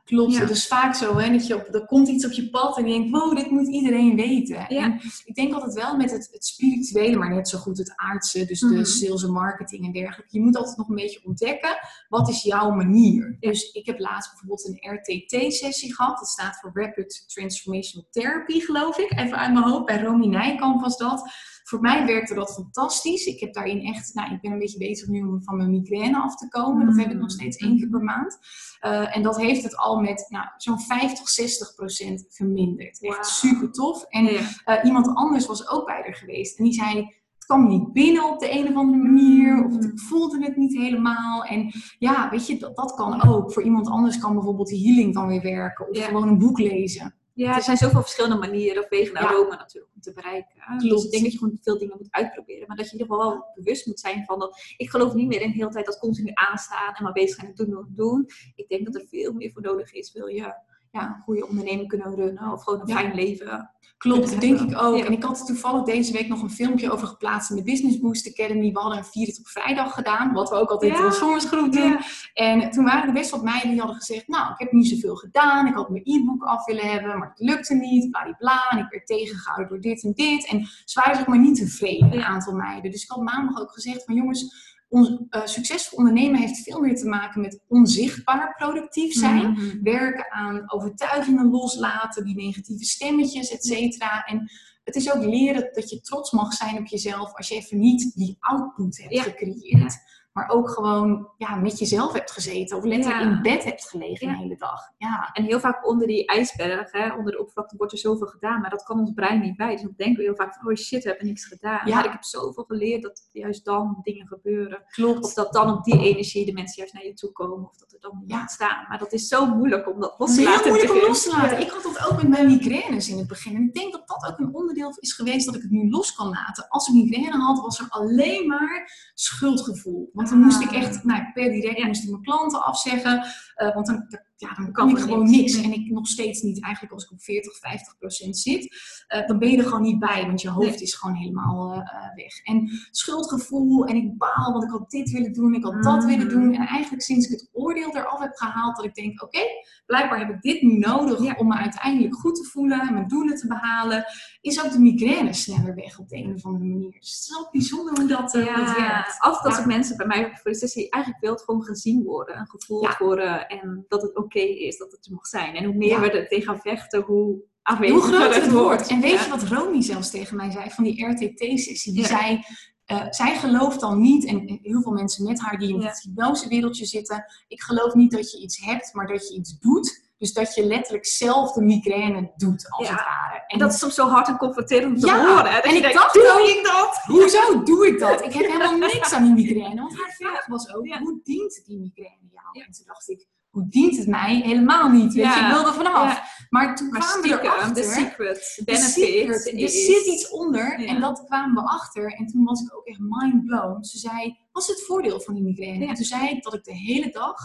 Klopt, 0.06 0.34
Ja. 0.34 0.40
het 0.40 0.50
is 0.50 0.68
vaak 0.68 0.96
zo 0.96 1.18
hè, 1.18 1.32
dat 1.32 1.48
je 1.48 1.56
op, 1.56 1.74
er 1.74 1.86
komt 1.86 2.08
iets 2.08 2.26
op 2.26 2.32
je 2.32 2.50
pad 2.50 2.78
en 2.78 2.88
je 2.88 2.92
denkt, 3.00 3.10
wow, 3.18 3.36
dit 3.36 3.50
moet 3.50 3.68
iedereen 3.68 4.16
weten. 4.16 4.56
Ja. 4.56 4.84
En 4.84 5.00
ik 5.26 5.36
denk 5.36 5.54
altijd 5.54 5.74
wel 5.74 5.96
met 5.98 6.12
het, 6.12 6.30
het 6.32 6.46
spirituele, 6.46 7.18
maar 7.18 7.34
net 7.34 7.50
zo 7.50 7.58
goed 7.58 7.78
het 7.78 7.94
aardse, 7.96 8.46
dus 8.46 8.62
Mhm. 8.62 8.74
de 8.76 8.86
sales 8.86 9.24
en 9.24 9.32
marketing 9.32 9.86
en 9.86 9.92
dergelijke. 9.92 10.38
Je 10.38 10.42
moet 10.44 10.58
altijd 10.58 10.78
nog 10.78 10.90
een 10.90 10.96
beetje 10.96 11.20
ontdekken, 11.24 11.78
wat 12.10 12.30
is 12.30 12.44
jouw 12.44 12.70
manier? 12.72 13.38
Ja. 13.40 13.50
Dus 13.50 13.72
ik 13.72 13.86
heb 13.86 14.00
laatst 14.00 14.30
bijvoorbeeld 14.30 14.68
een 14.68 14.94
RTT-sessie 14.96 15.96
gehad, 15.96 16.18
dat 16.18 16.28
staat 16.28 16.60
voor 16.62 16.72
Rapid 16.74 17.24
Transformational 17.28 18.08
Therapy, 18.12 18.60
geloof 18.60 18.95
ik. 18.98 19.12
Even 19.18 19.38
uit 19.38 19.54
mijn 19.54 19.66
hoofd, 19.66 19.86
bij 19.86 20.02
Romy 20.02 20.26
Nijkamp 20.26 20.82
was 20.82 20.98
dat. 20.98 21.30
Voor 21.64 21.80
mij 21.82 22.06
werkte 22.06 22.34
dat 22.34 22.54
fantastisch. 22.54 23.26
Ik 23.26 23.40
heb 23.40 23.54
daarin 23.54 23.82
echt, 23.82 24.14
nou, 24.14 24.34
ik 24.34 24.42
ben 24.42 24.52
een 24.52 24.60
beetje 24.60 24.78
bezig 24.78 25.08
nu 25.08 25.24
om 25.24 25.44
van 25.44 25.58
mijn 25.58 25.70
migraine 25.70 26.22
af 26.22 26.36
te 26.36 26.48
komen. 26.48 26.86
Dat 26.86 26.98
heb 26.98 27.12
ik 27.12 27.18
nog 27.18 27.32
steeds 27.32 27.58
één 27.58 27.78
keer 27.78 27.90
per 27.90 28.04
maand. 28.04 28.38
Uh, 28.86 29.16
en 29.16 29.24
dat 29.24 29.38
heeft 29.38 29.64
het 29.64 29.78
al 29.78 30.00
met 30.00 30.26
nou, 30.30 30.46
zo'n 30.58 30.80
50, 30.80 31.30
60 31.30 31.76
procent 31.76 32.26
verminderd. 32.30 33.02
Echt 33.02 33.28
super 33.28 33.72
tof. 33.72 34.04
En 34.04 34.34
uh, 34.34 34.40
iemand 34.84 35.08
anders 35.16 35.46
was 35.46 35.70
ook 35.70 35.86
bij 35.86 36.04
er 36.04 36.16
geweest. 36.16 36.58
En 36.58 36.64
die 36.64 36.74
zei, 36.74 36.98
het 37.36 37.46
kwam 37.46 37.68
niet 37.68 37.94
binnen 37.94 38.30
op 38.30 38.40
de 38.40 38.52
een 38.52 38.68
of 38.68 38.76
andere 38.76 39.04
manier. 39.04 39.66
Of 39.66 39.74
het, 39.74 39.84
ik 39.84 40.00
voelde 40.00 40.44
het 40.44 40.56
niet 40.56 40.78
helemaal. 40.78 41.44
En 41.44 41.72
ja, 42.00 42.30
weet 42.30 42.48
je, 42.48 42.58
dat, 42.58 42.76
dat 42.76 42.94
kan 42.94 43.24
ook. 43.28 43.54
Voor 43.54 43.64
iemand 43.64 43.88
anders 43.88 44.18
kan 44.18 44.34
bijvoorbeeld 44.34 44.70
healing 44.70 45.14
dan 45.14 45.28
weer 45.28 45.42
werken. 45.42 45.90
Of 45.90 45.98
Ja. 45.98 46.06
gewoon 46.06 46.28
een 46.28 46.38
boek 46.38 46.60
lezen. 46.60 47.15
Ja, 47.36 47.56
er 47.56 47.62
zijn 47.62 47.78
zoveel 47.78 48.02
verschillende 48.02 48.36
manieren 48.36 48.84
of 48.84 48.90
wegen 48.90 49.14
naar 49.14 49.24
Ja. 49.24 49.32
Rome 49.32 49.56
natuurlijk 49.56 49.94
om 49.96 50.02
te 50.02 50.14
bereiken. 50.14 50.78
Dus 50.78 51.04
ik 51.04 51.12
denk 51.12 51.24
dat 51.24 51.32
je 51.32 51.38
gewoon 51.38 51.58
veel 51.62 51.78
dingen 51.78 51.96
moet 51.98 52.12
uitproberen. 52.12 52.68
Maar 52.68 52.78
dat 52.78 52.86
je 52.86 52.92
in 52.92 53.00
ieder 53.00 53.16
geval 53.16 53.32
wel 53.32 53.46
bewust 53.56 53.86
moet 53.86 54.00
zijn 54.00 54.26
van 54.26 54.40
dat... 54.40 54.74
Ik 54.78 54.90
geloof 54.90 55.14
niet 55.14 55.28
meer 55.28 55.42
in 55.42 55.52
de 55.52 55.58
hele 55.58 55.70
tijd 55.70 55.86
dat 55.86 56.00
continu 56.00 56.32
aanstaan 56.34 56.94
en 56.94 57.04
maar 57.04 57.14
bezig 57.14 57.36
zijn 57.36 57.48
en 57.48 57.56
doen, 57.56 57.70
doen, 57.70 57.88
doen. 57.96 58.30
Ik 58.56 58.68
denk 58.68 58.86
dat 58.86 58.96
er 58.96 59.08
veel 59.08 59.34
meer 59.34 59.52
voor 59.52 59.62
nodig 59.62 59.94
is. 59.94 60.12
Wil 60.12 60.28
je 60.28 60.54
ja, 60.96 61.16
een 61.16 61.22
goede 61.24 61.48
onderneming 61.48 61.88
kunnen 61.88 62.16
runnen 62.16 62.52
of 62.52 62.64
gewoon 62.64 62.80
een 62.82 62.88
Ja. 62.88 62.96
fijn 62.96 63.16
leven. 63.16 63.70
Klopt, 63.98 64.32
dat 64.32 64.42
denk 64.42 64.60
ik 64.60 64.82
ook. 64.82 64.98
Ja. 64.98 65.06
En 65.06 65.12
ik 65.12 65.24
had 65.24 65.46
toevallig 65.46 65.84
deze 65.84 66.12
week 66.12 66.28
nog 66.28 66.42
een 66.42 66.50
filmpje 66.50 66.92
over 66.92 67.08
geplaatst 67.08 67.50
in 67.50 67.56
de 67.56 67.64
Business 67.64 68.00
Boost 68.00 68.30
Academy. 68.32 68.72
We 68.72 68.80
hadden 68.80 68.98
een 68.98 69.06
vier 69.06 69.28
het 69.28 69.40
op 69.40 69.48
vrijdag 69.48 69.94
gedaan, 69.94 70.34
wat 70.34 70.50
we 70.50 70.56
ook 70.56 70.70
altijd 70.70 70.92
in 70.92 70.98
de 70.98 71.04
Transformers 71.04 71.50
doen. 71.50 71.98
En 72.34 72.72
toen 72.72 72.84
waren 72.84 73.08
er 73.08 73.14
best 73.14 73.30
wat 73.30 73.44
meiden 73.44 73.70
die 73.70 73.80
hadden 73.80 73.96
gezegd, 73.98 74.28
nou, 74.28 74.52
ik 74.52 74.60
heb 74.60 74.72
niet 74.72 74.88
zoveel 74.88 75.16
gedaan. 75.16 75.68
Ik 75.68 75.74
had 75.76 75.90
mijn 75.90 76.04
e-book 76.06 76.44
af 76.44 76.66
willen 76.66 76.92
hebben, 76.92 77.18
maar 77.20 77.30
het 77.30 77.40
lukte 77.40 77.74
niet. 77.74 78.12
Bladibla. 78.12 78.70
En 78.70 78.78
ik 78.78 78.90
werd 78.90 79.08
tegengehouden 79.08 79.68
door 79.70 79.82
dit 79.82 80.04
en 80.04 80.12
dit. 80.14 80.48
En 80.48 80.68
ze 80.86 81.00
waren 81.04 81.16
zeg 81.16 81.28
maar 81.28 81.40
niet 81.40 81.56
tevreden, 81.56 82.14
een 82.14 82.24
aantal 82.24 82.54
meiden. 82.54 82.92
Dus 82.92 83.04
ik 83.04 83.10
had 83.10 83.22
maandag 83.22 83.62
ook 83.62 83.72
gezegd 83.72 84.04
van, 84.04 84.16
jongens, 84.16 84.74
eh, 84.90 85.46
succesvol 85.46 85.98
ondernemen 85.98 86.40
heeft 86.40 86.64
veel 86.64 86.80
meer 86.80 86.96
te 86.96 87.08
maken 87.08 87.42
met 87.42 87.60
onzichtbaar 87.68 88.56
productief 88.58 89.14
zijn 89.14 89.52
Mhm. 89.52 89.82
werken 89.84 90.32
aan 90.32 90.72
overtuigingen 90.72 91.50
loslaten, 91.50 92.26
die 92.26 92.36
negatieve 92.36 92.84
stemmetjes, 92.86 93.50
et 93.52 93.66
cetera. 93.66 94.24
En 94.26 94.52
het 94.84 94.96
is 94.96 95.12
ook 95.14 95.24
leren 95.24 95.70
dat 95.74 95.90
je 95.90 96.02
trots 96.02 96.32
mag 96.32 96.54
zijn 96.54 96.78
op 96.78 96.86
jezelf 96.88 97.34
als 97.36 97.48
je 97.48 97.56
even 97.56 97.80
niet 97.80 98.12
die 98.16 98.38
output 98.40 98.98
hebt 98.98 99.14
Ja. 99.14 99.24
gecreëerd. 99.24 99.96
Maar 100.36 100.50
ook 100.50 100.70
gewoon 100.70 101.30
ja, 101.38 101.56
met 101.56 101.80
jezelf 101.80 102.14
hebt 102.14 102.32
gezeten 102.32 102.78
of 102.78 102.84
letterlijk 102.84 103.24
Ja. 103.24 103.30
in 103.32 103.42
bed 103.42 103.64
hebt 103.64 103.90
gelegen 103.90 104.28
Ja. 104.28 104.34
de 104.34 104.40
hele 104.40 104.58
dag. 104.58 104.82
Ja, 104.98 105.30
En 105.34 105.44
heel 105.44 105.60
vaak 105.60 105.88
onder 105.88 106.08
die 106.08 106.26
ijsberg, 106.28 106.92
hè, 106.92 107.14
onder 107.14 107.32
de 107.32 107.40
oppervlakte, 107.40 107.78
wordt 107.78 107.92
er 107.94 107.98
zoveel 108.00 108.28
gedaan. 108.28 108.62
Maar 108.62 108.70
dat 108.70 108.84
kan 108.84 109.00
ons 109.00 109.12
brein 109.14 109.42
niet 109.42 109.56
bij. 109.58 109.72
Dus 109.72 109.82
dan 109.82 109.94
denken 109.98 110.18
we 110.18 110.24
heel 110.24 110.36
vaak 110.36 110.54
van, 110.56 110.68
oh 110.72 110.76
shit, 110.78 111.04
we 111.04 111.10
hebben 111.10 111.28
niks 111.28 111.46
gedaan. 111.46 111.82
Ja. 111.88 111.96
Maar 111.96 112.06
ik 112.06 112.12
heb 112.12 112.24
zoveel 112.24 112.64
geleerd 112.64 113.02
dat 113.02 113.30
juist 113.32 113.66
dan 113.66 114.00
dingen 114.02 114.28
gebeuren. 114.28 114.84
klopt. 114.90 115.24
Of 115.26 115.34
dat 115.34 115.54
dan 115.54 115.72
op 115.78 115.84
die 115.84 116.00
energie 116.00 116.46
de 116.46 116.54
mensen 116.54 116.76
juist 116.78 116.94
naar 116.94 117.06
je 117.06 117.14
toe 117.14 117.32
komen. 117.32 117.70
Of 117.70 117.78
dat 117.78 117.92
er 117.94 118.00
dan 118.00 118.18
niet 118.22 118.32
Ja. 118.32 118.48
staan. 118.48 118.86
Maar 118.90 118.98
dat 118.98 119.14
is 119.14 119.28
zo 119.28 119.46
moeilijk 119.56 119.90
om 119.94 120.00
dat 120.00 120.16
los 120.18 120.36
te 120.36 120.42
is 120.42 120.48
heel 120.48 120.56
laten. 120.56 120.70
moeilijk 120.72 120.94
om 120.94 121.08
los 121.08 121.24
te 121.24 121.30
laten. 121.32 121.60
Ik 121.62 121.70
had 121.70 121.84
dat 121.84 122.10
ook 122.12 122.18
met 122.18 122.28
mijn 122.28 122.46
migraines 122.46 123.10
in 123.10 123.18
het 123.18 123.28
begin. 123.28 123.56
En 123.56 123.62
ik 123.64 123.74
denk 123.74 123.92
dat 123.92 124.08
dat 124.08 124.28
ook 124.32 124.40
een 124.40 124.54
onderdeel 124.56 124.94
is 125.00 125.14
geweest 125.14 125.46
dat 125.46 125.56
ik 125.56 125.62
het 125.62 125.72
nu 125.72 125.90
los 125.90 126.16
kan 126.16 126.30
laten. 126.30 126.68
Als 126.70 126.88
ik 126.88 126.94
migraine 126.94 127.38
had, 127.38 127.60
was 127.62 127.80
er 127.80 127.86
alleen 127.90 128.48
maar 128.48 128.92
schuldgevoel. 129.14 130.10
Want 130.14 130.25
dan 130.30 130.38
Ah. 130.40 130.44
moest 130.46 130.62
ik 130.62 130.72
echt, 130.72 131.04
nou, 131.04 131.24
per 131.34 131.52
direct 131.52 131.84
moest 131.84 132.04
ik 132.04 132.10
mijn 132.10 132.22
klanten 132.24 132.64
afzeggen. 132.66 133.24
eh, 133.56 133.74
want 133.74 133.86
dan, 133.88 134.08
ja, 134.46 134.54
dan 134.64 134.72
kan 134.72 134.90
ik 134.90 134.98
gewoon 134.98 135.30
niks. 135.30 135.54
niks. 135.54 135.62
En 135.66 135.74
ik 135.74 135.92
nog 135.92 136.08
steeds 136.08 136.42
niet, 136.42 136.64
eigenlijk 136.64 136.94
als 136.94 137.04
ik 137.04 137.12
op 137.12 137.22
40, 137.22 137.58
50 137.58 137.98
procent 137.98 138.38
zit. 138.38 138.94
eh, 139.08 139.28
dan 139.28 139.40
ben 139.40 139.50
je 139.52 139.58
er 139.58 139.64
gewoon 139.64 139.82
niet 139.82 140.00
bij, 140.00 140.26
want 140.26 140.42
je 140.42 140.50
hoofd 140.50 140.70
Nee. 140.70 140.82
is 140.82 140.94
gewoon 140.94 141.16
helemaal 141.16 141.72
eh, 141.74 141.78
eh, 141.80 142.16
weg. 142.16 142.44
En 142.44 142.70
schuldgevoel 142.92 143.86
en 143.86 143.96
ik 143.96 144.18
baal, 144.18 144.52
want 144.52 144.64
ik 144.64 144.70
had 144.70 144.90
dit 144.90 145.12
willen 145.12 145.34
doen, 145.34 145.54
ik 145.54 145.64
had 145.64 145.84
dat 145.84 146.02
Mm. 146.02 146.08
willen 146.08 146.30
doen. 146.30 146.54
En 146.54 146.68
eigenlijk 146.68 147.04
sinds 147.04 147.26
ik 147.26 147.32
het 147.32 147.50
oordeel 147.54 147.96
eraf 147.96 148.20
heb 148.20 148.36
gehaald, 148.36 148.76
dat 148.76 148.86
ik 148.86 148.96
denk, 148.96 149.24
oké, 149.24 149.40
blijkbaar 149.86 150.20
heb 150.20 150.30
ik 150.30 150.42
dit 150.42 150.62
nu 150.62 150.78
nodig 150.78 151.24
Ja. 151.24 151.34
om 151.38 151.48
me 151.48 151.56
uiteindelijk 151.56 152.16
goed 152.16 152.36
te 152.36 152.44
voelen, 152.44 152.94
mijn 152.94 153.08
doelen 153.08 153.36
te 153.36 153.48
behalen, 153.48 154.06
is 154.42 154.64
ook 154.64 154.72
de 154.72 154.80
migraine 154.80 155.34
sneller 155.34 155.76
weg 155.76 156.00
op 156.00 156.08
de 156.10 156.18
een 156.18 156.34
of 156.34 156.46
andere 156.46 156.66
manier. 156.66 156.92
Dus 156.92 157.10
het 157.10 157.20
is 157.20 157.30
wel 157.38 157.48
bijzonder 157.52 157.96
hoe 158.00 158.08
dat, 158.08 158.32
dat 158.32 158.44
Ja, 158.46 158.76
werkt. 158.76 159.16
altijd 159.20 159.46
als 159.46 159.56
Ja. 159.56 159.60
ik 159.62 159.66
mensen 159.66 159.98
bij 159.98 160.06
mij 160.08 160.30
voor 160.34 160.52
de 160.52 160.58
sessie 160.58 160.90
eigenlijk 160.90 161.24
wil 161.24 161.34
het 161.34 161.42
gewoon 161.42 161.64
gezien 161.64 162.04
worden 162.04 162.36
en 162.36 162.48
gevoeld 162.48 162.98
worden 162.98 163.48
en 163.48 163.86
dat 163.88 164.02
het 164.02 164.16
oké 164.16 164.35
is, 164.40 164.78
dat 164.78 164.92
het 164.92 165.06
er 165.06 165.12
mag 165.14 165.28
zijn. 165.28 165.56
En 165.56 165.66
hoe 165.66 165.76
meer 165.76 165.90
Ja. 165.90 166.00
we 166.00 166.12
er 166.12 166.28
tegen 166.28 166.60
vechten, 166.60 167.02
hoe 167.02 167.16
Hoe 167.26 167.44
aanweziger 167.64 168.02
groot 168.14 168.36
het 168.36 168.52
wordt. 168.52 168.88
En 168.88 169.02
weet 169.02 169.12
Ja. 169.12 169.24
je 169.24 169.30
wat 169.30 169.44
Romy 169.44 169.82
zelfs 169.82 170.10
tegen 170.10 170.36
mij 170.38 170.52
zei 170.52 170.70
van 170.70 170.84
die 170.84 171.06
RTT-sessie? 171.06 171.94
Die 171.94 172.02
Ja. 172.02 172.08
zei, 172.08 172.44
eh, 172.86 173.06
zij 173.10 173.36
gelooft 173.38 173.80
dan 173.80 174.02
niet, 174.02 174.26
en 174.26 174.60
heel 174.62 174.82
veel 174.82 174.92
mensen 174.92 175.26
met 175.26 175.40
haar 175.42 175.58
die 175.60 175.70
in 175.74 175.82
het 175.82 176.02
hypnosewereldje 176.04 176.86
zitten, 176.86 177.26
ik 177.48 177.62
geloof 177.62 177.94
niet 177.94 178.12
dat 178.12 178.32
je 178.32 178.40
iets 178.42 178.66
hebt, 178.66 178.94
maar 178.94 179.08
dat 179.08 179.28
je 179.30 179.36
iets 179.36 179.60
doet. 179.60 180.04
Dus 180.18 180.34
dat 180.34 180.56
je 180.56 180.66
letterlijk 180.66 181.06
zelf 181.06 181.52
de 181.52 181.62
migraine 181.62 182.32
doet, 182.36 182.66
als 182.70 182.88
Ja. 182.88 182.94
het 182.94 183.04
ware. 183.04 183.44
En 183.48 183.60
dat 183.60 183.74
is 183.74 183.80
soms 183.80 183.96
zo 183.96 184.08
hard 184.08 184.28
en 184.28 184.38
confronterend 184.38 184.94
om 184.94 185.00
te 185.00 185.06
Ja, 185.08 185.28
horen. 185.28 185.64
En 185.64 185.76
ik 185.76 185.82
denkt, 185.82 185.98
dacht 185.98 186.14
doe 186.14 186.56
ik 186.58 186.64
dat? 186.64 187.02
Hoezo 187.06 187.64
doe 187.64 187.88
ik 187.88 188.00
dat? 188.00 188.26
Ik 188.26 188.34
heb 188.34 188.46
helemaal 188.52 188.78
niks 188.78 189.14
aan 189.14 189.24
die 189.24 189.34
migraine. 189.34 189.82
Want 189.82 189.98
haar 189.98 190.14
vraag 190.18 190.46
was 190.48 190.74
ook, 190.74 190.86
Ja. 190.88 191.00
hoe 191.00 191.20
dient 191.24 191.62
die 191.66 191.78
migraine 191.80 192.28
jou? 192.32 192.66
En 192.66 192.72
toen 192.72 192.86
dacht 192.86 193.10
ik, 193.10 193.28
hoe 193.56 193.68
dient 193.70 193.98
het 193.98 194.08
mij? 194.08 194.42
Helemaal 194.44 194.90
niet. 194.90 195.14
Weet 195.14 195.34
je, 195.34 195.40
ik 195.40 195.52
wil 195.52 195.68
er 195.68 195.74
vanaf. 195.74 196.14
Ja. 196.14 196.24
Maar 196.50 196.76
toen 196.76 196.90
Maar 196.90 197.00
kwamen 197.00 197.22
we 197.22 197.28
stiekem, 197.28 197.52
erachter... 197.52 197.74
de 197.74 197.84
secret, 197.84 198.62
benefit 198.66 198.90
secret, 198.92 199.62
er 199.62 199.70
zit 199.70 200.06
iets 200.06 200.30
onder 200.30 200.82
Ja. 200.82 200.88
en 200.88 201.02
dat 201.02 201.24
kwamen 201.26 201.64
we 201.64 201.70
achter. 201.70 202.14
En 202.14 202.26
toen 202.26 202.44
was 202.44 202.62
ik 202.62 202.76
ook 202.78 202.86
echt 202.86 203.00
mind 203.00 203.46
blown. 203.46 203.84
Ze 203.84 203.98
zei, 203.98 204.38
wat 204.52 204.64
is 204.64 204.70
het 204.70 204.86
voordeel 204.86 205.22
van 205.22 205.34
die 205.34 205.44
migraine? 205.44 205.88
En 205.88 205.94
toen 205.96 206.06
zei 206.06 206.30
ik 206.30 206.44
dat 206.44 206.54
ik 206.54 206.64
de 206.64 206.74
hele 206.76 207.10
dag 207.10 207.36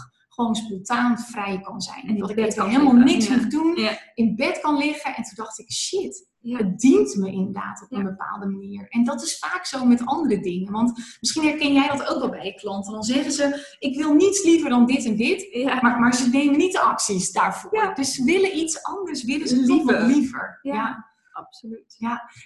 gewoon 0.41 0.55
spontaan 0.55 1.17
vrij 1.19 1.59
kan 1.61 1.81
zijn. 1.81 2.07
En 2.07 2.17
dat 2.17 2.29
ik 2.37 2.55
kan 2.55 2.69
helemaal 2.69 2.93
liggen. 2.93 3.13
niks 3.13 3.27
Ja. 3.27 3.35
moet 3.35 3.51
doen, 3.51 3.75
Ja. 3.75 3.97
in 4.13 4.35
bed 4.35 4.59
kan 4.59 4.77
liggen. 4.77 5.15
En 5.15 5.23
toen 5.23 5.33
dacht 5.35 5.59
ik, 5.59 5.71
shit, 5.71 6.29
Ja. 6.39 6.57
het 6.57 6.79
dient 6.79 7.15
me 7.15 7.31
inderdaad 7.31 7.81
op 7.83 7.91
een 7.91 7.97
Ja. 8.03 8.09
bepaalde 8.09 8.45
manier. 8.45 8.85
En 8.89 9.03
dat 9.03 9.21
is 9.23 9.37
vaak 9.39 9.65
zo 9.65 9.85
met 9.85 10.05
andere 10.05 10.39
dingen. 10.39 10.71
Want 10.71 11.17
misschien 11.19 11.43
herken 11.43 11.73
jij 11.73 11.87
dat 11.87 12.07
ook 12.09 12.19
wel 12.19 12.29
bij 12.29 12.45
je 12.45 12.53
klanten. 12.53 12.93
Dan 12.93 13.03
zeggen 13.03 13.31
ze, 13.31 13.75
ik 13.79 13.97
wil 13.97 14.13
niets 14.13 14.43
liever 14.43 14.69
dan 14.69 14.85
dit 14.85 15.05
en 15.05 15.15
dit. 15.15 15.47
Ja. 15.51 15.79
Maar, 15.81 15.99
maar 15.99 16.15
ze 16.15 16.29
nemen 16.29 16.57
niet 16.57 16.71
de 16.71 16.79
acties 16.79 17.31
daarvoor. 17.31 17.75
Ja. 17.75 17.93
Dus 17.93 18.13
ze 18.15 18.23
willen 18.23 18.57
iets 18.57 18.83
anders, 18.83 19.23
willen 19.23 19.47
ze 19.47 19.55
Liever. 19.65 20.05
liever. 20.05 20.59
Ja. 20.61 20.73
ja. 20.73 21.09
absoluut. 21.31 21.95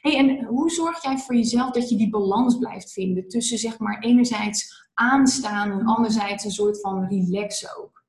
Hey, 0.02 0.18
en 0.18 0.46
hoe 0.46 0.70
zorg 0.70 1.04
jij 1.04 1.18
voor 1.18 1.36
jezelf 1.36 1.72
dat 1.72 1.90
je 1.90 1.96
die 1.98 2.10
balans 2.10 2.58
blijft 2.58 2.92
vinden 2.92 3.28
tussen 3.28 3.58
zeg 3.58 3.80
maar 3.80 4.00
enerzijds 4.00 4.85
aanstaan 4.96 5.72
en 5.72 5.86
anderzijds 5.86 6.44
een 6.44 6.52
soort 6.52 6.82
van 6.82 7.08
relax 7.08 7.78
ook? 7.78 8.04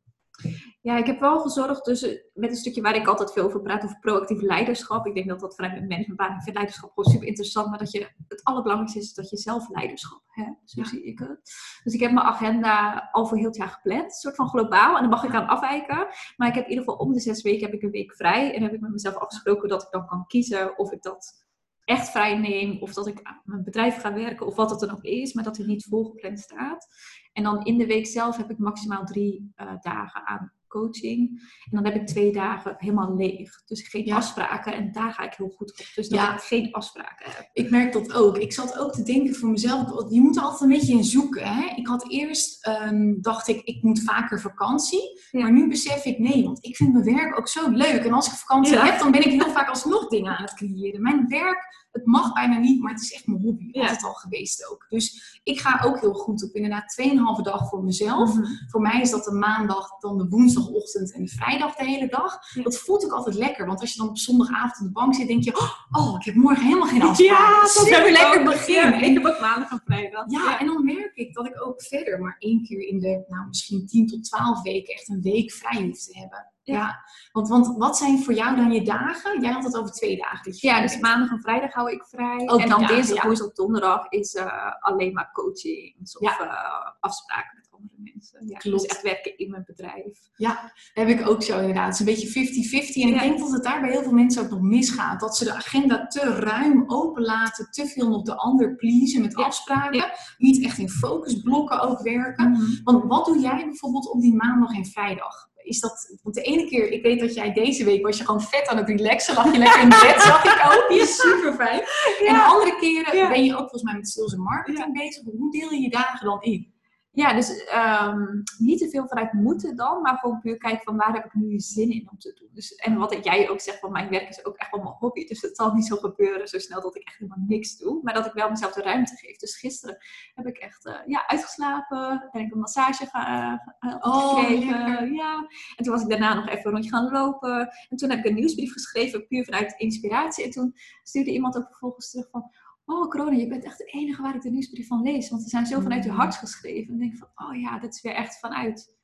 Ja, 0.81 0.97
ik 0.97 1.07
heb 1.07 1.21
wel 1.21 1.41
gezorgd, 1.41 1.85
dus 1.85 2.03
eh, 2.03 2.19
met 2.35 2.51
een 2.51 2.57
stukje 2.57 2.83
waar 2.83 2.95
ik 2.97 3.07
altijd 3.07 3.33
veel 3.33 3.45
over 3.45 3.61
praat, 3.61 3.85
over 3.85 3.99
proactief 3.99 4.41
leiderschap. 4.41 5.07
Ik 5.07 5.15
denk 5.15 5.29
dat 5.29 5.41
dat 5.41 5.55
vanuit 5.55 5.73
mijn 5.75 5.87
managementbaan, 5.87 6.37
ik 6.37 6.43
vind 6.43 6.55
leiderschap 6.55 6.93
gewoon 6.95 7.13
super 7.13 7.29
interessant, 7.29 7.69
maar 7.69 7.79
dat 7.79 7.91
je, 7.91 8.09
het 8.29 8.45
allerbelangrijkste 8.45 8.99
is 8.99 9.15
dat 9.15 9.31
je 9.31 9.37
zelf 9.37 9.69
leiderschap 9.69 10.23
hebt. 10.27 10.61
Zo 10.65 10.81
Ja. 10.81 10.87
zie 10.89 11.05
ik 11.05 11.19
het. 11.19 11.41
Dus 11.85 11.95
ik 11.95 12.01
heb 12.01 12.13
mijn 12.13 12.27
agenda 12.27 13.09
al 13.13 13.27
voor 13.27 13.37
heel 13.37 13.47
het 13.47 13.57
jaar 13.57 13.69
gepland, 13.69 14.05
een 14.05 14.11
soort 14.11 14.35
van 14.35 14.49
globaal, 14.49 14.95
en 14.95 15.01
dan 15.01 15.11
mag 15.11 15.25
ik 15.25 15.35
aan 15.35 15.47
afwijken. 15.49 16.07
Maar 16.37 16.49
ik 16.49 16.55
heb 16.55 16.65
in 16.65 16.71
ieder 16.71 16.85
geval 16.85 16.99
om 17.01 17.13
de 17.13 17.21
zes 17.21 17.43
weken 17.43 17.65
heb 17.65 17.75
ik 17.75 17.83
een 17.83 17.91
week 17.91 18.15
vrij 18.15 18.55
en 18.55 18.63
heb 18.63 18.73
ik 18.73 18.81
met 18.81 18.91
mezelf 18.91 19.15
afgesproken 19.17 19.69
dat 19.69 19.83
ik 19.83 19.91
dan 19.91 20.07
kan 20.07 20.27
kiezen 20.27 20.79
of 20.79 20.93
ik 20.93 21.03
dat 21.03 21.46
echt 21.87 22.11
vrij 22.11 22.39
neem, 22.39 22.79
of 22.81 22.93
dat 22.93 23.07
ik 23.07 23.21
aan 23.23 23.41
mijn 23.45 23.65
bedrijf 23.65 24.01
ga 24.01 24.15
werken, 24.15 24.47
of 24.47 24.57
wat 24.57 24.71
het 24.71 24.81
dan 24.81 24.91
ook 24.91 25.03
is, 25.03 25.33
maar 25.33 25.45
dat 25.45 25.57
het 25.57 25.67
niet 25.67 25.87
volgepland 25.89 26.41
staat. 26.41 26.89
En 27.33 27.43
dan 27.43 27.65
in 27.65 27.79
de 27.79 27.87
week 27.87 28.07
zelf 28.07 28.37
heb 28.37 28.51
ik 28.51 28.59
maximaal 28.59 29.05
drie 29.05 29.53
eh, 29.55 29.73
dagen 29.81 30.27
aan 30.27 30.53
coaching. 30.81 31.29
En 31.71 31.83
dan 31.83 31.85
heb 31.85 31.95
ik 31.95 32.07
twee 32.07 32.33
dagen 32.33 32.75
helemaal 32.79 33.17
leeg. 33.17 33.63
Dus 33.67 33.89
geen 33.89 34.05
Ja. 34.05 34.17
afspraken. 34.17 34.75
En 34.75 34.93
daar 34.93 35.13
ga 35.13 35.23
ik 35.23 35.35
heel 35.37 35.49
goed 35.57 35.71
op. 35.71 35.87
Dus 35.95 36.09
dat 36.09 36.19
Ja. 36.19 36.35
ik 36.35 36.41
geen 36.41 36.73
afspraken 36.73 37.31
heb. 37.31 37.51
Ik 37.53 37.71
merk 37.71 37.93
dat 37.93 38.13
ook. 38.13 38.37
Ik 38.39 38.53
zat 38.53 38.79
ook 38.79 38.93
te 38.93 39.03
denken 39.03 39.35
voor 39.35 39.49
mezelf, 39.51 40.11
je 40.11 40.21
moet 40.21 40.37
er 40.37 40.43
altijd 40.43 40.61
een 40.61 40.77
beetje 40.77 40.93
in 40.93 41.05
zoeken. 41.05 41.47
Hè? 41.47 41.75
Ik 41.77 41.87
had 41.87 42.11
eerst, 42.11 42.67
ehm, 42.67 43.15
dacht 43.21 43.49
ik, 43.49 43.61
ik 43.65 43.83
moet 43.83 44.03
vaker 44.03 44.41
vakantie. 44.41 45.21
Ja. 45.31 45.41
Maar 45.41 45.53
nu 45.53 45.69
besef 45.69 46.05
ik, 46.05 46.19
nee, 46.19 46.45
want 46.45 46.65
ik 46.65 46.77
vind 46.77 46.93
mijn 46.93 47.05
werk 47.17 47.39
ook 47.39 47.49
zo 47.49 47.71
leuk. 47.71 48.05
En 48.05 48.13
als 48.13 48.27
ik 48.27 48.33
vakantie 48.33 48.79
heb, 48.79 48.99
dan 48.99 49.11
ben 49.11 49.25
ik 49.25 49.43
heel 49.43 49.53
vaak 49.53 49.69
alsnog 49.69 50.09
dingen 50.09 50.37
aan 50.37 50.43
het 50.45 50.55
creëren. 50.55 51.03
Mijn 51.03 51.29
werk, 51.29 51.86
het 51.97 52.07
mag 52.07 52.33
bijna 52.33 52.59
niet, 52.59 52.83
maar 52.83 52.93
het 52.93 53.03
is 53.03 53.13
echt 53.13 53.27
mijn 53.27 53.41
hobby. 53.43 53.69
Ja. 53.73 53.81
Altijd 53.81 54.05
al 54.05 54.13
geweest 54.13 54.71
ook. 54.71 54.87
Dus 54.89 55.41
ik 55.45 55.61
ga 55.61 55.81
ook 55.85 56.01
heel 56.01 56.13
goed 56.15 56.45
op 56.45 56.55
inderdaad 56.55 57.01
2,5 57.39 57.43
dag 57.43 57.69
voor 57.69 57.85
mezelf. 57.85 58.35
Mhm. 58.35 58.47
Voor 58.69 58.81
mij 58.81 59.01
is 59.01 59.11
dat 59.11 59.25
de 59.25 59.33
maandag, 59.33 59.99
dan 59.99 60.19
de 60.19 60.29
woensdagochtend 60.29 61.13
en 61.15 61.23
de 61.25 61.29
vrijdag 61.31 61.75
de 61.75 61.85
hele 61.85 62.09
dag. 62.09 62.39
Ja. 62.55 62.63
Dat 62.63 62.79
voelt 62.79 63.05
ook 63.05 63.13
altijd 63.13 63.37
lekker. 63.37 63.67
Want 63.67 63.81
als 63.81 63.93
je 63.93 63.99
dan 63.99 64.09
op 64.09 64.19
zondagavond 64.19 64.79
op 64.81 64.87
de 64.87 64.93
bank 64.93 65.15
zit, 65.15 65.27
denk 65.29 65.43
je... 65.45 65.55
Oh, 65.91 66.15
ik 66.19 66.25
heb 66.25 66.35
morgen 66.35 66.65
helemaal 66.65 66.89
geen 66.89 67.03
afspraak. 67.03 67.39
Ja, 67.39 67.61
dat 67.61 67.71
Super 67.71 68.13
lekker 68.13 68.39
ook. 68.39 68.45
begin. 68.45 68.75
Ja, 68.75 68.93
En- 68.93 69.03
ik 69.03 69.15
heb 69.15 69.25
ook 69.27 69.41
maandag 69.41 69.71
en 69.71 69.81
vrijdag. 69.85 70.25
ja, 70.31 70.61
en 70.61 70.67
dan 70.67 70.85
merk 70.85 71.13
ik 71.15 71.35
dat 71.35 71.47
ik 71.47 71.67
ook 71.67 71.83
verder 71.83 72.21
maar 72.21 72.37
één 72.39 72.65
keer 72.65 72.89
in 72.89 72.99
de, 73.01 73.25
nou 73.29 73.47
misschien 73.49 73.87
10 73.87 74.07
tot 74.07 74.25
12 74.25 74.63
weken 74.63 74.95
echt 74.95 75.09
een 75.09 75.23
week 75.23 75.53
vrij 75.53 75.83
hoef 75.83 76.05
te 76.05 76.19
hebben. 76.19 76.53
Ja. 76.75 77.05
Want, 77.33 77.49
want 77.49 77.77
wat 77.77 77.97
zijn 77.97 78.23
voor 78.23 78.35
jou 78.35 78.57
dan 78.57 78.73
je 78.73 78.83
dagen? 78.83 79.41
Jij 79.41 79.53
had 79.53 79.65
het 79.65 79.77
over 79.77 79.93
twee 79.93 80.17
dagen. 80.17 80.53
je 80.53 80.67
Ja, 80.67 80.81
dus 80.81 80.99
maandag 80.99 81.31
en 81.31 81.41
vrijdag 81.41 81.73
hou 81.73 81.91
ik 81.91 82.05
vrij. 82.05 82.49
Ook 82.49 82.61
en 82.61 82.69
dan 82.69 82.87
dinsdag, 82.87 83.23
woensdag, 83.25 83.53
donderdag 83.53 84.09
is 84.09 84.35
eh, 84.35 84.73
alleen 84.81 85.13
maar 85.13 85.31
coachings 85.33 86.19
of 86.19 86.39
Ja. 86.39 86.39
eh, 86.39 86.91
afspraken 87.01 87.51
met 87.57 87.69
andere 87.71 87.95
mensen. 87.97 88.47
Ja, 88.47 88.59
Klopt. 88.59 88.81
Dus 88.81 88.91
echt 88.91 89.03
werken 89.03 89.39
in 89.39 89.51
mijn 89.51 89.63
bedrijf. 89.67 90.19
Ja, 90.37 90.63
dat 90.95 91.07
heb 91.07 91.09
ik 91.19 91.29
ook 91.29 91.43
zo 91.43 91.59
inderdaad. 91.61 91.85
Het 91.85 91.95
is 91.95 92.01
een 92.01 92.07
beetje 92.15 92.29
50-50. 92.29 93.03
En 93.03 93.09
ik 93.09 93.21
denk 93.21 93.39
dat 93.39 93.51
het 93.53 93.63
daar 93.63 93.81
bij 93.81 93.91
heel 93.91 94.03
veel 94.03 94.13
mensen 94.13 94.43
ook 94.43 94.51
nog 94.51 94.61
misgaat. 94.61 95.21
Dat 95.21 95.37
ze 95.37 95.45
de 95.45 95.53
agenda 95.55 96.07
te 96.07 96.21
ruim 96.21 96.85
openlaten. 96.87 97.71
Te 97.71 97.87
veel 97.87 98.09
nog 98.09 98.23
de 98.23 98.37
ander 98.37 98.75
pleasen 98.77 99.21
met 99.23 99.35
afspraken. 99.35 100.11
Niet 100.39 100.65
echt 100.65 100.79
in 100.79 100.89
focusblokken 100.91 101.81
ook 101.81 102.01
werken. 102.01 102.81
Want 102.85 103.05
wat 103.05 103.25
doe 103.27 103.39
jij 103.39 103.65
bijvoorbeeld 103.65 104.11
op 104.11 104.21
die 104.21 104.35
maandag 104.35 104.75
en 104.77 104.85
vrijdag? 104.87 105.49
Is 105.67 105.81
dat, 105.81 106.19
want 106.23 106.35
de 106.35 106.43
ene 106.43 106.67
keer, 106.67 106.91
ik 106.91 107.03
weet 107.03 107.21
dat 107.21 107.35
jij 107.35 107.53
deze 107.53 107.85
week 107.85 108.03
was 108.07 108.19
je 108.19 108.25
gewoon 108.25 108.41
vet 108.43 108.67
aan 108.69 108.77
het 108.77 108.89
relaxen. 108.89 109.35
Lag 109.35 109.53
je 109.53 109.59
lekker 109.59 109.83
in 109.83 109.89
bed, 109.89 110.15
zag 110.19 110.45
ik 110.45 110.73
ook. 110.73 110.87
Die 110.91 111.01
is 111.01 111.17
super 111.21 111.53
fijn. 111.55 111.81
En 112.27 112.35
de 112.35 112.43
andere 112.43 112.77
keren 112.77 113.17
Ja. 113.17 113.29
ben 113.29 113.45
je 113.45 113.53
ook 113.53 113.59
volgens 113.59 113.83
mij 113.83 113.95
met 113.95 114.09
sales 114.09 114.33
en 114.33 114.41
marketing 114.41 114.93
bezig. 114.93 115.23
Hoe 115.39 115.51
deel 115.53 115.71
je 115.71 115.81
je 115.81 115.91
dagen 115.91 116.27
dan 116.27 116.43
in? 116.43 116.75
Ja, 117.17 117.35
dus 117.35 117.65
ehm, 117.65 118.43
niet 118.59 118.79
te 118.79 118.89
veel 118.89 119.09
vanuit 119.09 119.33
moeten 119.33 119.77
dan, 119.77 120.03
maar 120.03 120.19
gewoon 120.19 120.41
puur 120.41 120.57
kijken 120.57 120.83
van 120.85 120.97
waar 120.97 121.13
heb 121.13 121.25
ik 121.25 121.35
nu 121.35 121.59
zin 121.59 121.91
in 121.91 122.09
om 122.11 122.19
te 122.19 122.33
doen. 122.39 122.49
Dus, 122.53 122.75
en 122.75 122.97
wat 122.97 123.25
jij 123.25 123.51
ook 123.51 123.61
zegt 123.61 123.79
van 123.79 123.93
mijn 123.93 124.09
werk 124.09 124.29
is 124.29 124.45
ook 124.45 124.57
echt 124.57 124.71
wel 124.71 124.83
mijn 124.83 124.95
hobby. 124.95 125.27
Dus 125.27 125.41
het 125.43 125.57
zal 125.57 125.73
niet 125.73 125.87
zo 125.87 125.97
gebeuren 125.97 126.49
zo 126.49 126.59
snel 126.59 126.81
dat 126.81 126.97
ik 126.97 127.03
echt 127.03 127.19
helemaal 127.19 127.45
niks 127.47 127.77
doe. 127.77 128.01
Maar 128.03 128.15
dat 128.15 128.27
ik 128.27 128.33
wel 128.33 128.51
mezelf 128.51 128.73
de 128.73 128.83
ruimte 128.83 129.17
geef. 129.17 129.37
Dus 129.37 129.59
gisteren 129.59 129.97
heb 130.35 130.47
ik 130.47 130.57
echt 130.57 130.87
eh, 130.87 130.95
ja, 131.07 131.27
uitgeslapen. 131.27 132.29
Ben 132.33 132.43
ik 132.43 132.53
een 132.53 132.59
massage 132.59 133.07
ga, 133.07 133.53
eh, 133.79 133.97
Oh, 134.01 134.39
gekregen. 134.39 134.85
lekker. 134.85 135.13
Ja. 135.13 135.47
En 135.77 135.85
toen 135.85 135.93
was 135.93 136.03
ik 136.03 136.09
daarna 136.09 136.35
nog 136.35 136.49
even 136.49 136.65
een 136.67 136.73
rondje 136.73 136.91
gaan 136.91 137.11
lopen. 137.11 137.69
En 137.89 137.97
toen 137.97 138.11
heb 138.11 138.19
ik 138.19 138.25
een 138.25 138.35
nieuwsbrief 138.35 138.73
geschreven, 138.73 139.27
puur 139.27 139.45
vanuit 139.45 139.75
inspiratie. 139.79 140.45
En 140.45 140.51
toen 140.51 140.75
stuurde 141.03 141.31
iemand 141.33 141.57
ook 141.57 141.67
vervolgens 141.67 142.11
terug 142.11 142.29
van... 142.31 142.51
Oh, 142.89 143.09
corona, 143.11 143.37
je 143.37 143.47
bent 143.49 143.65
echt 143.65 143.79
de 143.79 143.85
enige 143.85 144.23
waar 144.23 144.35
ik 144.35 144.43
de 144.43 144.51
nieuwsbrief 144.51 144.87
van 144.87 145.03
lees. 145.03 145.31
Want 145.31 145.43
ze 145.43 145.49
zijn 145.49 145.67
zo 145.67 145.81
vanuit 145.81 146.05
je 146.05 146.11
Mm. 146.11 146.17
hart 146.17 146.35
geschreven. 146.35 146.83
En 146.83 146.89
dan 146.89 146.99
denk 146.99 147.13
ik 147.13 147.19
van, 147.19 147.49
oh 147.49 147.61
ja, 147.61 147.79
dat 147.79 147.95
is 147.95 148.01
weer 148.03 148.15
echt 148.15 148.39
vanuit... 148.39 148.95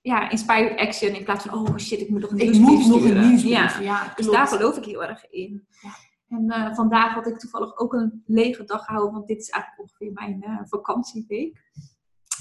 Ja, 0.00 0.30
inspired 0.30 0.78
action. 0.78 1.14
In 1.14 1.24
plaats 1.24 1.44
van, 1.44 1.58
oh 1.68 1.76
shit, 1.76 2.00
ik 2.00 2.08
moet 2.08 2.20
nog 2.20 2.30
een 2.30 2.38
Ik 2.38 2.42
nieuwsbrief 2.50 2.78
moet 2.78 2.88
nog 2.88 3.04
een 3.10 3.28
nieuwsbrief. 3.28 3.52
Ja. 3.52 3.80
Ja, 3.80 4.12
Dus 4.16 4.26
daar 4.26 4.46
geloof 4.46 4.76
ik 4.76 4.84
heel 4.84 5.04
erg 5.04 5.30
in. 5.30 5.66
Ja. 5.82 5.90
En 6.28 6.50
eh, 6.50 6.74
vandaag 6.74 7.14
had 7.14 7.26
ik 7.26 7.38
toevallig 7.38 7.78
ook 7.78 7.92
een 7.92 8.22
lege 8.26 8.64
dag 8.64 8.84
gehouden. 8.84 9.12
Want 9.14 9.26
dit 9.26 9.40
is 9.40 9.48
eigenlijk 9.50 9.82
ongeveer 9.82 10.12
mijn 10.12 10.42
eh, 10.42 10.58
vakantieweek. 10.64 11.70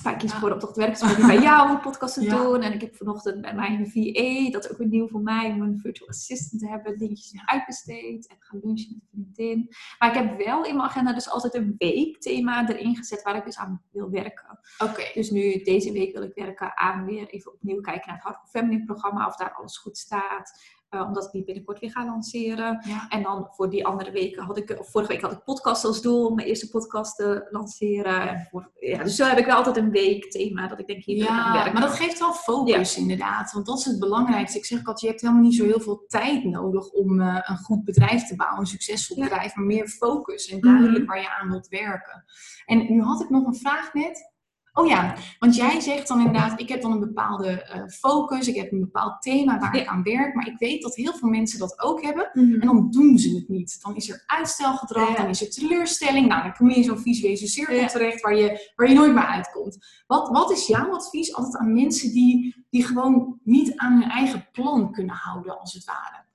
Ik 0.06 0.18
kies 0.18 0.34
voor 0.34 0.52
op 0.52 0.60
toch 0.60 0.74
te 0.74 0.80
werken. 0.80 1.08
Dus 1.08 1.18
om 1.18 1.28
bij 1.28 1.42
jou 1.42 1.70
een 1.70 1.80
podcast 1.80 2.14
te 2.14 2.22
Ja. 2.24 2.36
doen. 2.44 2.62
En 2.62 2.74
ik 2.74 2.82
heb 2.82 2.96
vanochtend 2.96 3.42
bij 3.42 3.54
mijn 3.56 3.88
VA, 3.88 4.52
dat 4.52 4.64
is 4.66 4.72
ook 4.72 4.78
weer 4.78 4.88
nieuw 4.88 5.08
voor 5.08 5.22
mij, 5.22 5.52
om 5.52 5.62
een 5.62 5.80
virtual 5.80 6.10
assistant 6.10 6.62
te 6.62 6.68
hebben. 6.68 6.98
Dingetjes 6.98 7.42
uitbesteed 7.46 8.28
en 8.28 8.36
gaan 8.40 8.60
lunchen 8.64 8.94
met 8.94 9.02
een 9.14 9.30
vriendin. 9.34 9.70
Maar 10.00 10.10
ik 10.10 10.16
heb 10.16 10.46
wel 10.46 10.66
in 10.66 10.76
mijn 10.76 10.90
agenda 10.90 11.14
dus 11.14 11.30
altijd 11.30 11.54
een 11.56 11.76
weekthema 11.78 12.70
erin 12.70 12.96
gezet 12.96 13.22
waar 13.24 13.36
ik 13.36 13.46
dus 13.46 13.58
aan 13.58 13.82
wil 13.92 14.10
werken. 14.10 14.60
Oké. 14.78 15.04
Dus 15.14 15.30
nu, 15.30 15.62
deze 15.64 15.92
week 15.92 16.14
wil 16.14 16.24
ik 16.24 16.36
werken 16.36 16.78
aan 16.78 17.06
weer 17.06 17.28
even 17.30 17.54
opnieuw 17.54 17.82
kijken 17.82 18.04
naar 18.08 18.16
het 18.16 18.24
Hardcore 18.24 18.50
Feminine 18.50 18.86
programma. 18.86 19.28
Of 19.28 19.36
daar 19.36 19.54
alles 19.54 19.78
goed 19.78 19.98
staat. 19.98 20.62
Eh, 20.90 21.02
omdat 21.02 21.26
ik 21.26 21.32
die 21.32 21.44
binnenkort 21.44 21.80
weer 21.80 21.92
ga 21.92 22.06
lanceren. 22.06 22.82
Ja. 22.88 23.06
En 23.10 23.24
dan 23.24 23.48
voor 23.52 23.70
die 23.70 23.86
andere 23.86 24.12
weken 24.12 24.44
had 24.44 24.58
ik, 24.58 24.78
vorige 24.82 25.12
week 25.12 25.22
had 25.22 25.32
ik 25.32 25.44
podcast 25.44 25.86
als 25.86 26.02
doel 26.02 26.26
om 26.28 26.36
mijn 26.36 26.48
eerste 26.48 26.70
podcast 26.70 27.16
te 27.16 27.48
lanceren. 27.50 28.30
En 28.30 28.48
voor, 28.52 28.72
ja, 28.80 29.04
dus 29.04 29.16
zo 29.16 29.26
heb 29.26 29.38
ik 29.38 29.46
wel 29.46 29.56
altijd 29.56 29.78
een 29.78 29.92
week 29.92 30.32
thema 30.32 30.68
dat 30.68 30.80
ik 30.80 30.88
denk 30.88 31.04
hier 31.04 31.24
ik 31.24 31.30
aan 31.30 31.36
Ja, 31.36 31.54
werken. 31.54 31.74
maar 31.74 31.82
dat 31.82 31.92
geeft 31.96 32.20
wel 32.20 32.34
focus 32.34 32.98
inderdaad. 32.98 33.52
Want 33.52 33.66
dat 33.66 33.78
is 33.78 33.86
het 33.86 34.00
belangrijkste. 34.00 34.58
Ik 34.58 34.66
zeg 34.66 34.78
altijd, 34.78 35.00
je 35.00 35.08
hebt 35.08 35.22
helemaal 35.22 35.42
niet 35.44 35.56
zo 35.56 35.66
heel 35.66 35.80
veel 35.80 36.04
tijd 36.08 36.44
nodig 36.44 36.90
om 36.90 37.22
eh, 37.22 37.40
een 37.42 37.58
goed 37.58 37.84
bedrijf 37.84 38.28
te 38.28 38.36
bouwen, 38.36 38.60
een 38.60 38.66
succesvol 38.66 39.18
Ja. 39.18 39.24
bedrijf, 39.24 39.56
maar 39.56 39.66
meer 39.66 39.88
focus 39.88 40.48
en 40.50 40.58
Mhm. 40.58 40.68
duidelijk 40.68 41.06
waar 41.08 41.22
je 41.22 41.30
aan 41.42 41.50
wilt 41.50 41.68
werken. 41.68 42.24
En 42.66 42.78
nu 42.94 43.02
had 43.02 43.22
ik 43.22 43.30
nog 43.30 43.46
een 43.46 43.56
vraag 43.56 43.94
net. 43.94 44.36
Oh 44.78 44.88
ja, 44.88 45.16
want 45.40 45.56
jij 45.56 45.80
zegt 45.80 46.08
dan 46.08 46.18
inderdaad, 46.18 46.60
ik 46.60 46.70
heb 46.70 46.82
dan 46.82 46.92
een 46.92 47.00
bepaalde 47.00 47.62
eh, 47.62 47.88
focus, 47.88 48.48
ik 48.48 48.56
heb 48.56 48.72
een 48.72 48.80
bepaald 48.80 49.22
thema 49.22 49.60
waar 49.60 49.76
Ja. 49.76 49.82
ik 49.82 49.88
aan 49.88 50.04
werk, 50.04 50.34
maar 50.36 50.48
ik 50.48 50.58
weet 50.58 50.82
dat 50.82 50.96
heel 50.96 51.14
veel 51.14 51.30
mensen 51.30 51.60
dat 51.60 51.80
ook 51.82 52.02
hebben. 52.02 52.30
Mhm. 52.34 52.54
En 52.54 52.68
dan 52.68 52.90
doen 52.92 53.18
ze 53.18 53.36
het 53.36 53.48
niet. 53.50 53.82
Dan 53.82 53.96
is 53.96 54.10
er 54.10 54.24
uitstelgedrag, 54.26 55.10
Ja. 55.10 55.16
dan 55.16 55.28
is 55.28 55.42
er 55.42 55.50
teleurstelling. 55.50 56.28
Nou, 56.28 56.44
dan 56.44 56.54
kom 56.54 56.70
je 56.70 56.76
in 56.76 56.84
zo'n 56.84 56.98
visuele 57.00 57.48
cirkel 57.48 57.76
Ja. 57.76 57.88
terecht 57.88 58.22
waar 58.22 58.36
je, 58.36 58.72
waar 58.76 58.90
je 58.90 58.96
nooit 58.96 59.14
meer 59.14 59.26
uitkomt. 59.26 59.78
Wat, 60.08 60.30
wat 60.30 60.52
is 60.52 60.68
jouw 60.68 60.92
advies 60.92 61.34
altijd 61.36 61.58
aan 61.58 61.74
mensen 61.74 62.12
die, 62.12 62.66
die 62.70 62.84
gewoon 62.86 63.40
niet 63.44 63.76
aan 63.76 64.02
hun 64.02 64.10
eigen 64.10 64.48
plan 64.52 64.92
kunnen 64.92 65.16
houden, 65.16 65.60
als 65.60 65.74
het 65.74 65.84
ware? 65.86 66.26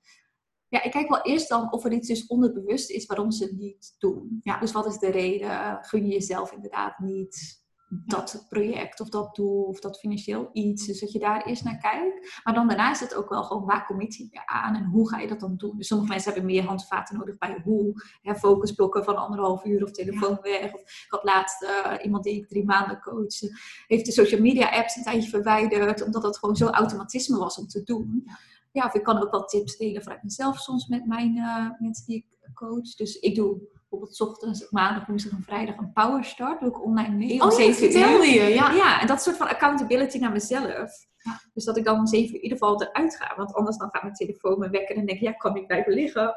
Ja, 0.68 0.82
ik 0.82 0.90
kijk 0.90 1.08
wel 1.08 1.22
eerst 1.22 1.48
dan 1.48 1.72
of 1.72 1.84
er 1.84 1.92
iets 1.92 2.08
dus 2.08 2.26
onderbewust 2.26 2.90
is 2.90 3.06
waarom 3.06 3.30
ze 3.30 3.44
het 3.44 3.58
niet 3.58 3.94
doen. 3.98 4.40
Ja. 4.42 4.58
Dus 4.58 4.72
wat 4.72 4.86
is 4.86 4.98
de 4.98 5.10
reden? 5.10 5.78
Gun 5.82 6.06
je 6.06 6.12
jezelf 6.12 6.52
inderdaad 6.52 6.98
niet 6.98 7.61
dat 7.94 8.46
project 8.48 9.00
of 9.00 9.08
dat 9.08 9.34
doel 9.34 9.62
of 9.62 9.80
dat 9.80 9.98
financieel 9.98 10.50
iets. 10.52 10.86
Dus 10.86 11.00
dat 11.00 11.12
je 11.12 11.18
daar 11.18 11.44
eerst 11.44 11.64
naar 11.64 11.78
kijkt. 11.78 12.40
Maar 12.44 12.54
dan 12.54 12.68
daarna 12.68 12.90
is 12.90 13.00
het 13.00 13.14
ook 13.14 13.28
wel 13.28 13.44
gewoon 13.44 13.64
waar 13.64 13.86
commit 13.86 14.14
je 14.14 14.46
aan 14.46 14.74
en 14.74 14.84
hoe 14.84 15.08
ga 15.08 15.18
je 15.18 15.28
dat 15.28 15.40
dan 15.40 15.56
doen. 15.56 15.76
Dus 15.76 15.86
sommige 15.86 16.10
mensen 16.10 16.32
hebben 16.32 16.50
meer 16.50 16.64
handvaten 16.64 17.18
nodig 17.18 17.38
bij 17.38 17.60
hoe. 17.64 18.02
Hè, 18.22 18.34
focusblokken 18.34 19.04
van 19.04 19.16
anderhalf 19.16 19.64
uur 19.64 19.82
of 19.82 19.90
telefoon 19.90 20.38
weg. 20.42 20.74
Of, 20.74 20.80
ik 20.80 21.06
had 21.08 21.24
laatst 21.24 21.62
eh, 21.62 22.04
iemand 22.04 22.24
die 22.24 22.34
ik 22.34 22.48
drie 22.48 22.64
maanden 22.64 23.00
coachte. 23.00 23.58
Heeft 23.86 24.06
de 24.06 24.12
social 24.12 24.40
media 24.40 24.70
apps 24.70 24.96
een 24.96 25.02
tijdje 25.02 25.30
verwijderd. 25.30 26.02
Omdat 26.02 26.22
dat 26.22 26.38
gewoon 26.38 26.56
zo 26.56 26.66
automatisme 26.66 27.38
was 27.38 27.58
om 27.58 27.66
te 27.66 27.82
doen. 27.82 28.30
Ja. 28.72 28.86
Of 28.86 28.94
ik 28.94 29.02
kan 29.02 29.22
ook 29.22 29.30
wel 29.30 29.44
tips 29.44 29.76
delen 29.76 30.02
vanuit 30.02 30.22
mezelf 30.22 30.58
soms 30.58 30.86
met 30.86 31.06
mijn 31.06 31.36
eh, 31.36 31.66
mensen 31.78 32.06
die 32.06 32.16
ik 32.16 32.54
coach. 32.54 32.94
Dus 32.94 33.18
ik 33.18 33.34
doe 33.34 33.60
bijvoorbeeld 33.92 34.20
ochtends, 34.20 34.70
maandag, 34.70 35.06
woensdag 35.06 35.32
en 35.32 35.42
vrijdag 35.42 35.76
een 35.76 35.92
power 35.92 36.24
start. 36.24 36.60
Doe 36.60 36.68
ik 36.68 36.84
online 36.84 37.16
mee 37.16 37.32
om 37.42 37.48
Oh, 37.50 37.58
ja, 37.58 37.64
7 37.64 37.84
uur. 37.84 37.90
vertelde 37.90 38.26
je. 38.26 38.42
Ja. 38.42 38.72
Ja, 38.72 39.00
en 39.00 39.06
dat 39.06 39.22
soort 39.22 39.36
van 39.36 39.48
accountability 39.48 40.18
naar 40.18 40.32
mezelf. 40.32 40.90
Ja. 41.16 41.40
Dus 41.54 41.64
dat 41.64 41.76
ik 41.76 41.84
dan 41.84 41.98
om 41.98 42.06
7 42.06 42.28
uur 42.28 42.34
in 42.34 42.42
ieder 42.42 42.58
geval 42.58 42.82
eruit 42.82 43.16
ga. 43.16 43.34
Want 43.36 43.54
anders 43.54 43.76
dan 43.76 43.88
gaat 43.90 44.02
mijn 44.02 44.14
telefoon 44.14 44.58
me 44.58 44.70
wekken 44.70 44.96
en 44.96 45.06
denk 45.06 45.18
ik, 45.18 45.24
ja, 45.24 45.32
kan 45.32 45.56
ik 45.56 45.66
blijven 45.66 45.92
liggen? 45.92 46.34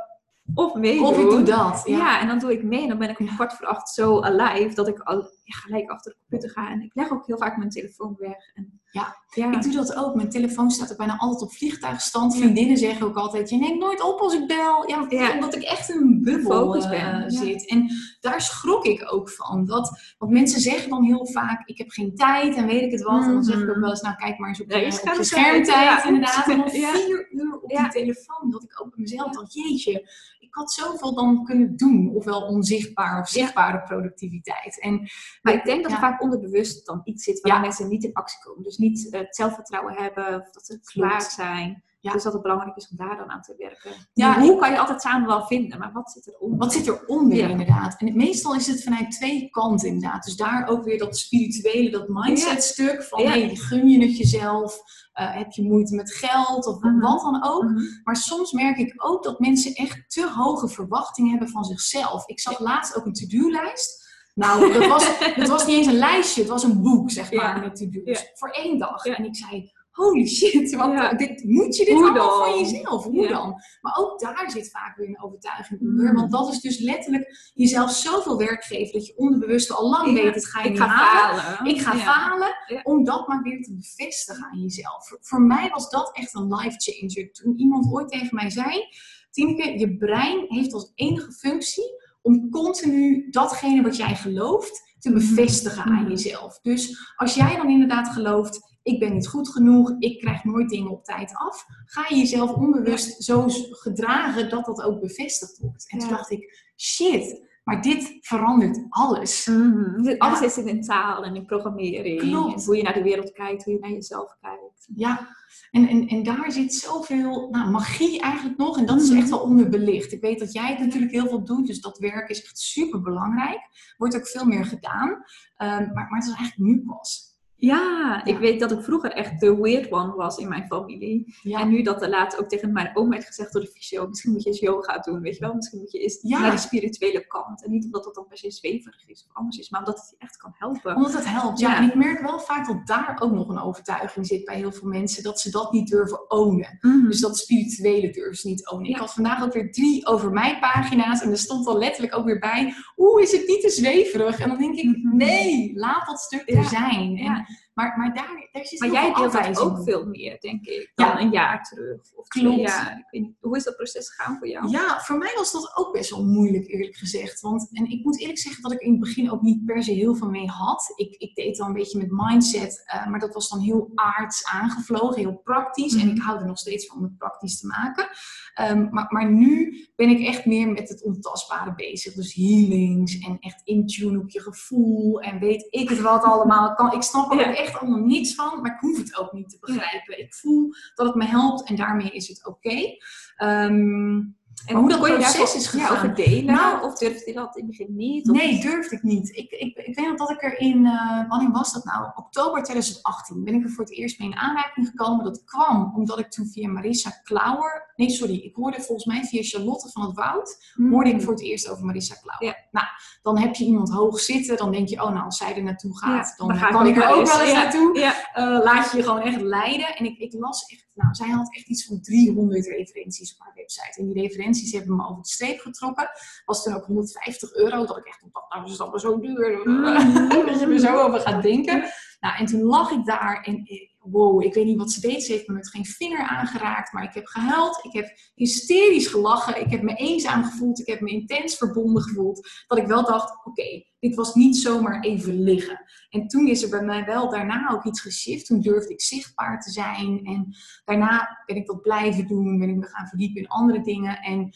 Of 0.53 0.73
meedoen. 0.73 1.05
Of 1.05 1.17
ik 1.17 1.29
doe 1.29 1.43
dat. 1.43 1.81
Ja. 1.85 1.97
Ja. 1.97 2.21
en 2.21 2.27
dan 2.27 2.39
doe 2.39 2.51
ik 2.51 2.63
mee 2.63 2.81
en 2.81 2.87
dan 2.87 2.97
ben 2.97 3.09
ik 3.09 3.19
om 3.19 3.27
kwart 3.35 3.53
voor 3.53 3.67
acht 3.67 3.89
zo 3.89 4.21
alive 4.21 4.75
dat 4.75 4.87
ik 4.87 4.99
al 4.99 5.29
ja, 5.45 5.57
gelijk 5.57 5.89
achter 5.89 6.11
de 6.11 6.17
computer 6.17 6.49
ga. 6.49 6.71
En 6.71 6.81
ik 6.81 6.91
leg 6.93 7.11
ook 7.11 7.25
heel 7.25 7.37
vaak 7.37 7.57
mijn 7.57 7.69
telefoon 7.69 8.15
weg. 8.19 8.51
En, 8.53 8.81
Ja. 8.91 9.15
ja. 9.33 9.51
Ik 9.51 9.61
doe 9.61 9.73
dat 9.73 9.95
ook. 9.95 10.15
Mijn 10.15 10.29
telefoon 10.29 10.71
staat 10.71 10.91
ook 10.91 10.97
bijna 10.97 11.17
altijd 11.17 11.41
op 11.41 11.55
vliegtuigstand. 11.55 12.37
Vriendinnen 12.37 12.77
zeggen 12.77 13.05
ook 13.05 13.15
altijd, 13.15 13.49
je 13.49 13.57
neemt 13.57 13.79
nooit 13.79 14.01
op 14.01 14.19
als 14.19 14.33
ik 14.33 14.47
bel. 14.47 14.89
Ja, 14.89 15.33
omdat 15.33 15.55
ik 15.55 15.63
echt 15.63 15.89
in 15.89 15.97
een 15.97 16.21
bubbel 16.21 16.75
eh, 16.75 16.89
ben, 16.89 17.31
zit. 17.31 17.69
En 17.69 17.91
daar 18.19 18.41
schrok 18.41 18.85
ik 18.85 19.13
ook 19.13 19.29
van. 19.29 19.65
Dat, 19.65 20.15
want 20.17 20.31
mensen 20.31 20.61
zeggen 20.61 20.89
dan 20.89 21.03
heel 21.03 21.27
vaak, 21.27 21.67
ik 21.67 21.77
heb 21.77 21.89
geen 21.89 22.15
tijd 22.15 22.55
en 22.55 22.65
weet 22.65 22.81
ik 22.81 22.91
het 22.91 23.01
wat. 23.01 23.23
En 23.23 23.33
dan 23.33 23.43
zeg 23.43 23.61
ik 23.61 23.69
ook 23.69 23.79
wel 23.79 23.89
eens, 23.89 24.01
nou 24.01 24.15
kijk 24.15 24.37
maar 24.37 24.49
eens 24.49 24.61
op, 24.61 24.71
Ja, 24.71 24.77
je 24.77 24.85
op 24.85 25.13
je 25.17 25.23
schermtijd, 25.23 26.05
inderdaad. 26.05 26.49
En 26.49 26.57
dan 26.57 26.69
vier 26.79 27.29
uur 27.31 27.59
op 27.61 27.69
die 27.69 27.89
telefoon. 27.89 28.49
Dat 28.49 28.63
ik 28.63 28.81
ook 28.81 28.89
bij 28.89 28.99
mezelf 28.99 29.31
dacht, 29.31 29.53
jeetje, 29.53 30.09
had 30.55 30.71
zoveel 30.71 31.15
dan 31.15 31.43
kunnen 31.43 31.75
doen. 31.75 32.11
Ofwel 32.13 32.41
onzichtbaar 32.41 33.21
of 33.21 33.29
zichtbare 33.29 33.81
productiviteit. 33.81 34.81
En 34.81 35.09
Maar 35.41 35.53
ik 35.53 35.65
denk 35.65 35.83
dat 35.83 35.91
er 35.91 35.97
vaak 35.97 36.21
onderbewust 36.21 36.85
dan 36.85 37.01
iets 37.03 37.23
zit 37.23 37.39
waar 37.41 37.61
mensen 37.61 37.89
niet 37.89 38.03
in 38.03 38.13
actie 38.13 38.39
komen. 38.43 38.63
Dus 38.63 38.77
niet 38.77 39.11
eh, 39.11 39.19
het 39.19 39.35
zelfvertrouwen 39.35 39.93
hebben 39.93 40.41
of 40.41 40.51
dat 40.51 40.65
ze 40.65 40.99
waard 40.99 41.31
zijn. 41.31 41.83
Ja. 42.05 42.11
Dus 42.11 42.23
dat 42.23 42.33
het 42.33 42.41
belangrijk 42.41 42.75
is 42.75 42.87
om 42.89 42.97
daar 42.97 43.17
dan 43.17 43.29
aan 43.31 43.41
te 43.41 43.55
werken. 43.57 43.91
Ja, 44.13 44.39
hoe 44.39 44.59
kan 44.59 44.71
je 44.71 44.79
altijd 44.79 45.01
samen 45.01 45.27
wel 45.27 45.45
vinden, 45.45 45.79
maar 45.79 45.91
wat 45.93 46.11
zit 46.11 46.27
eronder? 46.27 46.57
Wat 46.59 46.73
zit 46.73 46.87
eronder 46.87 47.37
Ja. 47.37 47.47
inderdaad? 47.47 47.95
En 48.01 48.15
meestal 48.17 48.55
is 48.55 48.67
het 48.67 48.83
vanuit 48.83 49.11
twee 49.11 49.49
kanten 49.49 49.87
inderdaad. 49.87 50.23
Dus 50.23 50.35
daar 50.35 50.67
ook 50.67 50.83
weer 50.83 50.97
dat 50.97 51.17
spirituele, 51.17 51.89
dat 51.89 52.07
mindset 52.07 52.63
stuk 52.63 53.03
van 53.03 53.23
Ja. 53.23 53.29
hey, 53.29 53.55
gun 53.55 53.89
je 53.89 54.01
het 54.05 54.17
jezelf? 54.17 54.79
Eh, 55.13 55.35
heb 55.35 55.51
je 55.51 55.63
moeite 55.63 55.95
met 55.95 56.13
geld 56.13 56.65
of 56.65 56.79
Mhm. 56.79 56.99
wat 56.99 57.21
dan 57.21 57.43
ook? 57.43 57.63
Mhm. 57.63 57.81
Maar 58.03 58.15
soms 58.15 58.51
merk 58.51 58.77
ik 58.77 58.93
ook 58.97 59.23
dat 59.23 59.39
mensen 59.39 59.73
echt 59.73 60.03
te 60.07 60.29
hoge 60.35 60.67
verwachtingen 60.67 61.29
hebben 61.31 61.49
van 61.49 61.63
zichzelf. 61.63 62.27
Ik 62.27 62.39
zag 62.39 62.59
laatst 62.59 62.95
ook 62.97 63.05
een 63.05 63.13
to-do-lijst. 63.13 64.03
Nou, 64.33 64.73
dat 64.73 64.87
was, 64.87 65.05
dat 65.35 65.47
was 65.47 65.65
niet 65.65 65.77
eens 65.77 65.87
een 65.87 65.97
lijstje, 65.97 66.41
het 66.41 66.49
was 66.49 66.63
een 66.63 66.81
boek, 66.81 67.11
zeg 67.11 67.31
maar, 67.31 67.59
met 67.59 67.75
to-do's. 67.75 68.31
Voor 68.33 68.49
één 68.49 68.77
dag. 68.79 69.05
En 69.05 69.25
ik 69.25 69.35
zei, 69.35 69.71
holy 69.95 70.27
shit, 70.27 70.75
wat, 70.75 70.91
Ja. 70.91 71.13
dit, 71.13 71.43
moet 71.43 71.75
je 71.75 71.85
dit 71.85 71.93
Hoe 71.93 72.03
allemaal 72.03 72.39
dan? 72.39 72.47
van 72.53 72.59
jezelf? 72.59 73.03
Hoe 73.03 73.21
Ja. 73.21 73.27
dan? 73.29 73.61
Maar 73.81 73.95
ook 73.97 74.19
daar 74.19 74.51
zit 74.51 74.69
vaak 74.71 74.97
weer 74.97 75.07
een 75.07 75.21
overtuiging 75.21 75.81
onder. 75.81 76.09
Mm. 76.09 76.15
Want 76.15 76.31
dat 76.31 76.51
is 76.53 76.59
dus 76.59 76.79
letterlijk 76.79 77.51
jezelf 77.53 77.91
zoveel 77.91 78.37
werk 78.37 78.63
geven 78.63 78.93
dat 78.93 79.07
je 79.07 79.17
onderbewust 79.17 79.71
al 79.71 79.89
lang 79.89 80.07
Ja. 80.07 80.23
weet, 80.23 80.35
het 80.35 80.45
ga 80.47 80.61
je 80.63 80.69
Ik 80.69 80.77
ga 80.77 80.87
halen. 80.87 81.41
falen. 81.43 81.71
Ik 81.73 81.81
ga 81.81 81.95
falen 81.95 82.55
om 82.83 83.03
dat 83.03 83.27
maar 83.27 83.41
weer 83.41 83.61
te 83.61 83.73
bevestigen 83.75 84.43
aan 84.51 84.59
jezelf. 84.59 85.07
Voor, 85.07 85.17
voor 85.21 85.41
mij 85.41 85.69
was 85.69 85.89
dat 85.89 86.09
echt 86.13 86.33
een 86.35 86.53
life 86.55 86.75
changer. 86.77 87.31
Toen 87.31 87.53
iemand 87.57 87.93
ooit 87.93 88.09
tegen 88.09 88.35
mij 88.35 88.49
zei: 88.49 88.83
Tineke, 89.31 89.79
je 89.79 89.97
brein 89.97 90.45
heeft 90.47 90.73
als 90.73 90.91
enige 90.95 91.31
functie 91.31 92.03
om 92.21 92.49
continu 92.49 93.29
datgene 93.29 93.81
wat 93.81 93.97
jij 93.97 94.15
gelooft 94.15 94.93
te 94.99 95.11
bevestigen 95.13 95.83
aan 95.83 96.01
Mhm. 96.01 96.09
jezelf. 96.09 96.59
Dus 96.61 97.11
als 97.15 97.35
jij 97.35 97.55
dan 97.55 97.69
inderdaad 97.69 98.07
gelooft. 98.07 98.73
Ik 98.85 98.99
ben 98.99 99.13
niet 99.13 99.27
goed 99.27 99.49
genoeg, 99.49 99.95
ik 99.99 100.19
krijg 100.19 100.43
nooit 100.43 100.69
dingen 100.69 100.91
op 100.91 101.03
tijd 101.03 101.31
af. 101.35 101.65
Ga 101.85 102.05
je 102.09 102.15
jezelf 102.15 102.51
onbewust 102.51 103.23
zo 103.23 103.45
gedragen 103.69 104.49
dat 104.49 104.65
dat 104.65 104.81
ook 104.81 104.99
bevestigd 105.01 105.57
wordt. 105.57 105.91
En 105.91 105.99
toen 105.99 106.09
dacht 106.09 106.31
ik, 106.31 106.71
shit, 106.77 107.41
maar 107.63 107.81
dit 107.81 108.17
verandert 108.21 108.85
alles. 108.89 109.45
Mhm. 109.45 110.15
Alles 110.17 110.39
Ja. 110.39 110.45
is 110.45 110.57
in 110.57 110.81
taal 110.81 111.23
en 111.23 111.35
in 111.35 111.45
programmering. 111.45 112.19
Klopt. 112.19 112.53
En 112.59 112.65
hoe 112.65 112.77
je 112.77 112.83
naar 112.83 112.93
de 112.93 113.03
wereld 113.03 113.31
kijkt, 113.31 113.63
hoe 113.63 113.73
je 113.73 113.79
naar 113.79 113.89
jezelf 113.91 114.35
kijkt. 114.41 114.87
Ja, 114.95 115.27
en, 115.71 115.87
en, 115.87 116.07
en 116.07 116.23
daar 116.23 116.51
zit 116.51 116.73
zoveel 116.73 117.47
nou, 117.51 117.69
magie 117.69 118.21
eigenlijk 118.21 118.57
nog. 118.57 118.77
En 118.77 118.85
dat 118.85 119.01
is 119.01 119.09
Mhm. 119.09 119.19
echt 119.19 119.29
wel 119.29 119.39
onderbelicht. 119.39 120.11
Ik 120.11 120.21
weet 120.21 120.39
dat 120.39 120.53
jij 120.53 120.67
het 120.69 120.79
natuurlijk 120.79 121.11
heel 121.11 121.27
veel 121.27 121.43
doet, 121.43 121.67
dus 121.67 121.81
dat 121.81 121.97
werk 121.97 122.29
is 122.29 122.43
echt 122.43 122.59
super 122.59 123.01
belangrijk. 123.01 123.59
Wordt 123.97 124.15
ook 124.15 124.27
veel 124.27 124.45
meer 124.45 124.65
gedaan. 124.65 125.23
Ehm, 125.57 125.69
maar, 125.93 126.07
maar 126.09 126.19
het 126.19 126.27
is 126.27 126.35
eigenlijk 126.35 126.57
nu 126.69 126.83
pas. 126.85 127.33
Ja, 127.57 128.21
ik 128.25 128.33
Ja. 128.33 128.39
weet 128.39 128.59
dat 128.59 128.71
ik 128.71 128.81
vroeger 128.81 129.11
echt 129.11 129.39
de 129.39 129.55
weird 129.61 129.91
one 129.91 130.15
was 130.15 130.37
in 130.37 130.47
mijn 130.49 130.65
familie. 130.67 131.35
Ja. 131.41 131.59
En 131.59 131.69
nu 131.69 131.81
dat 131.81 132.01
er 132.01 132.09
laatst 132.09 132.39
ook 132.39 132.49
tegen 132.49 132.71
mijn 132.73 132.91
oom 132.93 133.09
werd 133.09 133.25
gezegd 133.25 133.53
door 133.53 133.61
de 133.61 133.67
fysio, 133.67 134.07
misschien 134.07 134.31
moet 134.31 134.43
je 134.43 134.49
eens 134.49 134.59
yoga 134.59 134.97
doen, 134.99 135.21
weet 135.21 135.33
je 135.33 135.39
wel? 135.39 135.53
Misschien 135.53 135.79
moet 135.79 135.91
je 135.91 135.99
eens 135.99 136.19
Ja. 136.21 136.39
naar 136.39 136.49
die 136.49 136.59
spirituele 136.59 137.27
kant. 137.27 137.63
En 137.63 137.71
niet 137.71 137.85
omdat 137.85 138.03
dat 138.03 138.15
dan 138.15 138.27
per 138.27 138.37
se 138.37 138.51
zweverig 138.51 139.07
is 139.07 139.25
of 139.29 139.35
anders 139.35 139.57
is, 139.57 139.69
maar 139.69 139.79
omdat 139.79 139.97
het 139.97 140.09
je 140.09 140.15
echt 140.17 140.37
kan 140.37 140.53
helpen. 140.57 140.95
Omdat 140.95 141.13
het 141.13 141.25
helpt. 141.29 141.59
Ja. 141.59 141.77
En 141.77 141.83
ik 141.87 141.95
merk 141.95 142.21
wel 142.21 142.39
vaak 142.39 142.67
dat 142.67 142.87
daar 142.87 143.17
ook 143.21 143.31
nog 143.31 143.49
een 143.49 143.59
overtuiging 143.61 144.25
zit 144.27 144.45
bij 144.45 144.55
heel 144.55 144.71
veel 144.71 144.87
mensen. 144.87 145.23
Dat 145.23 145.39
ze 145.39 145.51
dat 145.51 145.71
niet 145.71 145.87
durven 145.89 146.31
ownen. 146.31 146.77
Mhm. 146.81 147.07
Dus 147.07 147.19
dat 147.21 147.37
spirituele 147.37 148.09
durven 148.11 148.35
ze 148.35 148.47
niet 148.47 148.69
ownen. 148.69 148.89
Ik 148.89 148.97
had 148.97 149.13
vandaag 149.13 149.43
ook 149.43 149.53
weer 149.53 149.71
drie 149.71 150.05
over 150.05 150.31
mij 150.31 150.59
pagina's. 150.59 151.21
En 151.21 151.31
er 151.31 151.37
stond 151.37 151.67
al 151.67 151.77
letterlijk 151.77 152.17
ook 152.17 152.25
weer 152.25 152.39
bij. 152.39 152.73
Oeh, 152.97 153.21
is 153.21 153.31
het 153.31 153.47
niet 153.47 153.61
te 153.61 153.69
zweverig? 153.69 154.39
En 154.39 154.49
dan 154.49 154.57
denk 154.57 154.75
ik, 154.75 154.85
Mhm. 155.03 155.15
nee, 155.17 155.71
laat 155.75 156.05
dat 156.05 156.19
stuk 156.19 156.43
er 156.49 156.63
zijn. 156.63 157.17
En. 157.17 157.45
Maar, 157.75 157.97
maar 157.97 158.13
daar, 158.13 158.49
daar 158.51 158.65
zit 158.65 158.79
Maar 158.79 158.91
jij 158.91 159.13
deelt 159.13 159.31
dat 159.31 159.59
ook 159.59 159.83
veel 159.83 160.05
meer, 160.05 160.39
denk 160.39 160.65
ik, 160.65 160.91
dan 160.95 161.07
Ja. 161.07 161.19
een 161.19 161.31
jaar 161.31 161.63
terug. 161.63 161.99
Of 162.15 162.27
Klopt. 162.27 162.59
jaar. 162.59 162.97
Ik 162.97 163.05
weet 163.11 163.21
niet, 163.21 163.35
hoe 163.39 163.55
is 163.57 163.63
dat 163.63 163.75
proces 163.75 164.09
gegaan 164.15 164.37
voor 164.37 164.47
jou? 164.47 164.69
Ja, 164.69 164.99
voor 164.99 165.17
mij 165.17 165.33
was 165.35 165.51
dat 165.51 165.71
ook 165.75 165.93
best 165.93 166.09
wel 166.09 166.25
moeilijk, 166.25 166.67
eerlijk 166.67 166.95
gezegd. 166.95 167.41
Want, 167.41 167.69
en 167.71 167.89
ik 167.89 168.03
moet 168.03 168.19
eerlijk 168.19 168.39
zeggen 168.39 168.61
dat 168.63 168.71
ik 168.71 168.79
in 168.79 168.91
het 168.91 168.99
begin 168.99 169.31
ook 169.31 169.41
niet 169.41 169.65
per 169.65 169.83
se 169.83 169.91
heel 169.91 170.15
veel 170.15 170.29
mee 170.29 170.47
had. 170.47 170.93
Ik, 170.95 171.15
ik 171.15 171.35
deed 171.35 171.57
dan 171.57 171.67
een 171.67 171.73
beetje 171.73 171.97
met 171.97 172.07
mindset, 172.11 172.83
eh, 172.85 173.07
maar 173.07 173.19
dat 173.19 173.33
was 173.33 173.49
dan 173.49 173.59
heel 173.59 173.91
aards 173.95 174.45
aangevlogen, 174.45 175.21
heel 175.21 175.41
praktisch. 175.43 175.93
En 175.93 176.07
Mhm. 176.07 176.15
ik 176.15 176.21
hou 176.21 176.39
er 176.39 176.45
nog 176.45 176.57
steeds 176.57 176.85
van 176.85 176.97
om 176.97 177.03
het 177.03 177.17
praktisch 177.17 177.59
te 177.59 177.67
maken. 177.67 178.07
Ehm, 178.53 178.87
maar, 178.91 179.05
maar 179.09 179.31
nu 179.31 179.85
ben 179.95 180.09
ik 180.09 180.27
echt 180.27 180.45
meer 180.45 180.67
met 180.71 180.89
het 180.89 181.03
ontastbare 181.03 181.75
bezig. 181.75 182.13
Dus 182.13 182.33
healings 182.33 183.19
en 183.19 183.37
echt 183.39 183.61
intune 183.63 184.19
op 184.19 184.29
je 184.29 184.41
gevoel 184.41 185.21
en 185.21 185.39
weet 185.39 185.67
ik 185.69 185.89
het 185.89 185.99
wat 186.01 186.23
allemaal. 186.23 186.73
Kan, 186.75 186.93
ik 186.93 187.01
snap 187.01 187.33
Ja. 187.33 187.49
ook 187.49 187.55
echt 187.65 187.79
allemaal 187.79 188.05
niks 188.05 188.35
van, 188.35 188.61
maar 188.61 188.73
ik 188.73 188.79
hoef 188.79 188.97
het 188.97 189.17
ook 189.17 189.33
niet 189.33 189.49
te 189.49 189.57
begrijpen. 189.59 190.19
Ik 190.19 190.33
voel 190.33 190.73
dat 190.95 191.07
het 191.07 191.15
me 191.15 191.25
helpt 191.25 191.67
en 191.69 191.75
daarmee 191.75 192.11
is 192.11 192.27
het 192.27 192.45
oké. 192.45 192.97
Ehm, 193.35 194.19
En 194.65 194.75
hoe 194.75 194.89
dat 194.89 194.99
kon 194.99 195.07
je 195.09 195.15
proces 195.17 195.55
is 195.55 195.63
ja, 195.63 195.69
gegaan? 195.69 195.95
over 195.97 196.15
delen? 196.15 196.53
Nou- 196.53 196.83
of 196.83 196.97
durfde 196.97 197.23
je 197.31 197.33
dat 197.33 197.55
in 197.55 197.61
het 197.67 197.77
begin 197.77 197.95
niet? 197.95 198.29
Of- 198.29 198.35
Nee, 198.37 198.61
durfde 198.61 198.95
ik 198.95 199.03
niet. 199.03 199.29
Ik, 199.29 199.51
ik, 199.51 199.77
ik 199.77 199.95
weet 199.95 200.07
nog 200.07 200.17
dat 200.17 200.29
ik 200.29 200.43
er 200.43 200.59
in, 200.59 200.85
eh, 200.85 201.29
wanneer 201.29 201.51
was 201.51 201.73
dat 201.73 201.83
nou? 201.85 202.05
Oktober 202.15 202.63
2018 202.63 203.43
ben 203.43 203.53
ik 203.53 203.63
er 203.63 203.69
voor 203.69 203.83
het 203.83 203.93
eerst 203.93 204.19
mee 204.19 204.27
in 204.27 204.35
aanraking 204.37 204.87
gekomen. 204.87 205.25
Dat 205.25 205.43
kwam 205.43 205.93
omdat 205.95 206.19
ik 206.19 206.29
toen 206.31 206.47
via 206.47 206.69
Marissa 206.69 207.09
Klauwer, 207.23 207.93
nee 207.95 208.09
sorry, 208.09 208.35
ik 208.35 208.55
hoorde 208.55 208.81
volgens 208.81 209.05
mij 209.05 209.23
via 209.23 209.41
Charlotte 209.43 209.89
van 209.91 210.01
het 210.05 210.15
Woud, 210.15 210.71
Mhm. 210.75 210.91
hoorde 210.91 211.09
ik 211.09 211.21
voor 211.21 211.33
het 211.33 211.41
eerst 211.43 211.69
over 211.69 211.85
Marissa 211.85 212.15
Klauwer. 212.21 212.47
Ja. 212.47 212.55
Nou, 212.71 212.85
dan 213.21 213.37
heb 213.37 213.55
je 213.55 213.65
iemand 213.65 213.89
hoog 213.89 214.19
zitten, 214.19 214.57
dan 214.57 214.71
denk 214.71 214.87
je, 214.89 215.03
oh 215.03 215.09
nou, 215.11 215.25
als 215.25 215.37
zij 215.37 215.55
er 215.55 215.63
naartoe 215.63 215.97
gaat, 215.97 216.35
Ja, 216.37 216.45
dan, 216.47 216.59
kan 216.69 216.87
ik 216.87 216.95
er 216.95 217.09
ook 217.09 217.25
wel 217.27 217.39
eens 217.41 217.53
naartoe. 217.53 217.99
Ja. 217.99 218.13
Eh, 218.33 218.63
laat 218.63 218.91
je 218.91 218.97
je 218.97 219.03
gewoon 219.03 219.21
echt 219.21 219.41
leiden. 219.41 219.95
En 219.95 220.05
ik, 220.05 220.17
ik 220.17 220.33
las 220.33 220.65
echt, 220.65 220.84
nou, 220.95 221.13
zij 221.13 221.29
had 221.29 221.55
echt 221.55 221.67
iets 221.67 221.85
van 221.85 222.01
300 222.01 222.65
referenties 222.65 223.33
op 223.33 223.39
haar 223.39 223.53
website. 223.55 223.99
En 223.99 224.05
die 224.05 224.21
referenties 224.21 224.71
hebben 224.71 224.95
me 224.95 225.07
over 225.07 225.21
de 225.21 225.27
streep 225.27 225.59
getrokken. 225.59 226.09
Was 226.45 226.63
toen 226.63 226.73
ook 226.73 226.85
150 226.85 227.53
euro, 227.53 227.85
dat 227.85 227.97
ik 227.97 228.05
echt 228.05 228.23
dacht, 228.31 228.53
nou 228.53 228.65
is 228.65 228.77
dat 228.77 228.91
maar 228.91 228.99
zo 228.99 229.19
duur. 229.19 229.43
Mm. 229.65 229.83
dat 230.45 230.59
je 230.59 230.65
er 230.65 230.79
zo 230.79 230.97
over 230.97 231.19
gaat 231.19 231.43
denken. 231.43 231.83
Nou, 232.19 232.37
en 232.37 232.45
toen 232.45 232.61
lag 232.61 232.91
ik 232.91 233.05
daar 233.05 233.43
en 233.43 233.63
eh, 233.65 233.89
wow, 233.99 234.43
ik 234.43 234.53
weet 234.53 234.65
niet 234.65 234.77
wat 234.77 234.91
ze 234.91 235.01
deed. 235.01 235.23
Ze 235.23 235.31
heeft 235.31 235.47
me 235.47 235.53
met 235.53 235.69
geen 235.69 235.85
vinger 235.85 236.27
aangeraakt, 236.27 236.93
maar 236.93 237.03
ik 237.03 237.13
heb 237.13 237.25
gehuild. 237.25 237.79
Ik 237.83 237.93
heb 237.93 238.17
hysterisch 238.35 239.07
gelachen. 239.07 239.61
Ik 239.61 239.71
heb 239.71 239.81
me 239.81 239.95
eenzaam 239.95 240.43
gevoeld. 240.43 240.79
Ik 240.79 240.87
heb 240.87 240.99
me 240.99 241.09
intens 241.09 241.57
verbonden 241.57 242.03
gevoeld. 242.03 242.49
Dat 242.67 242.77
ik 242.77 242.87
wel 242.87 243.05
dacht, 243.05 243.45
oké, 243.45 243.83
dit 244.07 244.15
was 244.15 244.35
niet 244.35 244.57
zomaar 244.57 244.99
even 244.99 245.43
liggen. 245.43 245.83
En 246.09 246.27
toen 246.27 246.47
is 246.47 246.63
er 246.63 246.69
bij 246.69 246.83
mij 246.83 247.05
wel 247.05 247.29
daarna 247.29 247.69
ook 247.69 247.85
iets 247.85 248.01
geshift. 248.01 248.45
Toen 248.45 248.61
durfde 248.61 248.93
ik 248.93 249.01
zichtbaar 249.01 249.59
te 249.59 249.71
zijn. 249.71 250.19
En 250.23 250.55
daarna 250.85 251.43
ben 251.45 251.55
ik 251.55 251.65
dat 251.65 251.81
blijven 251.81 252.27
doen. 252.27 252.59
Ben 252.59 252.69
ik 252.69 252.75
me 252.75 252.85
gaan 252.85 253.07
verdiepen 253.07 253.41
in 253.41 253.47
andere 253.47 253.81
dingen. 253.81 254.17
En 254.21 254.49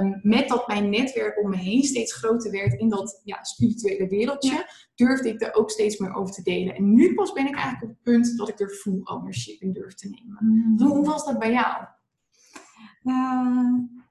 um, 0.00 0.20
met 0.22 0.48
dat 0.48 0.68
mijn 0.68 0.90
netwerk 0.90 1.42
om 1.42 1.50
me 1.50 1.56
heen 1.56 1.82
steeds 1.82 2.14
groter 2.14 2.50
werd 2.50 2.80
in 2.80 2.88
dat 2.88 3.20
ja, 3.24 3.42
spirituele 3.42 4.08
wereldje, 4.08 4.70
durfde 4.94 5.28
ik 5.28 5.42
er 5.42 5.54
ook 5.54 5.70
steeds 5.70 5.98
meer 5.98 6.14
over 6.14 6.34
te 6.34 6.42
delen. 6.42 6.74
En 6.74 6.94
nu 6.94 7.14
pas 7.14 7.32
ben 7.32 7.46
ik 7.46 7.54
eigenlijk 7.54 7.82
op 7.84 7.88
het 7.88 8.02
punt 8.02 8.38
dat 8.38 8.48
ik 8.48 8.60
er 8.60 8.70
full 8.70 9.00
ownership 9.04 9.60
in 9.60 9.72
durf 9.72 9.94
te 9.94 10.08
nemen. 10.08 10.38
Mm. 10.40 10.88
Hoe 10.88 11.04
was 11.04 11.24
dat 11.24 11.38
bij 11.38 11.52
jou? 11.52 11.84
Uh, 13.02 14.03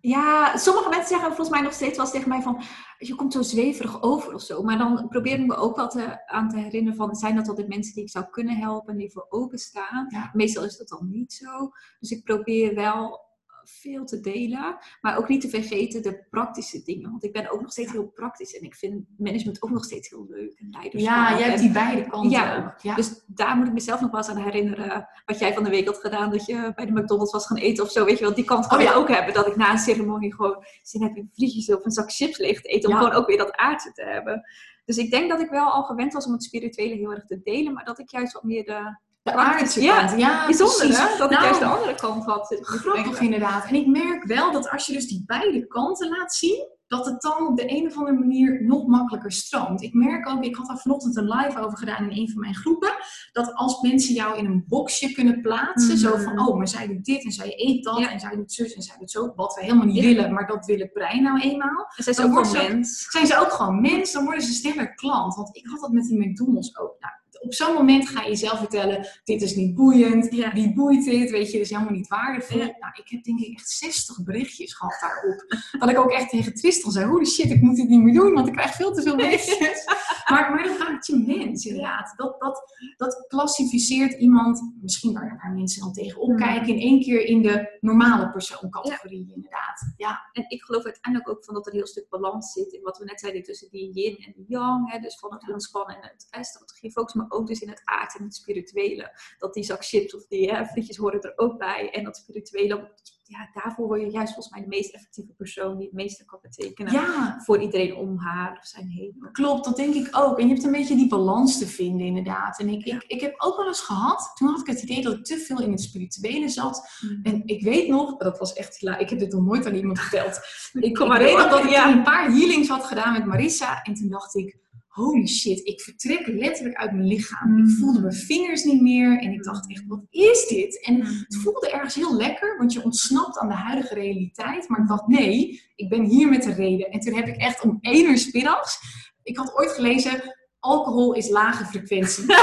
ja, 0.00 0.56
sommige 0.56 0.88
mensen 0.88 1.08
zeggen 1.08 1.26
volgens 1.26 1.50
mij 1.50 1.60
nog 1.60 1.72
steeds 1.72 1.96
wel 1.96 2.10
tegen 2.10 2.28
mij 2.28 2.42
van 2.42 2.62
je 2.98 3.14
komt 3.14 3.32
zo 3.32 3.42
zweverig 3.42 4.02
over 4.02 4.34
of 4.34 4.42
zo. 4.42 4.62
Maar 4.62 4.78
dan 4.78 5.08
probeer 5.08 5.38
ik 5.38 5.46
me 5.46 5.56
ook 5.56 5.76
wel 5.76 5.88
te, 5.88 6.26
aan 6.26 6.48
te 6.48 6.58
herinneren 6.58 6.96
van 6.96 7.14
zijn 7.14 7.36
dat 7.36 7.48
altijd 7.48 7.68
mensen 7.68 7.94
die 7.94 8.02
ik 8.02 8.10
zou 8.10 8.24
kunnen 8.30 8.56
helpen 8.56 8.92
en 8.92 8.98
die 8.98 9.12
voor 9.12 9.26
openstaan. 9.28 10.06
Ja. 10.08 10.30
Meestal 10.32 10.64
is 10.64 10.76
dat 10.76 10.88
dan 10.88 11.10
niet 11.10 11.32
zo. 11.32 11.70
Dus 12.00 12.10
ik 12.10 12.24
probeer 12.24 12.74
wel 12.74 13.27
veel 13.70 14.04
te 14.04 14.20
delen. 14.20 14.78
Maar 15.00 15.18
ook 15.18 15.28
niet 15.28 15.40
te 15.40 15.48
vergeten 15.48 16.02
de 16.02 16.24
praktische 16.30 16.82
dingen. 16.82 17.10
Want 17.10 17.24
ik 17.24 17.32
ben 17.32 17.50
ook 17.50 17.60
nog 17.60 17.72
steeds 17.72 17.92
heel 17.92 18.06
praktisch. 18.06 18.56
En 18.56 18.62
ik 18.62 18.74
vind 18.74 19.04
management 19.16 19.62
ook 19.62 19.70
nog 19.70 19.84
steeds 19.84 20.08
heel 20.08 20.26
leuk. 20.28 20.58
En 20.58 20.68
leiderschap. 20.70 21.14
Ja, 21.14 21.38
jij 21.38 21.48
hebt 21.48 21.60
die 21.60 21.70
beide 21.70 22.06
kanten 22.08 22.30
ja, 22.30 22.74
Ja. 22.82 22.94
Dus 22.94 23.24
daar 23.26 23.56
moet 23.56 23.66
ik 23.66 23.72
mezelf 23.72 24.00
nog 24.00 24.10
wel 24.10 24.20
eens 24.20 24.30
aan 24.30 24.42
herinneren. 24.42 25.08
Wat 25.24 25.38
jij 25.38 25.54
van 25.54 25.64
de 25.64 25.70
week 25.70 25.86
had 25.86 25.98
gedaan. 25.98 26.30
Dat 26.30 26.46
je 26.46 26.72
bij 26.74 26.86
de 26.86 26.92
McDonald's 26.92 27.32
was 27.32 27.46
gaan 27.46 27.56
eten 27.56 27.84
of 27.84 27.90
zo. 27.90 28.04
Weet 28.04 28.18
je 28.18 28.24
wel, 28.24 28.34
die 28.34 28.44
kant 28.44 28.66
kan 28.66 28.78
oh, 28.78 28.84
je 28.84 28.94
ook 28.94 29.08
hebben. 29.08 29.34
Dat 29.34 29.46
ik 29.46 29.56
na 29.56 29.72
een 29.72 29.78
ceremonie 29.78 30.34
gewoon 30.34 30.64
zin 30.82 31.02
heb 31.02 31.16
in 31.16 31.30
frietjes 31.32 31.74
of 31.74 31.84
een 31.84 31.90
zak 31.90 32.12
chips 32.12 32.38
leeg 32.38 32.60
te 32.60 32.68
eten. 32.68 32.90
Om 32.90 32.96
gewoon 32.96 33.12
ook 33.12 33.26
weer 33.26 33.38
dat 33.38 33.56
aardse 33.56 33.92
te 33.92 34.02
hebben. 34.02 34.42
Dus 34.84 34.96
ik 34.96 35.10
denk 35.10 35.30
dat 35.30 35.40
ik 35.40 35.50
wel 35.50 35.70
al 35.70 35.82
gewend 35.82 36.12
was 36.12 36.26
om 36.26 36.32
het 36.32 36.42
spirituele 36.42 36.94
heel 36.94 37.10
erg 37.10 37.24
te 37.24 37.40
delen. 37.42 37.72
Maar 37.72 37.84
dat 37.84 37.98
ik 37.98 38.10
juist 38.10 38.32
wat 38.32 38.42
meer 38.42 38.64
de 38.64 38.98
de 39.30 39.36
aardse 39.36 39.82
ja, 39.82 40.06
kant. 40.06 40.20
Ja, 40.20 40.46
bijzonder 40.46 40.98
hè? 40.98 41.18
Dat 41.18 41.30
ik 41.30 41.40
juist 41.40 41.58
de 41.58 41.64
nou, 41.64 41.78
andere 41.78 41.94
kant 41.94 42.24
had. 42.24 42.58
Grappig 42.60 43.20
inderdaad. 43.20 43.66
En 43.66 43.74
ik 43.74 43.86
merk 43.86 44.24
wel 44.24 44.52
dat 44.52 44.70
als 44.70 44.86
je 44.86 44.92
dus 44.92 45.08
die 45.08 45.22
beide 45.26 45.66
kanten 45.66 46.08
laat 46.08 46.34
zien, 46.34 46.76
dat 46.88 47.06
het 47.06 47.20
dan 47.22 47.46
op 47.46 47.56
de 47.56 47.76
een 47.76 47.86
of 47.86 47.96
andere 47.96 48.18
manier 48.18 48.64
nog 48.64 48.86
makkelijker 48.86 49.32
stroomt. 49.32 49.82
Ik 49.82 49.94
merk 49.94 50.28
ook, 50.28 50.44
ik 50.44 50.56
had 50.56 50.66
daar 50.66 50.78
vanochtend 50.78 51.16
een 51.16 51.28
live 51.28 51.58
over 51.58 51.78
gedaan 51.78 52.10
in 52.10 52.18
een 52.18 52.30
van 52.30 52.40
mijn 52.40 52.54
groepen, 52.54 52.92
dat 53.32 53.54
als 53.54 53.80
mensen 53.80 54.14
jou 54.14 54.38
in 54.38 54.44
een 54.44 54.64
boxje 54.66 55.12
kunnen 55.12 55.40
plaatsen, 55.40 55.98
zo 55.98 56.16
van, 56.16 56.34
mhm. 56.34 56.48
oh, 56.48 56.56
maar 56.56 56.68
zij 56.68 56.86
doet 56.86 57.04
dit 57.04 57.24
en 57.24 57.30
zij 57.30 57.52
eet 57.56 57.84
dat 57.84 57.98
en 57.98 58.20
zij 58.20 58.36
doet 58.36 58.52
zus 58.52 58.74
en 58.74 58.82
zij 58.82 58.96
doet 58.98 59.10
zo, 59.10 59.32
wat 59.34 59.54
we 59.54 59.62
helemaal 59.62 59.86
niet 59.86 60.04
willen, 60.04 60.32
maar 60.32 60.46
dat 60.46 60.66
willen 60.66 60.92
brein 60.92 61.22
nou 61.22 61.40
eenmaal. 61.40 61.92
En 61.96 62.04
zijn 62.04 62.14
ze 62.14 62.24
ook 62.24 62.46
gewoon 62.46 62.68
mens. 62.68 63.06
Zijn 63.10 63.26
ze 63.26 63.38
ook 63.38 63.52
gewoon 63.52 63.80
mens, 63.80 64.12
dan 64.12 64.24
worden 64.24 64.42
ze 64.42 64.52
sneller 64.52 64.94
klant. 64.94 65.34
Want 65.34 65.56
ik 65.56 65.66
had 65.66 65.80
dat 65.80 65.92
met 65.92 66.04
die 66.04 66.28
McDonald's 66.28 66.78
ook. 66.78 66.96
Nou, 67.00 67.12
op 67.40 67.54
zo'n 67.54 67.74
moment 67.74 68.08
ga 68.08 68.22
je 68.22 68.28
jezelf 68.28 68.58
vertellen: 68.58 69.08
dit 69.24 69.42
is 69.42 69.54
niet 69.54 69.74
boeiend, 69.74 70.34
ja. 70.34 70.52
wie 70.52 70.74
boeit 70.74 71.04
dit, 71.04 71.30
weet 71.30 71.46
je, 71.46 71.52
dit 71.52 71.60
is 71.60 71.70
helemaal 71.70 71.92
niet 71.92 72.08
waardevol. 72.08 72.58
Nou, 72.58 72.92
ik 72.94 73.08
heb 73.08 73.24
denk 73.24 73.40
ik 73.40 73.54
echt 73.54 73.68
60 73.68 74.22
berichtjes 74.22 74.74
gehad 74.74 74.98
daarop. 75.00 75.44
dat 75.80 75.90
ik 75.90 75.98
ook 75.98 76.12
echt 76.12 76.30
tegen 76.30 76.54
Tristan 76.54 76.92
zei: 76.92 77.06
holy 77.06 77.24
shit, 77.24 77.50
ik 77.50 77.60
moet 77.60 77.76
dit 77.76 77.88
niet 77.88 78.02
meer 78.02 78.14
doen, 78.14 78.32
want 78.32 78.46
ik 78.46 78.52
krijg 78.52 78.74
veel 78.74 78.92
te 78.92 79.02
veel 79.02 79.16
berichtjes. 79.16 79.84
maar, 80.30 80.50
maar 80.50 80.62
dat 80.62 80.78
maakt 80.78 81.06
je 81.06 81.16
mens, 81.16 81.64
inderdaad. 81.64 82.12
Dat, 82.16 82.40
dat, 82.40 82.72
dat 82.96 83.24
klassificeert 83.28 84.12
iemand, 84.12 84.74
misschien 84.80 85.12
waar, 85.12 85.38
waar 85.42 85.52
mensen 85.52 85.82
dan 85.82 85.92
tegenop 85.92 86.36
kijken, 86.36 86.74
in 86.74 86.80
één 86.80 87.00
keer 87.00 87.24
in 87.24 87.42
de 87.42 87.78
normale 87.80 88.30
persooncategorie, 88.30 89.32
inderdaad. 89.34 89.92
Ja, 89.96 90.28
en 90.32 90.44
ik 90.48 90.62
geloof 90.62 90.84
uiteindelijk 90.84 91.30
ook 91.30 91.44
van 91.44 91.54
dat 91.54 91.66
er 91.66 91.72
een 91.72 91.78
heel 91.78 91.88
stuk 91.88 92.08
balans 92.08 92.52
zit 92.52 92.72
in 92.72 92.82
wat 92.82 92.98
we 92.98 93.04
net 93.04 93.20
zeiden 93.20 93.42
tussen 93.42 93.70
die 93.70 93.92
yin 93.92 94.16
en 94.16 94.32
die 94.36 94.44
yang. 94.48 94.92
Hè, 94.92 94.98
dus 94.98 95.18
van 95.18 95.32
het 95.32 95.50
ontspannen 95.52 95.96
en 95.96 96.08
het 96.08 96.46
strategie 96.46 96.90
focus, 96.90 97.14
maar 97.14 97.27
ook 97.28 97.46
dus 97.46 97.60
in 97.60 97.68
het 97.68 97.82
aard 97.84 98.18
en 98.18 98.24
het 98.24 98.34
spirituele. 98.34 99.10
Dat 99.38 99.54
die 99.54 99.64
zak 99.64 99.84
chips 99.84 100.14
of 100.14 100.26
die 100.26 100.50
hè, 100.50 100.66
frietjes 100.66 100.96
horen 100.96 101.20
er 101.20 101.32
ook 101.36 101.58
bij. 101.58 101.90
En 101.90 102.04
dat 102.04 102.16
spirituele, 102.16 102.92
ja, 103.22 103.50
daarvoor 103.52 103.86
word 103.86 104.00
je 104.00 104.10
juist 104.10 104.32
volgens 104.32 104.54
mij 104.54 104.62
de 104.62 104.68
meest 104.68 104.94
effectieve 104.94 105.32
persoon 105.32 105.76
die 105.76 105.86
het 105.86 105.94
meeste 105.94 106.24
kan 106.24 106.38
betekenen 106.42 106.92
ja. 106.92 107.40
voor 107.44 107.60
iedereen 107.60 107.94
om 107.94 108.18
haar 108.18 108.56
of 108.58 108.66
zijn 108.66 108.88
heen. 108.88 109.28
Klopt, 109.32 109.64
dat 109.64 109.76
denk 109.76 109.94
ik 109.94 110.08
ook. 110.10 110.38
En 110.38 110.46
je 110.46 110.52
hebt 110.52 110.64
een 110.64 110.72
beetje 110.72 110.96
die 110.96 111.08
balans 111.08 111.58
te 111.58 111.66
vinden 111.66 112.06
inderdaad. 112.06 112.58
En 112.58 112.68
ik, 112.68 112.84
ik, 112.84 113.04
ik 113.06 113.20
heb 113.20 113.34
ook 113.38 113.56
wel 113.56 113.66
eens 113.66 113.80
gehad, 113.80 114.32
toen 114.34 114.48
had 114.48 114.60
ik 114.60 114.66
het 114.66 114.82
idee 114.82 115.02
dat 115.02 115.14
ik 115.14 115.24
te 115.24 115.38
veel 115.38 115.60
in 115.60 115.70
het 115.70 115.80
spirituele 115.80 116.48
zat. 116.48 116.88
Mm. 117.00 117.20
En 117.22 117.42
ik 117.44 117.62
weet 117.62 117.88
nog, 117.88 118.16
dat 118.16 118.38
was 118.38 118.52
echt, 118.52 118.82
ik 118.82 119.10
heb 119.10 119.18
dit 119.18 119.32
nog 119.32 119.44
nooit 119.44 119.66
aan 119.66 119.74
iemand 119.74 120.00
verteld. 120.00 120.40
ik, 120.72 120.94
Kom 120.94 121.08
maar 121.08 121.20
ik 121.20 121.26
weet 121.26 121.36
nog 121.36 121.50
dat 121.50 121.64
ik 121.64 121.70
ja. 121.70 121.92
een 121.92 122.02
paar 122.02 122.30
healings 122.30 122.68
had 122.68 122.84
gedaan 122.84 123.12
met 123.12 123.24
Marissa. 123.24 123.82
En 123.82 123.94
toen 123.94 124.08
dacht 124.08 124.36
ik, 124.36 124.58
holy 124.98 125.26
shit, 125.26 125.66
ik 125.66 125.80
vertrek 125.80 126.26
letterlijk 126.26 126.76
uit 126.76 126.92
mijn 126.92 127.06
lichaam. 127.06 127.58
Ik 127.58 127.64
mm. 127.64 127.70
voelde 127.70 128.00
mijn 128.00 128.12
vingers 128.12 128.64
niet 128.64 128.80
meer 128.80 129.18
en 129.18 129.32
ik 129.32 129.42
dacht 129.42 129.70
echt, 129.70 129.84
wat 129.86 130.02
is 130.10 130.46
dit? 130.46 130.84
En 130.84 130.94
mm. 130.94 131.00
het 131.00 131.36
voelde 131.36 131.70
ergens 131.70 131.94
heel 131.94 132.16
lekker, 132.16 132.56
want 132.58 132.72
je 132.72 132.84
ontsnapt 132.84 133.38
aan 133.38 133.48
de 133.48 133.54
huidige 133.54 133.94
realiteit. 133.94 134.68
Maar 134.68 134.80
ik 134.80 134.88
dacht, 134.88 135.06
nee, 135.06 135.62
ik 135.74 135.88
ben 135.88 136.04
hier 136.04 136.28
met 136.28 136.42
de 136.42 136.52
reden. 136.52 136.90
En 136.90 137.00
toen 137.00 137.14
heb 137.14 137.26
ik 137.26 137.36
echt 137.36 137.62
om 137.62 137.78
één 137.80 138.10
uur 138.10 138.28
middags, 138.32 138.78
ik 139.22 139.36
had 139.36 139.56
ooit 139.56 139.70
gelezen, 139.70 140.36
alcohol 140.60 141.14
is 141.14 141.28
lage 141.28 141.64
frequentie. 141.64 142.24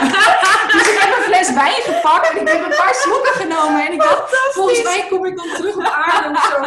ik 1.06 1.12
heb 1.12 1.18
een 1.18 1.34
fles 1.34 1.54
wijn 1.54 1.82
gepakt 1.82 2.30
en 2.30 2.42
ik 2.42 2.48
heb 2.48 2.64
een 2.64 2.78
paar 2.78 2.96
slokken 2.96 3.34
genomen. 3.34 3.86
En 3.86 3.94
ik 3.94 4.00
dacht, 4.00 4.54
volgens 4.54 4.84
mij 4.84 5.06
kom 5.10 5.26
ik 5.26 5.38
dan 5.38 5.50
terug 5.50 5.76
op 5.76 5.84
aarde 5.84 6.30
of 6.30 6.44
zo. 6.52 6.60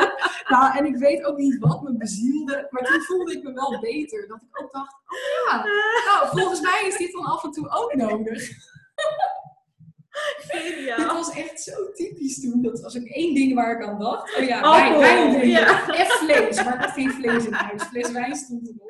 Nou, 0.55 0.77
en 0.77 0.85
ik 0.87 0.97
weet 0.97 1.25
ook 1.25 1.37
niet 1.37 1.59
wat 1.59 1.83
me 1.83 1.97
bezielde. 1.97 2.67
Maar 2.71 2.83
toen 2.85 3.01
voelde 3.01 3.33
ik 3.33 3.43
me 3.43 3.53
wel 3.53 3.81
beter. 3.81 4.29
Dat 4.29 4.41
ik 4.51 4.63
ook 4.63 4.73
dacht, 4.73 4.95
oh 5.09 5.19
ja, 5.47 5.65
nou, 6.05 6.39
volgens 6.39 6.61
mij 6.61 6.85
is 6.87 6.97
dit 6.97 7.13
dan 7.13 7.25
af 7.25 7.45
en 7.45 7.51
toe 7.51 7.71
ook 7.71 7.95
nodig. 7.95 8.51
Geniaal. 10.39 10.97
Dit 10.97 11.07
was 11.07 11.31
echt 11.31 11.63
zo 11.63 11.93
typisch 11.93 12.41
toen. 12.41 12.63
Dat 12.63 12.81
was 12.81 12.97
ook 12.97 13.05
één 13.07 13.35
ding 13.35 13.55
waar 13.55 13.81
ik 13.81 13.87
aan 13.87 13.99
dacht. 13.99 14.37
Oh 14.37 14.45
ja, 14.45 14.71
wijn, 14.71 14.99
wijn 14.99 15.31
drinken. 15.31 15.49
Ja. 15.49 15.95
En 15.95 16.07
vlees. 16.07 16.65
Maar 16.65 16.93
geen 16.95 17.11
vlees 17.11 17.45
in 17.45 17.53
huis. 17.53 17.83
Fles 17.83 18.11
wijn 18.11 18.37
stond 18.37 18.69
er 18.69 18.75
nog. 18.79 18.87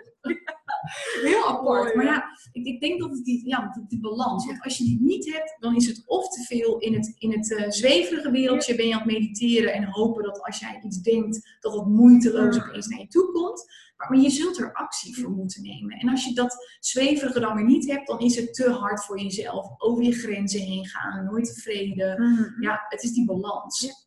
Heel 1.29 1.47
apart. 1.47 1.95
Maar 1.95 2.05
ja, 2.05 2.25
ik, 2.53 2.67
ik, 2.67 2.81
denk 2.81 3.01
dat 3.01 3.11
het 3.11 3.25
die, 3.25 3.49
ja, 3.49 3.85
die, 3.89 4.01
balans. 4.01 4.47
Want 4.47 4.63
als 4.63 4.79
je 4.79 4.85
die 4.85 4.99
niet 5.01 5.33
hebt, 5.33 5.57
dan 5.59 5.77
is 5.77 5.87
het 5.87 6.03
of 6.07 6.29
te 6.29 6.43
veel 6.43 6.79
in 6.79 6.95
het, 6.95 7.15
in 7.19 7.33
het 7.33 7.51
uh, 7.51 7.69
zweverige 7.69 8.31
wereldje. 8.31 8.75
Ben 8.75 8.87
je 8.87 8.93
aan 8.93 8.99
het 8.99 9.13
mediteren 9.13 9.73
en 9.73 9.85
hopen 9.85 10.23
dat 10.23 10.43
als 10.43 10.59
jij 10.59 10.81
iets 10.85 11.01
denkt, 11.01 11.57
dat 11.61 11.75
het 11.75 11.87
moeiteloos 11.87 12.63
opeens 12.63 12.87
naar 12.87 13.01
je 13.01 13.07
toe 13.07 13.33
komt. 13.33 13.67
Maar, 13.97 14.11
maar 14.11 14.21
je 14.21 14.31
zult 14.31 14.59
er 14.59 14.73
actie 14.73 15.19
voor 15.19 15.31
moeten 15.31 15.63
nemen. 15.63 15.99
En 15.99 16.09
als 16.09 16.25
je 16.25 16.35
dat 16.35 16.77
zweverige 16.81 17.41
dan 17.41 17.55
weer 17.55 17.65
niet 17.65 17.91
hebt, 17.91 18.07
dan 18.07 18.21
is 18.21 18.37
het 18.37 18.55
te 18.55 18.71
hard 18.71 19.05
voor 19.05 19.21
jezelf. 19.21 19.75
Over 19.79 20.03
je 20.03 20.13
grenzen 20.13 20.61
heen 20.61 20.87
gaan, 20.87 21.25
nooit 21.25 21.45
tevreden. 21.45 22.23
Mhm. 22.23 22.63
Ja, 22.63 22.85
het 22.89 23.03
is 23.03 23.13
die 23.13 23.25
balans. 23.25 24.07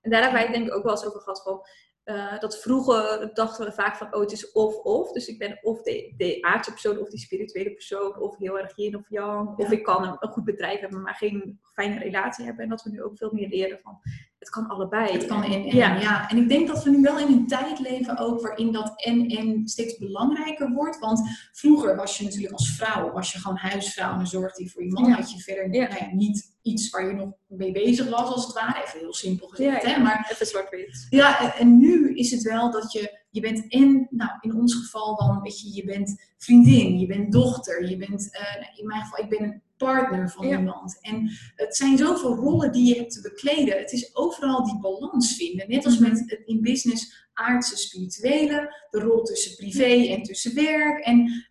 En 0.00 0.10
daar 0.10 0.22
hebben 0.22 0.40
wij 0.40 0.52
denk 0.52 0.66
ik 0.66 0.74
ook 0.74 0.82
wel 0.82 0.92
eens 0.92 1.06
over 1.06 1.20
gehad 1.20 1.42
van 1.42 1.60
uh, 2.04 2.38
dat 2.38 2.60
vroeger 2.60 3.30
dachten 3.34 3.64
we 3.64 3.72
vaak 3.72 3.96
van, 3.96 4.14
oh, 4.14 4.20
het 4.20 4.32
is 4.32 4.52
of-of. 4.52 5.12
Dus 5.12 5.28
ik 5.28 5.38
ben 5.38 5.58
of 5.62 5.82
de, 5.82 6.14
de 6.16 6.38
aardse 6.40 6.70
persoon 6.70 6.98
of 6.98 7.08
die 7.08 7.20
spirituele 7.20 7.72
persoon, 7.72 8.18
of 8.18 8.36
heel 8.36 8.58
erg 8.58 8.76
yin 8.76 8.96
of 8.96 9.10
yang. 9.10 9.58
Of 9.58 9.70
ik 9.70 9.82
kan 9.82 10.04
een, 10.04 10.16
een, 10.18 10.28
goed 10.28 10.44
bedrijf 10.44 10.80
hebben, 10.80 11.02
maar 11.02 11.14
geen 11.14 11.60
fijne 11.72 11.98
relatie 11.98 12.44
hebben. 12.44 12.64
En 12.64 12.70
dat 12.70 12.82
we 12.82 12.90
nu 12.90 13.02
ook 13.02 13.16
veel 13.16 13.32
meer 13.32 13.48
leren 13.48 13.78
van, 13.82 14.00
het 14.40 14.50
kan 14.50 14.68
allebei. 14.68 15.12
Het 15.12 15.26
kan 15.26 15.42
en, 15.42 15.52
en 15.52 15.76
ja. 15.76 16.00
ja. 16.00 16.30
En 16.30 16.36
ik 16.36 16.48
denk 16.48 16.68
dat 16.68 16.84
we 16.84 16.90
nu 16.90 17.00
wel 17.00 17.18
in 17.18 17.32
een 17.32 17.46
tijd 17.46 17.78
leven 17.78 18.18
ook 18.18 18.40
waarin 18.40 18.72
dat 18.72 18.92
en 19.04 19.28
en 19.28 19.68
steeds 19.68 19.98
belangrijker 19.98 20.72
wordt. 20.72 20.98
Want 20.98 21.20
vroeger 21.52 21.96
was 21.96 22.18
je 22.18 22.24
natuurlijk 22.24 22.52
als 22.52 22.70
vrouw, 22.76 23.12
was 23.12 23.32
je 23.32 23.38
gewoon 23.38 23.56
huisvrouw 23.56 24.18
en 24.18 24.26
zorgde 24.26 24.62
je 24.62 24.70
voor 24.70 24.84
je 24.84 24.92
man. 24.92 25.08
Ja. 25.08 25.14
Had 25.14 25.32
je 25.32 25.38
verder 25.38 25.68
Nou 25.68 25.94
ja, 25.94 26.08
niet 26.12 26.58
iets 26.62 26.90
waar 26.90 27.06
je 27.06 27.12
nog 27.12 27.32
mee 27.46 27.72
bezig 27.72 28.08
was 28.08 28.28
als 28.28 28.46
het 28.46 28.54
ware. 28.54 28.84
Even 28.84 28.98
heel 28.98 29.14
simpel 29.14 29.48
gezegd. 29.48 29.82
hè? 29.82 29.98
Maar, 29.98 30.28
even 30.32 30.46
zwart-wit. 30.46 31.06
Ja, 31.10 31.54
en 31.54 31.78
nu 31.78 32.14
is 32.14 32.30
het 32.30 32.42
wel 32.42 32.70
dat 32.70 32.92
je 32.92 33.18
je 33.30 33.40
bent 33.40 33.68
en, 33.68 34.06
nou 34.10 34.30
in 34.40 34.54
ons 34.54 34.74
geval 34.74 35.16
dan, 35.16 35.40
weet 35.42 35.60
je, 35.60 35.74
je 35.74 35.84
bent 35.84 36.32
vriendin, 36.38 36.98
je 36.98 37.06
bent 37.06 37.32
dochter, 37.32 37.88
je 37.88 37.96
bent, 37.96 38.28
uh, 38.32 38.78
in 38.78 38.86
mijn 38.86 39.00
geval, 39.00 39.24
ik 39.24 39.30
ben 39.30 39.42
een 39.42 39.62
partner 39.86 40.30
van 40.30 40.44
iemand. 40.44 40.98
En 41.00 41.30
het 41.56 41.76
zijn 41.76 41.98
zoveel 41.98 42.34
rollen 42.34 42.72
die 42.72 42.88
je 42.88 43.00
hebt 43.00 43.12
te 43.12 43.20
bekleden. 43.20 43.78
Het 43.78 43.92
is 43.92 44.16
overal 44.16 44.64
die 44.64 44.80
balans 44.80 45.36
vinden. 45.36 45.68
Net 45.68 45.84
als 45.84 45.98
met 45.98 46.22
het 46.26 46.42
in 46.44 46.60
business 46.60 47.28
aardse, 47.32 47.76
spirituele, 47.76 48.86
de 48.90 49.00
rol 49.00 49.22
tussen 49.22 49.56
privé 49.56 50.12
en 50.14 50.22
tussen 50.22 50.54
werk. 50.54 51.04
En 51.04 51.46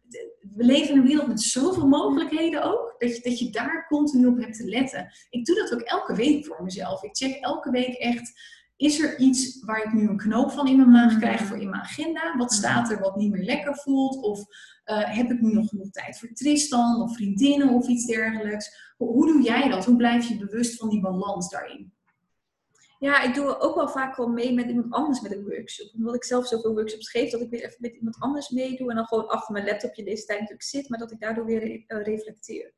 we 0.55 0.63
leven 0.63 0.93
in 0.93 0.97
een 0.97 1.07
wereld 1.07 1.27
met 1.27 1.41
zoveel 1.41 1.87
mogelijkheden 1.87 2.63
ook, 2.63 2.95
dat 2.97 3.15
je, 3.15 3.21
dat 3.21 3.39
je 3.39 3.49
daar 3.49 3.85
continu 3.87 4.27
op 4.27 4.37
hebt 4.37 4.57
te 4.57 4.65
letten. 4.65 5.11
Ik 5.29 5.45
doe 5.45 5.55
dat 5.55 5.73
ook 5.73 5.81
elke 5.81 6.15
week 6.15 6.45
voor 6.45 6.63
mezelf. 6.63 7.03
Ik 7.03 7.15
check 7.15 7.35
elke 7.35 7.71
week 7.71 7.93
echt 7.93 8.33
is 8.79 8.99
er 8.99 9.17
iets 9.17 9.63
waar 9.65 9.83
ik 9.83 9.93
nu 9.93 10.07
een 10.07 10.17
knoop 10.17 10.51
van 10.51 10.67
in 10.67 10.77
mijn 10.77 10.91
maag 10.91 11.17
krijg 11.17 11.41
voor 11.41 11.57
in 11.57 11.69
mijn 11.69 11.81
agenda? 11.81 12.37
Wat 12.37 12.53
staat 12.53 12.91
er 12.91 12.99
wat 12.99 13.15
niet 13.15 13.31
meer 13.31 13.43
lekker 13.43 13.75
voelt? 13.75 14.15
Of 14.23 14.39
uh, 14.39 15.15
heb 15.15 15.31
ik 15.31 15.41
nu 15.41 15.53
nog 15.53 15.69
genoeg 15.69 15.89
tijd 15.89 16.19
voor 16.19 16.29
Tristan 16.33 17.01
of 17.01 17.15
vriendinnen 17.15 17.69
of 17.69 17.87
iets 17.87 18.05
dergelijks? 18.05 18.93
Hoe, 18.97 19.07
hoe, 19.07 19.25
doe 19.25 19.41
jij 19.41 19.69
dat? 19.69 19.85
Hoe 19.85 19.95
blijf 19.95 20.27
je 20.27 20.37
bewust 20.37 20.75
van 20.75 20.89
die 20.89 21.01
balans 21.01 21.49
daarin? 21.49 21.93
Ja, 22.99 23.21
ik 23.21 23.33
doe 23.33 23.59
ook 23.59 23.75
wel 23.75 23.89
vaak 23.89 24.15
wel 24.15 24.27
mee 24.27 24.53
met 24.53 24.69
iemand 24.69 24.93
anders 24.93 25.21
met 25.21 25.31
een 25.31 25.43
workshop. 25.43 25.91
Omdat 25.93 26.15
ik 26.15 26.23
zelf 26.23 26.47
zoveel 26.47 26.73
workshops 26.73 27.09
geef, 27.09 27.31
dat 27.31 27.41
ik 27.41 27.49
weer 27.49 27.63
even 27.63 27.77
met 27.79 27.95
iemand 27.95 28.15
anders 28.19 28.49
meedoe. 28.49 28.89
En 28.89 28.95
dan 28.95 29.05
gewoon 29.05 29.27
achter 29.27 29.53
mijn 29.53 29.65
laptopje 29.65 30.03
deze 30.03 30.25
tijd 30.25 30.39
natuurlijk 30.39 30.67
zit, 30.67 30.89
maar 30.89 30.99
dat 30.99 31.11
ik 31.11 31.19
daardoor 31.19 31.45
weer 31.45 31.63
uh, 31.63 31.83
reflecteer. 31.87 32.73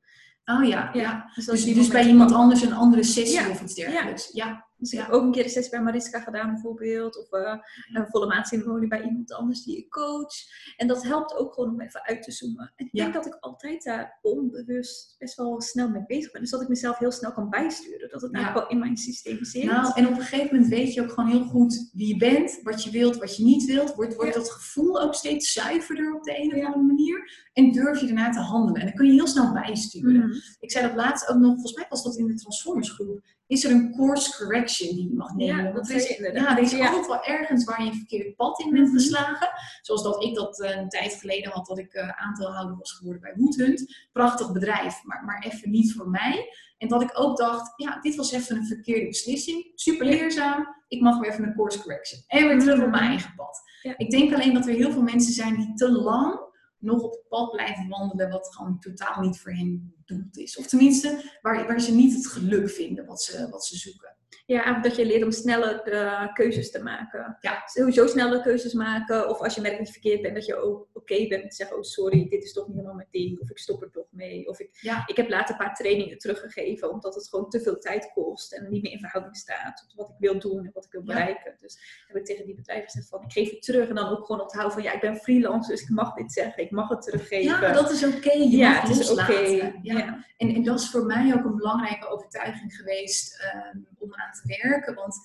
Oh 0.46 0.68
ja, 0.68 0.90
ja. 0.94 1.32
Dus, 1.36 1.46
dus, 1.46 1.64
dus 1.64 1.88
bij 1.88 2.08
iemand 2.08 2.32
anders 2.32 2.62
een 2.62 2.74
andere 2.74 3.04
sessie 3.04 3.50
of 3.50 3.62
iets 3.62 3.74
dergelijks. 3.74 4.30
Ja. 4.32 4.70
Dus 4.82 4.92
ik 4.92 5.00
heb 5.00 5.10
ook 5.10 5.24
een 5.24 5.32
keer 5.32 5.44
een 5.44 5.50
sessie 5.50 5.72
bij 5.72 5.82
Mariska 5.82 6.20
gedaan 6.20 6.52
bijvoorbeeld. 6.52 7.18
Of 7.18 7.32
uh, 7.32 7.56
een 7.94 8.08
volle 8.08 8.28
maandceremonie 8.28 8.88
bij 8.88 9.04
iemand 9.04 9.34
anders 9.34 9.64
die 9.64 9.78
ik 9.78 9.90
coach. 9.90 10.34
En 10.78 10.88
dat 10.88 11.04
helpt 11.04 11.36
ook 11.36 11.54
gewoon 11.54 11.70
om 11.70 11.82
even 11.82 12.04
uit 12.04 12.24
te 12.24 12.32
zoomen. 12.32 12.74
En 12.76 12.86
ik 12.86 12.92
denk 12.92 13.14
dat 13.14 13.26
ik 13.26 13.38
altijd 13.40 13.84
daar 13.84 14.20
onbewust 14.22 15.16
best 15.18 15.36
wel 15.36 15.62
snel 15.62 15.90
mee 15.90 16.04
bezig 16.08 16.32
ben. 16.32 16.42
Dus 16.42 16.50
dat 16.50 16.62
ik 16.62 16.68
mezelf 16.68 16.98
heel 16.98 17.12
snel 17.12 17.34
kan 17.34 17.50
bijsturen. 17.50 18.10
Dat 18.10 18.22
het 18.22 18.34
eigenlijk 18.34 18.66
wel 18.66 18.76
in 18.76 18.84
mijn 18.84 18.98
systeem 18.98 19.44
zit. 19.44 19.64
Nou, 19.64 19.92
en 19.96 20.08
op 20.08 20.14
een 20.14 20.22
gegeven 20.22 20.56
moment 20.56 20.74
weet 20.74 20.94
je 20.94 21.02
ook 21.02 21.12
gewoon 21.12 21.30
heel 21.30 21.44
goed 21.44 21.90
wie 21.94 22.08
je 22.08 22.18
bent. 22.18 22.60
Wat 22.64 22.84
je 22.84 22.92
wilt, 22.92 23.18
wat 23.18 23.38
je 23.38 23.44
niet 23.44 23.66
wilt. 23.66 23.96
Wordt, 23.96 24.16
wordt 24.16 24.34
dat 24.34 24.52
gevoel 24.52 25.02
ook 25.02 25.16
steeds 25.16 25.54
zuiverder 25.54 26.16
op 26.16 26.24
de 26.24 26.40
een 26.40 26.56
of 26.56 26.66
andere 26.66 26.86
manier. 26.86 27.50
En 27.54 27.72
durf 27.72 28.00
je 28.00 28.06
daarna 28.06 28.30
te 28.30 28.40
handelen. 28.40 28.82
En 28.82 28.88
dan 28.88 28.96
kun 28.96 29.06
je 29.06 29.14
heel 29.14 29.28
snel 29.28 29.54
bijsturen. 29.54 30.28
Mhm. 30.28 30.38
Ik 30.60 30.72
zei 30.72 30.88
dat 30.88 30.96
laatst 30.96 31.30
ook 31.30 31.38
nog, 31.38 31.54
volgens 31.54 31.74
mij 31.74 31.86
was 31.90 32.04
dat 32.04 32.18
in 32.18 32.28
de 32.28 32.36
Transformers 32.36 32.90
groep 32.90 33.22
is 33.52 33.64
er 33.64 33.72
een 33.72 33.96
course 33.96 34.38
correction 34.38 34.96
die 34.96 35.10
je 35.10 35.16
mag 35.16 35.36
nemen. 35.36 35.64
Ja, 35.64 35.72
dat 35.72 35.90
is, 35.90 36.18
ja, 36.18 36.58
er 36.58 36.64
is 36.64 36.80
altijd 36.80 37.08
wel 37.08 37.24
ergens 37.24 37.64
waar 37.64 37.84
je 37.84 37.90
een 37.90 37.96
verkeerd 37.96 38.36
pad 38.36 38.60
in 38.60 38.72
bent 38.72 38.88
mhm. 38.88 38.96
geslagen. 38.96 39.50
Zoals 39.82 40.04
dat 40.04 40.24
ik 40.24 40.36
dat 40.36 40.62
eh, 40.62 40.78
een 40.78 40.90
tijd 40.90 41.14
geleden 41.14 41.52
had, 41.52 41.66
dat 41.66 41.78
ik 41.78 41.94
uh, 41.94 42.10
aandeelhouder 42.10 42.78
was 42.78 42.92
geworden 42.92 43.22
bij 43.22 43.34
Woodhunt. 43.36 44.08
Prachtig 44.12 44.52
bedrijf, 44.52 45.04
maar, 45.04 45.24
maar 45.26 45.44
even 45.46 45.70
niet 45.70 45.94
voor 45.94 46.10
mij. 46.10 46.50
En 46.78 46.88
dat 46.88 47.02
ik 47.02 47.12
ook 47.14 47.38
dacht, 47.38 47.74
ja, 47.76 48.00
dit 48.02 48.16
was 48.16 48.32
even 48.32 48.56
een 48.56 48.66
verkeerde 48.66 49.08
beslissing. 49.08 49.72
Super 49.76 50.06
leerzaam. 50.06 50.68
Ik 50.88 51.02
mag 51.02 51.20
weer 51.20 51.32
even 51.32 51.44
een 51.44 51.56
course 51.56 51.82
correction. 51.82 52.22
En 52.28 52.48
weer 52.48 52.60
terug 52.60 52.84
op 52.84 52.90
mijn 52.90 53.04
mhm. 53.04 53.12
eigen 53.12 53.34
pad. 53.36 53.62
Ik 53.98 54.10
denk 54.10 54.34
alleen 54.34 54.54
dat 54.54 54.68
er 54.68 54.74
heel 54.74 54.92
veel 54.92 55.02
mensen 55.02 55.34
zijn 55.34 55.56
die 55.56 55.74
te 55.74 55.92
lang 55.92 56.40
nog 56.82 57.02
op 57.04 57.12
het 57.12 57.28
pad 57.28 57.52
blijven 57.52 57.88
wandelen 57.88 58.30
wat 58.30 58.56
gewoon 58.56 58.80
totaal 58.80 59.22
niet 59.22 59.40
voor 59.40 59.52
hen 59.52 59.94
doet 60.06 60.38
is. 60.38 60.58
Of 60.58 60.68
tenminste, 60.68 61.38
waar, 61.42 61.68
waar 61.68 61.82
ze 61.82 61.96
niet 61.96 62.14
het 62.14 62.28
geluk 62.28 62.70
vinden 62.70 63.06
wat 63.06 63.22
ze, 63.22 63.50
wat 63.50 63.66
ze 63.66 63.78
zoeken. 63.78 64.11
Ja, 64.52 64.80
dat 64.80 64.96
je 64.96 65.06
leert 65.06 65.24
om 65.24 65.32
sneller 65.32 65.94
uh, 65.94 66.34
keuzes 66.34 66.72
te 66.72 66.84
maken. 66.84 67.38
Ja. 67.40 67.62
Sowieso 67.66 68.08
snelle 68.08 68.42
keuzes 68.42 68.74
maken. 68.74 69.30
Of 69.30 69.40
als 69.40 69.56
je 69.56 69.62
merkt 69.62 69.78
dat 69.78 69.88
je 69.88 69.94
verkeerd 69.94 70.22
bent, 70.22 70.36
dat 70.36 70.46
je 70.46 70.56
ook 70.56 70.88
oké 70.94 71.28
bent. 71.28 71.50
Te 71.50 71.56
zeggen, 71.56 71.78
oh 71.78 71.84
sorry, 71.84 72.30
dit 72.30 72.44
is 72.44 72.54
toch 72.54 72.68
niet 72.68 72.76
helemaal 72.76 72.96
mijn 72.96 73.08
ding. 73.12 73.40
Of 73.40 73.50
ik 73.50 73.58
stop 73.58 73.82
er 73.82 73.92
toch 73.92 74.08
mee. 74.10 74.48
Of 74.48 74.60
ik, 74.60 74.70
ja. 74.82 75.04
ik 75.06 75.18
heb 75.18 75.30
later 75.30 75.52
een 75.52 75.66
paar 75.66 75.76
trainingen 75.76 76.18
teruggegeven. 76.18 76.92
Omdat 76.92 77.16
het 77.16 77.28
gewoon 77.30 77.50
te 77.50 77.62
veel 77.62 77.78
tijd 77.78 78.12
kost. 78.14 78.54
En 78.54 78.70
niet 78.70 78.82
meer 78.82 78.92
in 78.92 79.00
verhouding 79.00 79.38
staat 79.38 79.78
tot 79.78 79.94
wat 79.96 80.10
ik 80.10 80.16
wil 80.20 80.40
doen 80.40 80.66
en 80.66 80.72
wat 80.74 80.86
ik 80.86 80.92
wil 80.92 81.04
bereiken. 81.04 81.56
Dus 81.60 82.04
heb 82.08 82.16
ik 82.16 82.26
tegen 82.26 82.46
die 82.46 82.56
bedrijven 82.56 82.90
gezegd 82.90 83.10
van, 83.10 83.24
ik 83.24 83.32
geef 83.32 83.50
het 83.50 83.62
terug. 83.62 83.90
En 83.90 83.96
dan 83.96 84.10
ook 84.10 84.26
gewoon 84.26 84.42
onthouden 84.42 84.74
van, 84.74 84.84
ja, 84.84 84.94
ik 84.94 85.02
ben 85.02 85.16
freelance. 85.16 85.72
Dus 85.72 85.82
ik 85.82 85.90
mag 85.90 86.14
dit 86.14 86.32
zeggen. 86.32 86.64
Ik 86.64 86.72
mag 86.72 86.90
het 86.90 87.02
teruggeven. 87.02 87.62
Ja, 87.62 87.74
dat 87.74 87.92
is 87.92 88.06
oké. 88.06 88.34
Ja, 88.34 88.82
het 88.82 89.00
is 89.00 89.12
oké. 89.12 89.74
Ja. 89.82 90.26
En, 90.38 90.56
en 90.56 90.64
dat 90.64 90.80
is 90.80 90.90
voor 90.90 91.06
mij 91.06 91.34
ook 91.34 91.46
een 91.46 91.56
belangrijke 91.56 92.08
overtuiging 92.08 92.76
geweest 92.76 93.44
um, 93.74 93.88
om 94.00 94.14
aan 94.14 94.32
te 94.32 94.41
werken. 94.44 94.96
Want 94.96 95.16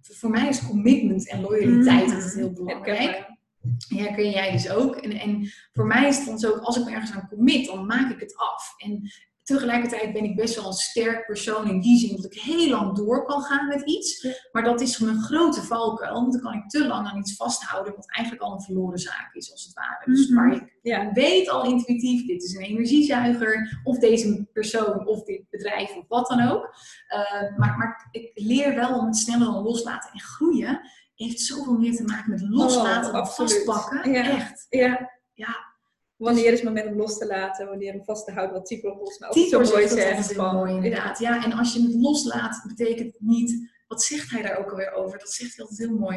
voor 0.00 0.30
mij 0.30 0.48
is 0.48 0.66
commitment 0.66 1.28
en 1.28 1.40
loyaliteit 1.40 2.06
mm 2.06 2.14
heel 2.20 2.52
belangrijk. 2.52 3.34
Ja, 3.88 4.12
kun 4.12 4.30
jij 4.30 4.52
dus 4.52 4.70
ook. 4.70 4.96
En, 4.96 5.12
en 5.12 5.50
voor 5.72 5.86
mij 5.86 6.08
is 6.08 6.16
het 6.16 6.26
dan 6.26 6.38
zo, 6.38 6.52
als 6.52 6.76
ik 6.76 6.84
me 6.84 6.90
ergens 6.90 7.12
aan 7.12 7.28
commit, 7.28 7.66
dan 7.66 7.86
maak 7.86 8.10
ik 8.10 8.20
het 8.20 8.36
af. 8.36 8.74
En 8.76 9.10
Tegelijkertijd 9.46 10.12
ben 10.12 10.24
ik 10.24 10.36
best 10.36 10.54
wel 10.54 10.66
een 10.66 10.72
sterk 10.72 11.26
persoon 11.26 11.68
in 11.68 11.80
die 11.80 11.98
zin 11.98 12.16
dat 12.16 12.24
ik 12.24 12.40
heel 12.40 12.70
lang 12.70 12.96
door 12.96 13.24
kan 13.24 13.42
gaan 13.42 13.68
met 13.68 13.82
iets. 13.82 14.28
Maar 14.52 14.64
dat 14.64 14.80
is 14.80 14.98
een 14.98 15.22
grote 15.22 15.62
valkuil, 15.62 16.12
want 16.12 16.32
dan 16.32 16.42
kan 16.42 16.52
ik 16.52 16.68
te 16.68 16.86
lang 16.86 17.06
aan 17.06 17.18
iets 17.18 17.36
vasthouden 17.36 17.94
wat 17.96 18.10
eigenlijk 18.10 18.46
al 18.46 18.52
een 18.52 18.60
verloren 18.60 18.98
zaak 18.98 19.34
is, 19.34 19.52
als 19.52 19.64
het 19.64 19.74
ware. 19.74 20.04
Dus 20.04 20.32
waar 20.32 20.46
mhm. 20.46 20.56
ik 20.56 20.78
ja. 20.82 21.12
weet 21.12 21.48
al 21.48 21.64
intuïtief, 21.64 22.26
dit 22.26 22.42
is 22.42 22.54
een 22.54 22.62
energiezuiger, 22.62 23.80
of 23.84 23.98
deze 23.98 24.48
persoon, 24.52 25.06
of 25.06 25.22
dit 25.22 25.50
bedrijf, 25.50 25.96
of 25.96 26.04
wat 26.08 26.28
dan 26.28 26.50
ook. 26.50 26.74
Uh, 27.08 27.56
maar, 27.56 27.76
maar 27.76 28.08
ik 28.10 28.30
leer 28.34 28.74
wel 28.74 28.98
om 28.98 29.06
het 29.06 29.16
sneller 29.16 29.46
dan 29.46 29.62
loslaten 29.62 30.10
en 30.12 30.20
groeien. 30.20 30.80
Heeft 31.14 31.40
zoveel 31.40 31.78
meer 31.78 31.96
te 31.96 32.04
maken 32.04 32.30
met 32.30 32.40
loslaten 32.40 33.14
oh, 33.14 33.26
vastpakken. 33.26 34.12
Ja. 34.12 34.24
Echt. 34.24 34.66
Ja. 34.68 35.10
ja, 35.32 35.65
Wanneer 36.16 36.52
is 36.52 36.60
het 36.60 36.68
moment 36.68 36.86
om 36.86 36.96
los 36.96 37.18
te 37.18 37.26
laten, 37.26 37.66
wanneer 37.66 37.94
om 37.94 38.04
vast 38.04 38.26
te 38.26 38.32
houden, 38.32 38.54
wat 38.56 38.66
Typo 38.66 38.94
volgens 38.94 39.18
mij 39.18 39.28
ook 39.28 39.34
zo 39.34 39.74
mooi 39.74 39.88
zegt. 39.88 40.30
Is 40.30 40.36
mooi 40.36 40.74
inderdaad. 40.74 41.18
Ja, 41.18 41.44
en 41.44 41.52
als 41.52 41.74
je 41.74 41.82
het 41.82 41.94
loslaat, 41.94 42.64
betekent 42.66 43.14
niet, 43.18 43.70
wat 43.88 44.02
zegt 44.02 44.30
hij 44.30 44.42
daar 44.42 44.58
ook 44.58 44.70
alweer 44.70 44.92
over? 44.92 45.18
Dat 45.18 45.32
zegt 45.32 45.56
hij 45.56 45.64
altijd 45.64 45.88
heel 45.88 45.98
mooi. 45.98 46.16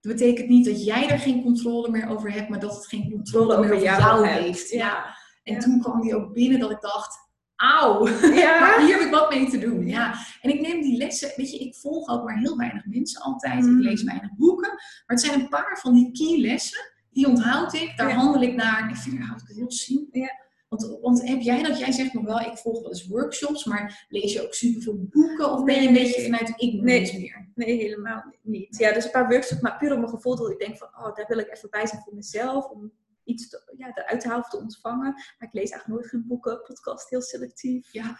Dat 0.00 0.12
betekent 0.12 0.48
niet 0.48 0.64
dat 0.64 0.84
jij 0.84 1.08
er 1.08 1.18
geen 1.18 1.42
controle 1.42 1.90
meer 1.90 2.08
over 2.08 2.32
hebt, 2.32 2.48
maar 2.48 2.60
dat 2.60 2.74
het 2.74 2.86
geen 2.86 3.10
controle 3.10 3.56
over, 3.56 3.72
over 3.72 3.82
jou, 3.82 4.26
heeft. 4.26 4.70
Ja. 4.70 5.16
En 5.42 5.58
toen 5.58 5.80
kwam 5.80 6.00
die 6.00 6.16
ook 6.16 6.32
binnen 6.32 6.60
dat 6.60 6.70
ik 6.70 6.80
dacht, 6.80 7.16
auw, 7.56 8.08
ja. 8.08 8.80
hier 8.80 8.98
heb 8.98 9.06
ik 9.06 9.10
wat 9.10 9.30
mee 9.30 9.50
te 9.50 9.58
doen. 9.58 9.86
Ja. 9.86 10.14
En 10.40 10.50
ik 10.50 10.60
neem 10.60 10.82
die 10.82 10.96
lessen, 10.96 11.32
weet 11.36 11.50
je, 11.50 11.58
ik 11.58 11.76
volg 11.76 12.08
ook 12.08 12.24
maar 12.24 12.38
heel 12.38 12.56
weinig 12.56 12.86
mensen 12.86 13.20
altijd. 13.20 13.64
Ik 13.64 13.70
mm. 13.70 13.80
lees 13.80 14.02
weinig 14.02 14.36
boeken. 14.36 14.68
Maar 14.68 15.16
het 15.16 15.20
zijn 15.20 15.40
een 15.40 15.48
paar 15.48 15.78
van 15.82 15.94
die 15.94 16.12
key 16.12 16.40
lessen 16.40 16.80
die 17.10 17.26
onthoud 17.26 17.74
ik, 17.74 17.96
daar 17.96 18.12
handel 18.12 18.42
ik 18.42 18.54
naar. 18.54 18.88
En 18.88 18.96
verder 18.96 19.22
houd 19.22 19.40
ik 19.40 19.48
het 19.48 19.56
heel 19.56 19.72
zien. 19.72 20.08
Ja. 20.12 20.46
Want, 20.68 20.98
want 21.00 21.28
heb 21.28 21.40
jij 21.40 21.62
dat, 21.62 21.78
jij 21.78 21.92
zegt 21.92 22.12
nog 22.12 22.24
wel, 22.24 22.40
ik 22.40 22.56
volg 22.56 22.80
wel 22.80 22.88
eens 22.88 23.06
workshops, 23.06 23.64
maar 23.64 24.06
lees 24.08 24.32
je 24.32 24.42
ook 24.42 24.54
superveel 24.54 25.06
boeken 25.10 25.52
of 25.52 25.64
ben 25.64 25.82
je 25.82 25.88
een 25.88 25.94
beetje 25.94 26.22
vanuit 26.22 26.48
ik 26.48 26.72
nee, 26.72 27.18
meer? 27.18 27.48
Nee, 27.54 27.76
helemaal 27.76 28.24
niet. 28.42 28.78
Ja, 28.78 28.92
dus 28.92 29.04
een 29.04 29.10
paar 29.10 29.28
workshops, 29.28 29.60
maar 29.60 29.76
puur 29.76 29.92
op 29.92 29.98
mijn 29.98 30.10
gevoel 30.10 30.36
dat 30.36 30.50
ik 30.50 30.58
denk 30.58 30.76
van, 30.76 30.88
oh, 30.88 31.16
daar 31.16 31.26
wil 31.28 31.38
ik 31.38 31.50
even 31.50 31.70
bij 31.70 31.86
zijn 31.86 32.02
voor 32.02 32.14
mezelf, 32.14 32.70
om 32.70 32.92
iets 33.24 33.48
te, 33.48 33.72
ja, 33.76 33.90
eruit 33.94 34.20
te 34.20 34.28
halen 34.28 34.44
of 34.44 34.50
te 34.50 34.58
ontvangen. 34.58 35.12
Maar 35.12 35.48
ik 35.48 35.52
lees 35.52 35.70
eigenlijk 35.70 36.00
nooit 36.00 36.06
geen 36.06 36.26
boeken, 36.26 36.62
podcast 36.62 37.10
heel 37.10 37.22
selectief. 37.22 37.92
Ja, 37.92 38.18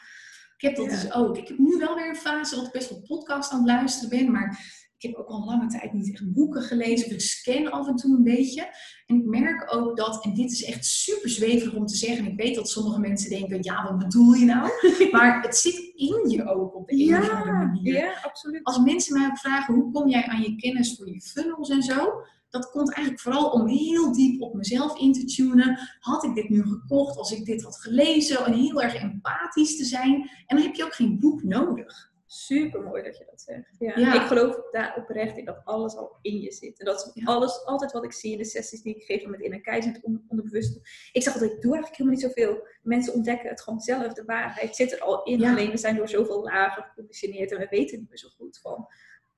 ik 0.57 0.63
heb 0.65 0.77
dat 0.77 0.89
dus 0.89 1.13
ook. 1.13 1.37
Ik 1.37 1.49
heb 1.49 1.59
nu 1.59 1.77
wel 1.79 1.95
weer 1.95 2.09
een 2.09 2.17
fase 2.17 2.55
dat 2.55 2.67
ik 2.67 2.73
best 2.73 2.91
wel 2.91 3.03
podcast 3.03 3.53
aan 3.53 3.59
het 3.59 3.69
luisteren 3.69 4.09
ben, 4.09 4.33
maar 4.33 4.59
ik 4.99 5.09
heb 5.09 5.19
ook 5.19 5.29
al 5.29 5.45
lange 5.45 5.67
tijd 5.67 5.93
niet 5.93 6.13
echt 6.13 6.33
boeken 6.33 6.63
gelezen. 6.63 7.07
Of 7.07 7.13
ik 7.13 7.21
scan 7.21 7.71
af 7.71 7.89
en 7.89 7.97
toe 7.97 8.17
een 8.17 8.23
beetje. 8.23 8.75
En 9.07 9.17
ik 9.17 9.25
merk 9.25 9.75
ook 9.75 9.97
dat, 9.97 10.25
en 10.25 10.35
dit 10.35 10.51
is 10.53 10.65
echt 10.65 10.85
super 10.85 11.31
zweverig 11.31 11.75
om 11.75 11.87
te 11.87 11.97
zeggen. 11.97 12.27
Ik 12.27 12.37
weet 12.37 12.55
dat 12.55 12.69
sommige 12.69 13.01
mensen 13.01 13.31
denken, 13.31 13.63
ja, 13.63 13.83
wat 13.83 13.99
bedoel 13.99 14.33
je 14.33 14.45
nou? 14.45 14.71
maar 15.13 15.43
het 15.43 15.57
zit 15.57 15.93
in 15.95 16.29
je 16.29 16.49
ook 16.49 16.77
op 16.77 16.89
de 16.89 17.03
een 17.03 17.19
of 17.19 17.31
andere 17.31 17.53
manier. 17.53 17.95
Ja, 17.95 18.19
absoluut. 18.23 18.65
Als 18.65 18.79
mensen 18.79 19.19
mij 19.19 19.29
ook 19.29 19.39
vragen, 19.39 19.75
hoe 19.75 19.93
kom 19.93 20.09
jij 20.09 20.25
aan 20.25 20.43
je 20.43 20.57
kennis 20.57 20.97
voor 20.97 21.09
je 21.13 21.21
funnels 21.21 21.69
en 21.69 21.83
zo? 21.83 22.23
dat 22.51 22.71
komt 22.71 22.93
eigenlijk 22.93 23.21
vooral 23.21 23.51
om 23.51 23.67
heel 23.67 24.13
diep 24.13 24.43
op 24.43 24.55
mezelf 24.55 24.99
in 24.99 25.13
te 25.13 25.25
tunen. 25.25 25.79
Had 25.99 26.25
ik 26.25 26.35
dit 26.35 26.49
nu 26.49 26.63
gekocht 26.63 27.17
als 27.17 27.33
ik 27.33 27.45
dit 27.45 27.63
had 27.63 27.81
gelezen? 27.81 28.45
En 28.45 28.53
heel 28.53 28.83
erg 28.83 28.95
empathisch 28.95 29.77
te 29.77 29.85
zijn. 29.85 30.31
En 30.47 30.57
dan 30.57 30.67
heb 30.67 30.75
je 30.75 30.85
ook 30.85 30.95
geen 30.95 31.19
boek 31.19 31.43
nodig. 31.43 32.11
Super 32.31 32.83
mooi 32.83 33.03
dat 33.03 33.19
je 33.19 33.25
dat 33.31 33.41
zegt. 33.41 33.75
Ja. 33.79 34.23
Ik 34.23 34.27
geloof 34.27 34.71
daar 34.71 34.97
oprecht 34.97 35.37
in 35.37 35.45
dat 35.45 35.61
alles 35.65 35.97
al 35.97 36.19
in 36.23 36.41
je 36.41 36.53
zit. 36.53 36.79
En 36.79 36.85
dat 36.85 37.13
is 37.15 37.25
alles, 37.25 37.65
altijd 37.65 37.93
wat 37.93 38.05
ik 38.05 38.13
zie 38.13 38.33
in 38.33 38.39
de 38.39 38.45
sessies 38.45 38.83
die 38.83 38.95
ik 38.95 39.03
geef 39.03 39.27
met 39.27 39.41
Inner 39.41 39.61
Keizer, 39.61 40.01
onderbewust. 40.29 40.77
Ik 41.13 41.23
zeg 41.23 41.33
altijd, 41.33 41.53
ik 41.53 41.61
doe 41.61 41.73
eigenlijk 41.73 41.97
helemaal 41.97 42.21
niet 42.21 42.35
zoveel. 42.35 42.69
Mensen 42.83 43.15
ontdekken 43.15 43.49
het 43.49 43.61
gewoon 43.61 43.81
zelf. 43.81 44.13
De 44.13 44.25
waarheid 44.25 44.77
zit 44.77 44.93
er 44.93 45.01
al 45.01 45.23
in. 45.23 45.45
Alleen 45.45 45.71
we 45.71 45.77
zijn 45.77 45.97
door 45.97 46.09
zoveel 46.09 46.43
lagen 46.43 46.83
geconditioneerd 46.83 47.53
en 47.53 47.59
we 47.59 47.67
weten 47.71 47.99
niet 47.99 48.09
meer 48.09 48.19
zo 48.19 48.29
goed 48.29 48.59
van 48.59 48.89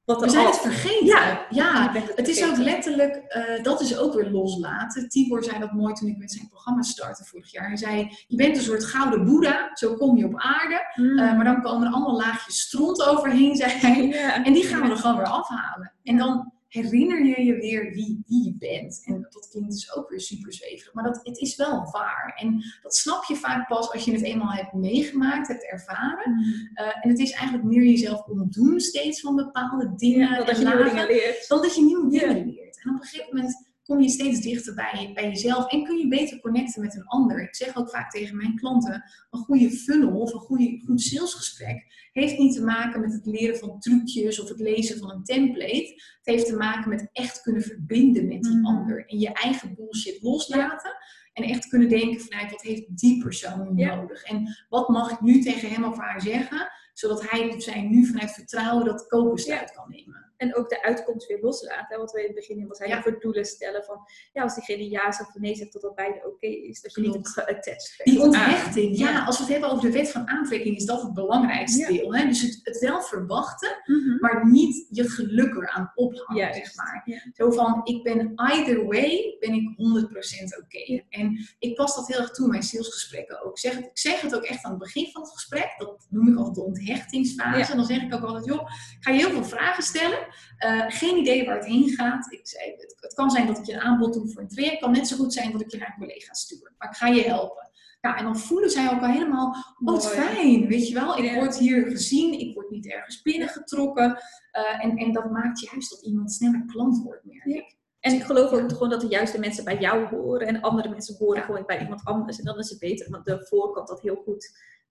we 0.04 0.28
zijn 0.28 0.46
het 0.46 0.58
vergeten. 0.58 1.06
Ja, 1.06 1.46
ja 1.50 1.92
het, 1.92 2.12
het 2.16 2.28
is 2.28 2.44
ook 2.44 2.56
letterlijk, 2.56 3.22
uh, 3.36 3.62
dat 3.62 3.80
is 3.80 3.98
ook 3.98 4.14
weer 4.14 4.30
loslaten. 4.30 5.08
Tibor 5.08 5.44
zei 5.44 5.58
dat 5.58 5.72
mooi 5.72 5.94
toen 5.94 6.08
ik 6.08 6.18
met 6.18 6.32
zijn 6.32 6.48
programma 6.48 6.82
startte 6.82 7.24
vorig 7.24 7.52
jaar. 7.52 7.66
Hij 7.66 7.76
zei, 7.76 8.16
je 8.26 8.36
bent 8.36 8.56
een 8.56 8.62
soort 8.62 8.84
gouden 8.84 9.24
boeddha, 9.24 9.70
zo 9.74 9.94
kom 9.94 10.16
je 10.16 10.24
op 10.24 10.34
aarde. 10.36 10.92
Mm. 10.94 11.18
Uh, 11.18 11.36
maar 11.36 11.44
dan 11.44 11.62
komen 11.62 11.86
er 11.86 11.92
allemaal 11.92 12.16
laagjes 12.16 12.60
stront 12.60 13.02
overheen, 13.02 13.56
zei 13.56 13.70
hij. 13.70 14.42
En 14.44 14.52
die 14.52 14.64
gaan 14.64 14.82
we 14.82 14.88
er 14.88 14.96
gewoon 14.96 15.16
weer 15.16 15.26
afhalen. 15.26 15.92
En 16.02 16.16
dan 16.16 16.52
herinner 16.70 17.24
je 17.24 17.44
je 17.44 17.54
weer 17.54 17.92
wie, 17.92 18.22
wie 18.26 18.44
je 18.44 18.54
bent. 18.58 19.02
En 19.04 19.26
dat 19.30 19.48
klinkt 19.50 19.70
dus 19.70 19.94
ook 19.94 20.08
weer 20.08 20.20
super 20.20 20.52
zweverig, 20.52 20.94
maar 20.94 21.04
dat, 21.04 21.20
het 21.22 21.38
is 21.38 21.56
wel 21.56 21.90
waar. 21.90 22.32
En 22.36 22.64
dat 22.82 22.94
snap 22.94 23.24
je 23.24 23.36
vaak 23.36 23.68
pas 23.68 23.92
als 23.92 24.04
je 24.04 24.12
het 24.12 24.22
eenmaal 24.22 24.52
hebt 24.52 24.72
meegemaakt, 24.72 25.48
hebt 25.48 25.70
ervaren. 25.70 26.32
Mm. 26.32 26.44
Uh, 26.74 27.04
en 27.04 27.08
het 27.08 27.18
is 27.18 27.32
eigenlijk 27.32 27.64
meer 27.64 27.84
jezelf 27.84 28.26
ontdoen 28.26 28.80
steeds 28.80 29.20
van 29.20 29.36
bepaalde 29.36 29.94
dingen. 29.96 30.28
Ja, 30.28 30.44
dat 30.44 30.58
je 30.58 30.64
nieuwe 30.64 30.84
dingen 30.84 31.06
leert. 31.06 31.48
Dan 31.48 31.62
dat 31.62 31.74
je 31.74 31.82
nieuwe 31.82 32.10
dingen 32.10 32.46
leert. 32.46 32.82
En 32.82 32.94
op 32.94 33.00
een 33.00 33.06
gegeven 33.06 33.36
moment 33.36 33.69
kom 33.90 34.00
je 34.00 34.08
steeds 34.08 34.40
dichter 34.40 34.74
bij, 34.74 35.10
bij 35.14 35.28
jezelf 35.28 35.72
en 35.72 35.84
kun 35.84 35.98
je 35.98 36.08
beter 36.08 36.40
connecten 36.40 36.82
met 36.82 36.94
een 36.94 37.06
ander. 37.06 37.42
Ik 37.42 37.54
zeg 37.54 37.76
ook 37.76 37.90
vaak 37.90 38.10
tegen 38.10 38.36
mijn 38.36 38.56
klanten, 38.56 39.04
een 39.30 39.40
goede 39.40 39.70
funnel 39.70 40.20
of 40.20 40.32
een 40.32 40.40
goede, 40.40 40.82
goed 40.86 41.00
salesgesprek 41.00 42.08
heeft 42.12 42.38
niet 42.38 42.54
te 42.54 42.64
maken 42.64 43.00
met 43.00 43.12
het 43.12 43.26
leren 43.26 43.58
van 43.58 43.80
trucjes 43.80 44.40
of 44.40 44.48
het 44.48 44.60
lezen 44.60 44.98
van 44.98 45.10
een 45.10 45.24
template. 45.24 45.92
Het 45.94 46.34
heeft 46.34 46.46
te 46.46 46.56
maken 46.56 46.88
met 46.88 47.08
echt 47.12 47.42
kunnen 47.42 47.62
verbinden 47.62 48.28
met 48.28 48.42
die 48.42 48.56
mm. 48.56 48.66
ander 48.66 49.06
en 49.06 49.18
je 49.18 49.32
eigen 49.32 49.74
bullshit 49.74 50.22
loslaten. 50.22 50.96
En 51.32 51.44
echt 51.44 51.68
kunnen 51.68 51.88
denken 51.88 52.20
vanuit 52.20 52.50
wat 52.50 52.62
heeft 52.62 52.98
die 52.98 53.22
persoon 53.22 53.74
nu 53.74 53.84
nodig? 53.84 54.22
En 54.22 54.56
wat 54.68 54.88
mag 54.88 55.10
ik 55.10 55.20
nu 55.20 55.42
tegen 55.42 55.70
hem 55.70 55.84
of 55.84 55.98
haar 55.98 56.20
zeggen? 56.20 56.68
Zodat 56.92 57.30
hij 57.30 57.48
of 57.48 57.62
zij 57.62 57.82
nu 57.82 58.06
vanuit 58.06 58.30
vertrouwen 58.30 58.84
dat 58.84 59.06
koopbesluit 59.06 59.72
kan 59.72 59.88
nemen. 59.88 60.29
En 60.40 60.56
ook 60.56 60.68
de 60.68 60.82
uitkomst 60.82 61.26
weer 61.26 61.38
loslaten. 61.40 61.98
Wat 61.98 62.12
we 62.12 62.18
in 62.20 62.26
het 62.26 62.34
begin 62.34 62.66
was 62.66 62.78
hij 62.78 62.88
Ja. 62.88 63.02
voor 63.02 63.20
doelen 63.20 63.44
stellen 63.44 63.84
van 63.84 63.98
ja, 64.32 64.42
als 64.42 64.54
diegene 64.54 64.90
ja 64.90 65.12
zegt 65.12 65.28
of 65.28 65.34
nee 65.40 65.54
zegt 65.54 65.72
dat 65.72 65.82
dat 65.82 65.94
beide 65.94 66.22
oké 66.26 66.46
is. 66.46 66.80
Dat 66.80 66.94
je 66.94 67.00
niet 67.00 67.28
geattached 67.28 67.94
bent. 67.96 68.00
Die 68.16 68.20
onthechting, 68.20 68.98
ja. 68.98 69.10
Ja. 69.10 69.24
als 69.24 69.36
we 69.36 69.42
het 69.42 69.52
hebben 69.52 69.70
over 69.70 69.84
de 69.90 69.92
wet 69.96 70.10
van 70.10 70.28
aantrekking, 70.28 70.76
is 70.76 70.84
dat 70.84 71.02
het 71.02 71.14
belangrijkste 71.14 71.78
Ja. 71.80 71.88
deel. 71.88 72.14
Hè? 72.14 72.26
Dus 72.26 72.40
het, 72.42 72.60
het 72.62 72.78
wel 72.78 73.02
verwachten, 73.02 73.82
Mhm. 73.84 74.16
maar 74.20 74.50
niet 74.50 74.86
je 74.90 75.08
geluk 75.08 75.54
eraan 75.54 75.92
ophangen, 75.94 76.42
Juist. 76.42 76.56
zeg 76.56 76.74
maar. 76.76 77.30
Zo 77.34 77.50
van, 77.50 77.80
ik 77.84 78.02
ben 78.02 78.32
either 78.34 78.84
way, 78.86 79.36
ben 79.40 79.52
ik 79.52 79.72
100% 79.76 80.58
oké. 80.62 81.02
En 81.08 81.46
ik 81.58 81.74
pas 81.76 81.94
dat 81.94 82.06
heel 82.08 82.18
erg 82.18 82.30
toe 82.30 82.44
in 82.44 82.50
mijn 82.50 82.62
salesgesprekken 82.62 83.42
ook. 83.44 83.50
Ik 83.50 83.58
zeg, 83.58 83.74
het, 83.76 83.84
ik 83.84 83.98
zeg 83.98 84.20
het 84.20 84.34
ook 84.34 84.42
echt 84.44 84.64
aan 84.64 84.70
het 84.70 84.80
begin 84.80 85.10
van 85.12 85.22
het 85.22 85.30
gesprek. 85.30 85.74
Dat 85.78 86.06
noem 86.10 86.28
ik 86.28 86.36
altijd 86.36 86.54
de 86.54 86.62
onthechtingsfase. 86.62 87.70
En 87.70 87.76
dan 87.76 87.86
zeg 87.86 88.02
ik 88.02 88.14
ook 88.14 88.22
altijd, 88.22 88.44
joh, 88.44 88.60
ik 88.60 88.96
ga 89.00 89.10
je 89.10 89.18
heel 89.18 89.30
veel 89.30 89.44
vragen 89.44 89.82
stellen. 89.82 90.18
Eh, 90.56 90.84
geen 90.88 91.16
idee 91.16 91.44
waar 91.46 91.56
het 91.56 91.66
heen 91.66 91.88
gaat. 91.88 92.32
Ik 92.32 92.48
zei, 92.48 92.70
het, 92.70 92.96
het 93.00 93.14
kan 93.14 93.30
zijn 93.30 93.46
dat 93.46 93.58
ik 93.58 93.64
je 93.64 93.72
een 93.72 93.80
aanbod 93.80 94.12
doe 94.12 94.30
voor 94.30 94.42
een 94.42 94.48
traject. 94.48 94.72
Het 94.72 94.82
kan 94.82 94.92
net 94.92 95.08
zo 95.08 95.16
goed 95.16 95.32
zijn 95.32 95.52
dat 95.52 95.60
ik 95.60 95.70
je 95.70 95.78
naar 95.78 95.88
een 95.96 96.06
collega 96.06 96.32
stuur. 96.32 96.72
Maar 96.78 96.88
ik 96.88 96.96
ga 96.96 97.06
je 97.06 97.22
helpen. 97.22 97.68
Ja, 98.00 98.16
en 98.16 98.24
dan 98.24 98.38
voelen 98.38 98.70
zij 98.70 98.90
ook 98.90 99.00
al 99.00 99.08
helemaal, 99.08 99.46
oh, 99.48 99.64
wat 99.78 100.08
fijn, 100.10 100.66
weet 100.66 100.88
je 100.88 100.94
wel. 100.94 101.18
Ik 101.18 101.34
word 101.34 101.58
hier 101.58 101.90
gezien, 101.90 102.38
ik 102.40 102.54
word 102.54 102.70
niet 102.70 102.86
ergens 102.86 103.22
binnengetrokken. 103.22 104.18
Eh, 104.50 104.84
en, 104.84 104.96
en 104.96 105.12
dat 105.12 105.30
maakt 105.30 105.60
juist 105.60 105.90
dat 105.90 106.02
iemand 106.02 106.32
sneller 106.32 106.64
klant 106.66 107.02
wordt, 107.02 107.24
merk 107.24 107.44
Ja. 107.44 107.62
En 108.00 108.14
ik 108.14 108.22
geloof 108.22 108.50
ook 108.50 108.70
gewoon 108.72 108.90
dat 108.90 109.00
de 109.00 109.06
juiste 109.06 109.38
mensen 109.38 109.64
bij 109.64 109.78
jou 109.78 110.06
horen 110.06 110.46
en 110.46 110.60
andere 110.60 110.88
mensen 110.88 111.16
horen 111.18 111.38
Ja. 111.38 111.44
gewoon 111.44 111.66
bij 111.66 111.80
iemand 111.80 112.04
anders. 112.04 112.38
En 112.38 112.44
dan 112.44 112.58
is 112.58 112.70
het 112.70 112.78
beter 112.78 113.06
om 113.06 113.20
de 113.24 113.46
voorkant 113.48 113.88
dat 113.88 114.00
heel 114.00 114.22
goed 114.24 114.50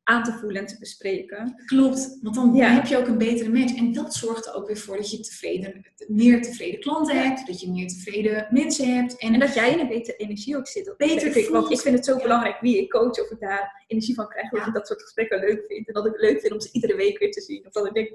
aan 0.09 0.23
te 0.23 0.31
voelen 0.31 0.61
en 0.61 0.67
te 0.67 0.77
bespreken. 0.79 1.61
Klopt, 1.65 2.17
want 2.21 2.35
dan 2.35 2.55
Ja. 2.55 2.67
heb 2.69 2.85
je 2.85 2.97
ook 2.97 3.07
een 3.07 3.17
betere 3.17 3.49
match. 3.49 3.75
En 3.75 3.93
dat 3.93 4.13
zorgt 4.13 4.45
er 4.45 4.53
ook 4.53 4.67
weer 4.67 4.77
voor 4.77 4.95
dat 4.97 5.11
je 5.11 5.19
tevreden, 5.19 5.85
meer 6.07 6.41
tevreden 6.41 6.79
klanten 6.79 7.21
hebt, 7.23 7.47
dat 7.47 7.61
je 7.61 7.69
meer 7.71 7.87
tevreden 7.87 8.47
mensen 8.49 8.95
hebt. 8.95 9.17
En, 9.17 9.33
En 9.33 9.39
dat 9.39 9.53
jij 9.53 9.71
in 9.71 9.79
een 9.79 9.87
betere 9.87 10.17
energie 10.17 10.57
ook 10.57 10.67
zit. 10.67 10.85
Dat 10.85 10.97
Beter 10.97 11.37
ik, 11.37 11.49
want 11.49 11.71
ik 11.71 11.79
vind 11.79 11.95
het 11.95 12.05
zo 12.05 12.15
Ja. 12.15 12.21
belangrijk 12.21 12.59
wie 12.59 12.77
ik 12.81 12.89
coach, 12.89 13.21
of 13.23 13.29
ik 13.31 13.39
daar 13.39 13.83
energie 13.87 14.15
van 14.15 14.27
krijg, 14.27 14.51
of 14.53 14.65
ik 14.67 14.73
dat 14.73 14.87
soort 14.87 15.01
gesprekken 15.01 15.39
leuk 15.39 15.63
vind. 15.67 15.87
En 15.87 15.93
dat 15.93 16.05
ik 16.05 16.11
het 16.11 16.21
leuk 16.21 16.39
vind 16.39 16.53
om 16.53 16.59
ze 16.61 16.69
iedere 16.71 16.95
week 16.95 17.19
weer 17.19 17.31
te 17.31 17.41
zien. 17.41 17.65
Of 17.65 17.71
dat 17.71 17.85
ik 17.85 17.93
denk, 17.93 18.09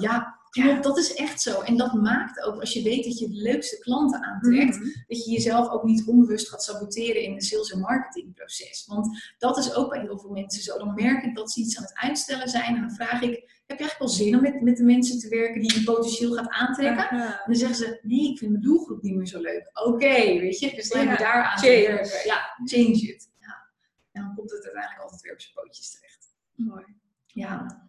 ja, 0.00 0.36
klopt, 0.50 0.82
dat 0.82 0.98
is 0.98 1.14
echt 1.14 1.40
zo. 1.40 1.60
En 1.60 1.76
dat 1.76 1.92
maakt 1.92 2.42
ook, 2.42 2.60
als 2.60 2.72
je 2.72 2.82
weet 2.82 3.04
dat 3.04 3.18
je 3.18 3.28
de 3.28 3.34
leukste 3.42 3.78
klanten 3.78 4.22
aantrekt, 4.24 4.76
Mhm. 4.78 4.88
dat 5.06 5.24
je 5.24 5.30
jezelf 5.30 5.68
ook 5.70 5.82
niet 5.84 6.06
onbewust 6.06 6.48
gaat 6.48 6.62
saboteren 6.62 7.22
in 7.22 7.34
de 7.34 7.42
sales- 7.42 7.70
en 7.72 7.80
marketingproces. 7.80 8.86
Want 8.86 9.32
dat 9.38 9.56
is 9.58 9.74
ook 9.74 9.90
bij 9.90 10.00
heel 10.00 10.18
veel 10.18 10.30
mensen 10.30 10.62
zo. 10.62 10.78
Dan 10.78 10.94
merk 10.94 11.24
ik 11.24 11.34
dat 11.34 11.50
ze 11.50 11.60
iets 11.60 11.76
aan 11.76 11.82
het 11.82 11.96
uitstellen 11.98 12.48
zijn 12.48 12.74
en 12.74 12.80
dan 12.80 12.90
vraag 12.90 13.22
ik, 13.22 13.30
heb 13.66 13.78
je 13.78 13.84
eigenlijk 13.84 13.98
wel 13.98 14.08
zin 14.08 14.36
om 14.36 14.42
met, 14.42 14.60
met 14.62 14.76
de 14.76 14.84
mensen 14.84 15.18
te 15.18 15.28
werken 15.28 15.60
die 15.60 15.74
je 15.74 15.82
potentieel 15.84 16.32
gaat 16.32 16.48
aantrekken? 16.48 17.08
En 17.10 17.40
dan 17.46 17.54
zeggen 17.54 17.76
ze, 17.76 17.98
nee, 18.02 18.30
ik 18.30 18.38
vind 18.38 18.50
mijn 18.50 18.62
doelgroep 18.62 19.02
niet 19.02 19.14
meer 19.14 19.26
zo 19.26 19.40
leuk. 19.40 19.70
Oké, 19.86 20.08
weet 20.38 20.58
je, 20.58 20.74
dus 20.74 20.88
dan 20.88 21.04
Ja, 21.04 21.10
we 21.12 21.18
daar 21.18 21.42
aan 21.44 21.56
te 21.56 21.66
werken. 21.66 22.26
Ja, 22.28 22.40
change 22.64 22.90
it. 23.12 23.30
Ja. 23.40 23.66
En 24.12 24.22
dan 24.22 24.34
komt 24.34 24.50
het 24.50 24.62
uiteindelijk 24.64 25.02
altijd 25.02 25.20
weer 25.20 25.32
op 25.32 25.40
zijn 25.40 25.54
pootjes 25.54 25.90
terecht. 25.90 26.28
Mooi. 26.54 26.84
Ja. 27.26 27.86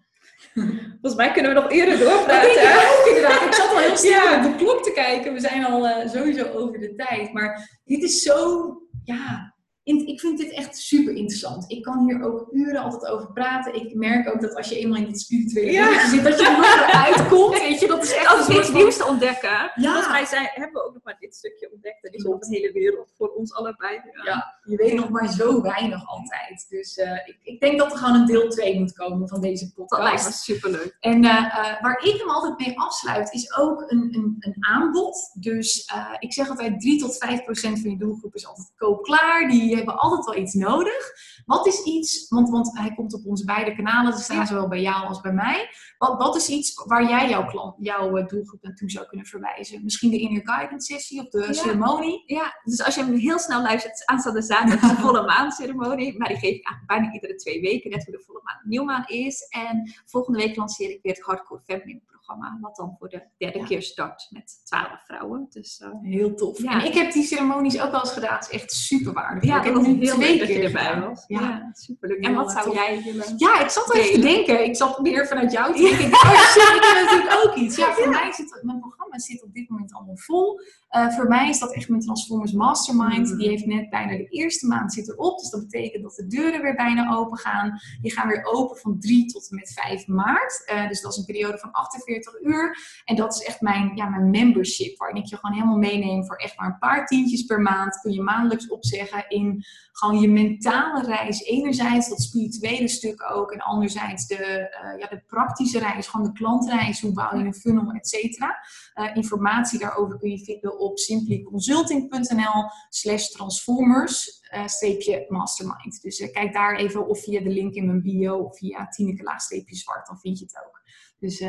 Volgens 1.01 1.15
mij 1.15 1.31
kunnen 1.31 1.53
we 1.53 1.59
nog 1.59 1.69
denk 1.69 1.99
doorpraten. 1.99 2.51
ik 2.51 2.99
ook 2.99 3.07
inderdaad. 3.07 3.41
Ik 3.45 3.53
zat 3.53 3.69
al 3.69 3.77
heel 3.77 3.97
snel 3.97 4.11
Ja. 4.11 4.37
op 4.37 4.43
de 4.43 4.63
klok 4.63 4.83
te 4.83 4.91
kijken. 4.91 5.33
We 5.33 5.39
zijn 5.39 5.65
al 5.65 5.87
eh, 5.87 6.09
sowieso 6.09 6.43
over 6.51 6.79
de 6.79 6.95
tijd. 6.95 7.33
Maar 7.33 7.79
dit 7.85 8.03
is 8.03 8.21
zo, 8.21 8.73
ja, 9.03 9.48
ik 9.97 10.19
vind 10.19 10.37
dit 10.37 10.51
echt 10.51 10.77
super 10.77 11.13
interessant. 11.15 11.71
Ik 11.71 11.83
kan 11.83 12.05
hier 12.07 12.23
ook 12.23 12.47
uren 12.51 12.81
altijd 12.81 13.11
over 13.11 13.31
praten. 13.33 13.73
Ik 13.75 13.95
merk 13.95 14.29
ook 14.33 14.41
dat 14.41 14.55
als 14.55 14.69
je 14.69 14.79
eenmaal 14.79 14.97
in 14.97 15.05
dit 15.05 15.19
spirituele 15.19 15.71
Ja. 15.71 16.07
zit, 16.09 16.23
dat 16.23 16.39
je 16.39 16.45
er 16.45 16.51
nog 16.57 16.87
eruit 16.89 17.27
komt. 17.27 17.59
Weet 17.59 17.79
je, 17.79 17.87
dat 17.87 18.03
is 18.03 18.13
echt 18.13 18.45
van- 18.45 18.73
nieuws 18.73 18.97
te 18.97 19.05
ontdekken. 19.05 19.49
Ja. 19.49 19.71
Volgens 19.75 20.07
mij 20.07 20.25
zijn, 20.25 20.49
hebben 20.53 20.81
we 20.81 20.87
ook 20.87 20.93
nog 20.93 21.03
maar 21.03 21.17
dit 21.19 21.35
stukje 21.35 21.71
ontdekt. 21.73 22.01
Die 22.01 22.11
is 22.11 22.25
op 22.25 22.41
de 22.41 22.47
hele 22.55 22.71
wereld 22.71 23.09
voor 23.17 23.27
ons 23.29 23.53
allebei. 23.53 24.01
Ja, 24.25 24.59
je 24.63 24.75
weet 24.75 24.93
nog 24.93 25.09
maar 25.09 25.27
zo 25.31 25.61
weinig 25.61 26.07
altijd. 26.07 26.65
Dus 26.69 26.97
eh, 26.97 27.11
ik, 27.25 27.37
ik 27.43 27.59
denk 27.59 27.79
dat 27.79 27.91
er 27.91 27.97
gewoon 27.97 28.15
een 28.15 28.25
deel 28.25 28.49
2 28.49 28.79
moet 28.79 28.93
komen 28.93 29.27
van 29.27 29.41
deze 29.41 29.71
Dat 29.75 29.89
lijkt 29.99 30.03
me 30.03 30.07
podcast. 30.17 30.43
superleuk. 30.43 30.97
En 30.99 31.23
eh, 31.25 31.31
eh, 31.31 31.81
waar 31.81 31.99
ik 32.03 32.17
hem 32.19 32.29
altijd 32.29 32.59
mee 32.59 32.79
afsluit, 32.79 33.33
is 33.33 33.57
ook 33.57 33.83
een, 33.87 34.07
een, 34.11 34.35
een 34.39 34.55
aanbod. 34.59 35.31
Dus 35.33 35.91
ik 36.19 36.33
zeg 36.33 36.49
altijd 36.49 36.79
3 36.81 36.99
tot 36.99 37.17
5 37.17 37.43
procent 37.43 37.79
van 37.79 37.89
je 37.89 37.97
doelgroep 37.97 38.35
is 38.35 38.47
altijd 38.47 38.71
koopklaar. 38.77 39.49
Die 39.49 39.78
hebben 39.79 39.97
altijd 39.97 40.25
wel 40.25 40.43
iets 40.43 40.53
nodig. 40.53 41.11
Wat 41.45 41.67
is 41.67 41.83
iets, 41.83 42.27
want, 42.29 42.49
want 42.49 42.77
hij 42.77 42.93
komt 42.95 43.13
op 43.13 43.25
onze 43.25 43.45
beide 43.45 43.75
kanalen 43.75 44.13
te 44.15 44.21
staan, 44.21 44.37
Ja. 44.37 44.45
zowel 44.45 44.67
bij 44.67 44.81
jou 44.81 45.07
als 45.07 45.21
bij 45.21 45.33
mij. 45.33 45.69
Wat, 45.97 46.17
wat 46.17 46.35
is 46.35 46.49
iets 46.49 46.83
waar 46.85 47.09
jij 47.09 47.29
jouw, 47.29 47.45
klant, 47.45 47.75
jouw 47.79 48.17
eh, 48.17 48.27
doelgroep 48.27 48.61
naartoe 48.63 48.89
zou 48.91 49.05
kunnen 49.07 49.25
verwijzen? 49.25 49.83
Misschien 49.83 50.11
de 50.11 50.19
inner 50.19 50.41
guidance 50.43 50.93
sessie 50.93 51.19
of 51.21 51.29
de 51.29 51.39
Ja. 51.45 51.53
ceremonie? 51.53 52.23
Ja, 52.25 52.59
dus 52.63 52.83
als 52.83 52.95
je 52.95 53.03
hem 53.03 53.13
heel 53.13 53.39
snel 53.39 53.61
luistert, 53.61 54.05
aanstaande 54.05 54.41
zaterdag 54.41 54.89
de 54.89 55.01
volle 55.05 55.25
maanceremonie. 55.25 56.17
Maar 56.17 56.27
die 56.27 56.37
geef 56.37 56.55
ik 56.55 56.65
eigenlijk 56.67 56.87
bijna 56.87 57.13
iedere 57.13 57.35
twee 57.35 57.61
weken, 57.61 57.89
net 57.89 58.05
hoe 58.05 58.17
de 58.17 58.23
volle 58.25 58.41
maan 58.43 58.61
nieuwmaan 58.63 59.05
is. 59.07 59.47
En 59.49 59.93
volgende 60.05 60.39
week 60.39 60.55
lanceer 60.55 60.89
ik 60.89 60.99
weer 61.01 61.13
het 61.13 61.23
Hardcore 61.23 61.61
Feminine 61.65 62.01
programma. 62.29 62.57
Wat 62.61 62.75
dan 62.75 62.95
voor 62.99 63.09
de 63.09 63.21
derde 63.37 63.59
Ja. 63.59 63.65
keer 63.65 63.81
start 63.81 64.27
met 64.29 64.61
twaalf 64.63 65.03
vrouwen. 65.05 65.47
Dus 65.49 65.81
uh, 65.83 65.89
Heel 66.01 66.35
tof. 66.35 66.61
Ja. 66.61 66.71
En 66.71 66.85
ik 66.85 66.93
heb 66.93 67.11
die 67.11 67.23
ceremonies 67.23 67.81
ook 67.81 67.91
wel 67.91 67.99
eens 67.99 68.11
gedaan. 68.11 68.35
Het 68.35 68.47
is 68.51 68.61
echt 68.61 68.71
super 68.71 69.13
waardevol. 69.13 69.49
ja, 69.49 69.57
ik 69.57 69.63
heb 69.63 69.75
is 69.75 69.87
nu 69.87 69.93
heel 69.99 70.13
twee 70.15 70.29
leuk 70.29 70.39
dat 70.39 70.47
keer 70.47 70.63
erbij 70.63 70.99
was. 70.99 71.23
Ja. 71.27 71.39
Ja, 71.39 71.69
superleuk. 71.73 72.25
En 72.25 72.33
wat 72.33 72.47
eh, 72.47 72.53
zou 72.53 72.65
tof. 72.65 72.75
jij 72.75 73.01
willen? 73.03 73.33
Ja, 73.37 73.59
ik 73.59 73.69
zat 73.69 73.93
even 73.93 74.13
te 74.13 74.27
denken. 74.27 74.65
Ik 74.65 74.75
zat 74.75 74.99
meer 74.99 75.27
vanuit 75.27 75.51
jou 75.51 75.75
te 75.75 75.81
denken. 75.81 76.05
Oh 76.13 76.41
shit, 76.41 76.75
ik 76.75 76.83
heb 76.83 77.01
natuurlijk 77.03 77.45
ook 77.45 77.55
iets. 77.55 77.75
Ja, 77.75 77.93
voor 77.93 78.09
mij 78.09 78.31
zit 78.31 78.59
mijn 78.61 78.79
programma 78.79 79.19
zit 79.19 79.43
op 79.43 79.53
dit 79.53 79.69
moment 79.69 79.93
allemaal 79.93 80.17
vol. 80.17 80.59
Eh, 80.89 81.09
voor 81.09 81.27
mij 81.27 81.49
is 81.49 81.59
dat 81.59 81.73
echt 81.73 81.89
mijn 81.89 82.01
Transformers 82.01 82.51
Mastermind. 82.51 83.31
Mm. 83.31 83.37
Die 83.37 83.49
heeft 83.49 83.65
net 83.65 83.89
bijna 83.89 84.17
de 84.17 84.27
eerste 84.27 84.67
maand 84.67 84.93
zit 84.93 85.09
erop. 85.09 85.39
Dus 85.39 85.49
dat 85.49 85.61
betekent 85.61 86.03
dat 86.03 86.15
de 86.15 86.27
deuren 86.27 86.61
weer 86.61 86.75
bijna 86.75 87.15
open 87.15 87.37
gaan. 87.37 87.79
Die 88.01 88.11
gaan 88.11 88.27
weer 88.27 88.43
open 88.43 88.77
van 88.77 88.99
3 88.99 89.25
tot 89.25 89.47
en 89.49 89.55
met 89.55 89.71
5 89.73 90.07
maart. 90.07 90.63
Eh, 90.65 90.87
dus 90.87 91.01
dat 91.01 91.11
is 91.11 91.17
een 91.17 91.25
periode 91.25 91.57
van 91.57 91.71
48 91.71 91.97
uur. 92.41 92.77
En 93.05 93.15
dat 93.15 93.33
is 93.33 93.43
echt 93.47 93.61
mijn, 93.61 93.91
ja, 93.95 94.09
mijn 94.09 94.29
membership. 94.29 94.97
Waarin 94.97 95.21
ik 95.21 95.25
je 95.25 95.35
gewoon 95.35 95.55
helemaal 95.55 95.77
meeneem 95.77 96.25
voor 96.25 96.35
echt 96.35 96.57
maar 96.57 96.67
een 96.67 96.77
paar 96.77 97.05
tientjes 97.05 97.43
per 97.43 97.61
maand. 97.61 97.99
Kun 98.01 98.11
je 98.11 98.21
maandelijks 98.21 98.67
opzeggen 98.67 99.25
in 99.27 99.65
gewoon 99.91 100.19
je 100.19 100.29
mentale 100.29 101.03
reis. 101.03 101.43
Enerzijds 101.43 102.09
dat 102.09 102.21
spirituele 102.21 102.87
stuk 102.87 103.31
ook. 103.31 103.51
En 103.51 103.59
anderzijds 103.59 104.27
de, 104.27 104.35
eh, 104.35 104.99
ja, 104.99 105.07
de 105.07 105.21
praktische 105.27 105.79
reis. 105.79 106.07
Gewoon 106.07 106.25
de 106.25 106.33
klantreis. 106.33 107.01
Hoe 107.01 107.13
bouw 107.13 107.37
je 107.37 107.45
een 107.45 107.53
funnel, 107.53 107.91
et 107.91 108.07
cetera. 108.07 108.55
Eh, 108.93 109.15
informatie 109.15 109.79
daarover 109.79 110.17
kun 110.17 110.29
je 110.29 110.43
vinden 110.43 110.79
op 110.79 110.97
simplyconsulting.nl 110.97 112.63
slash 112.89 113.27
transformers 113.27 114.37
eh, 114.49 114.67
streepje 114.67 115.25
mastermind. 115.27 116.01
Dus 116.01 116.31
kijk 116.31 116.53
daar 116.53 116.75
even 116.75 117.07
of 117.07 117.23
via 117.23 117.41
de 117.41 117.49
link 117.49 117.73
in 117.73 117.85
mijn 117.85 118.01
bio 118.01 118.37
of 118.37 118.57
via 118.57 118.87
Tineke 118.87 119.23
laagstreepje 119.23 119.75
zwart. 119.75 120.07
Dan 120.07 120.19
vind 120.19 120.39
je 120.39 120.45
het 120.45 120.63
ook. 120.65 120.81
Dus 121.19 121.43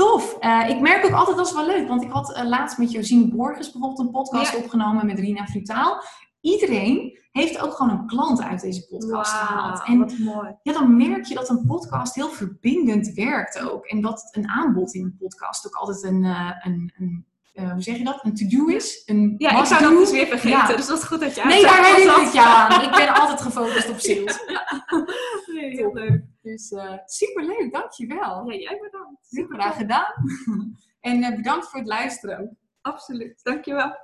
tof. 0.00 0.36
Eh, 0.40 0.68
ik 0.68 0.80
merk 0.80 1.04
ook 1.04 1.12
altijd, 1.12 1.36
dat 1.36 1.46
is 1.46 1.52
wel 1.52 1.66
leuk. 1.66 1.88
Want 1.88 2.02
ik 2.02 2.10
had 2.10 2.32
eh, 2.34 2.44
laatst 2.44 2.78
met 2.78 2.90
Josine 2.92 3.28
Borges 3.28 3.70
bijvoorbeeld 3.72 3.98
een 4.06 4.10
podcast 4.10 4.52
Ja. 4.52 4.58
opgenomen 4.58 5.06
met 5.06 5.18
Rina 5.18 5.46
Frutaal. 5.46 6.02
Iedereen 6.40 7.18
heeft 7.30 7.60
ook 7.60 7.72
gewoon 7.74 7.98
een 7.98 8.06
klant 8.06 8.42
uit 8.42 8.60
deze 8.60 8.86
podcast 8.88 9.32
gehaald. 9.32 9.82
En 9.86 9.98
wat 9.98 10.18
mooi. 10.18 10.54
ja, 10.62 10.72
dan 10.72 10.96
merk 10.96 11.24
je 11.24 11.34
dat 11.34 11.48
een 11.48 11.64
podcast 11.66 12.14
heel 12.14 12.28
verbindend 12.28 13.12
werkt 13.12 13.60
ook. 13.60 13.84
En 13.84 14.00
dat 14.00 14.28
een 14.30 14.48
aanbod 14.48 14.94
in 14.94 15.04
een 15.04 15.16
podcast 15.18 15.66
ook 15.66 15.74
altijd 15.74 16.02
een, 16.02 16.24
eh, 16.24 16.50
een, 16.62 16.92
een 16.98 17.26
eh, 17.52 17.72
hoe 17.72 17.82
zeg 17.82 17.96
je 17.96 18.04
dat? 18.04 18.24
Een 18.24 18.34
to-do 18.34 18.66
is. 18.66 19.02
Een 19.06 19.34
Ja, 19.38 19.58
ik 19.60 19.64
zou 19.64 19.82
do. 19.82 19.98
dus 19.98 20.10
weer 20.10 20.26
vergeten. 20.26 20.50
Ja. 20.50 20.76
Dus 20.76 20.86
dat 20.86 20.98
is 20.98 21.04
goed 21.04 21.20
dat 21.20 21.34
je 21.34 21.44
Nee, 21.44 21.62
daar 21.62 21.82
was 22.06 22.26
ik 22.26 22.32
je 22.32 22.40
aan. 22.56 22.82
Ik 22.82 22.90
ben 22.90 23.14
altijd 23.14 23.40
gefocust 23.40 23.88
op 23.88 23.98
sales. 23.98 24.38
Nee, 25.54 25.70
heel 25.76 25.92
leuk. 25.92 26.22
Dus 26.42 26.70
uh, 26.70 26.92
superleuk, 27.04 27.72
dankjewel. 27.72 28.50
Ja, 28.50 28.56
jij 28.58 28.78
bedankt. 28.82 29.26
Super 29.26 29.62
gedaan. 29.62 30.12
En 31.00 31.22
uh, 31.22 31.36
bedankt 31.36 31.68
voor 31.68 31.78
het 31.78 31.88
luisteren. 31.88 32.58
Absoluut, 32.80 33.40
dankjewel. 33.42 33.96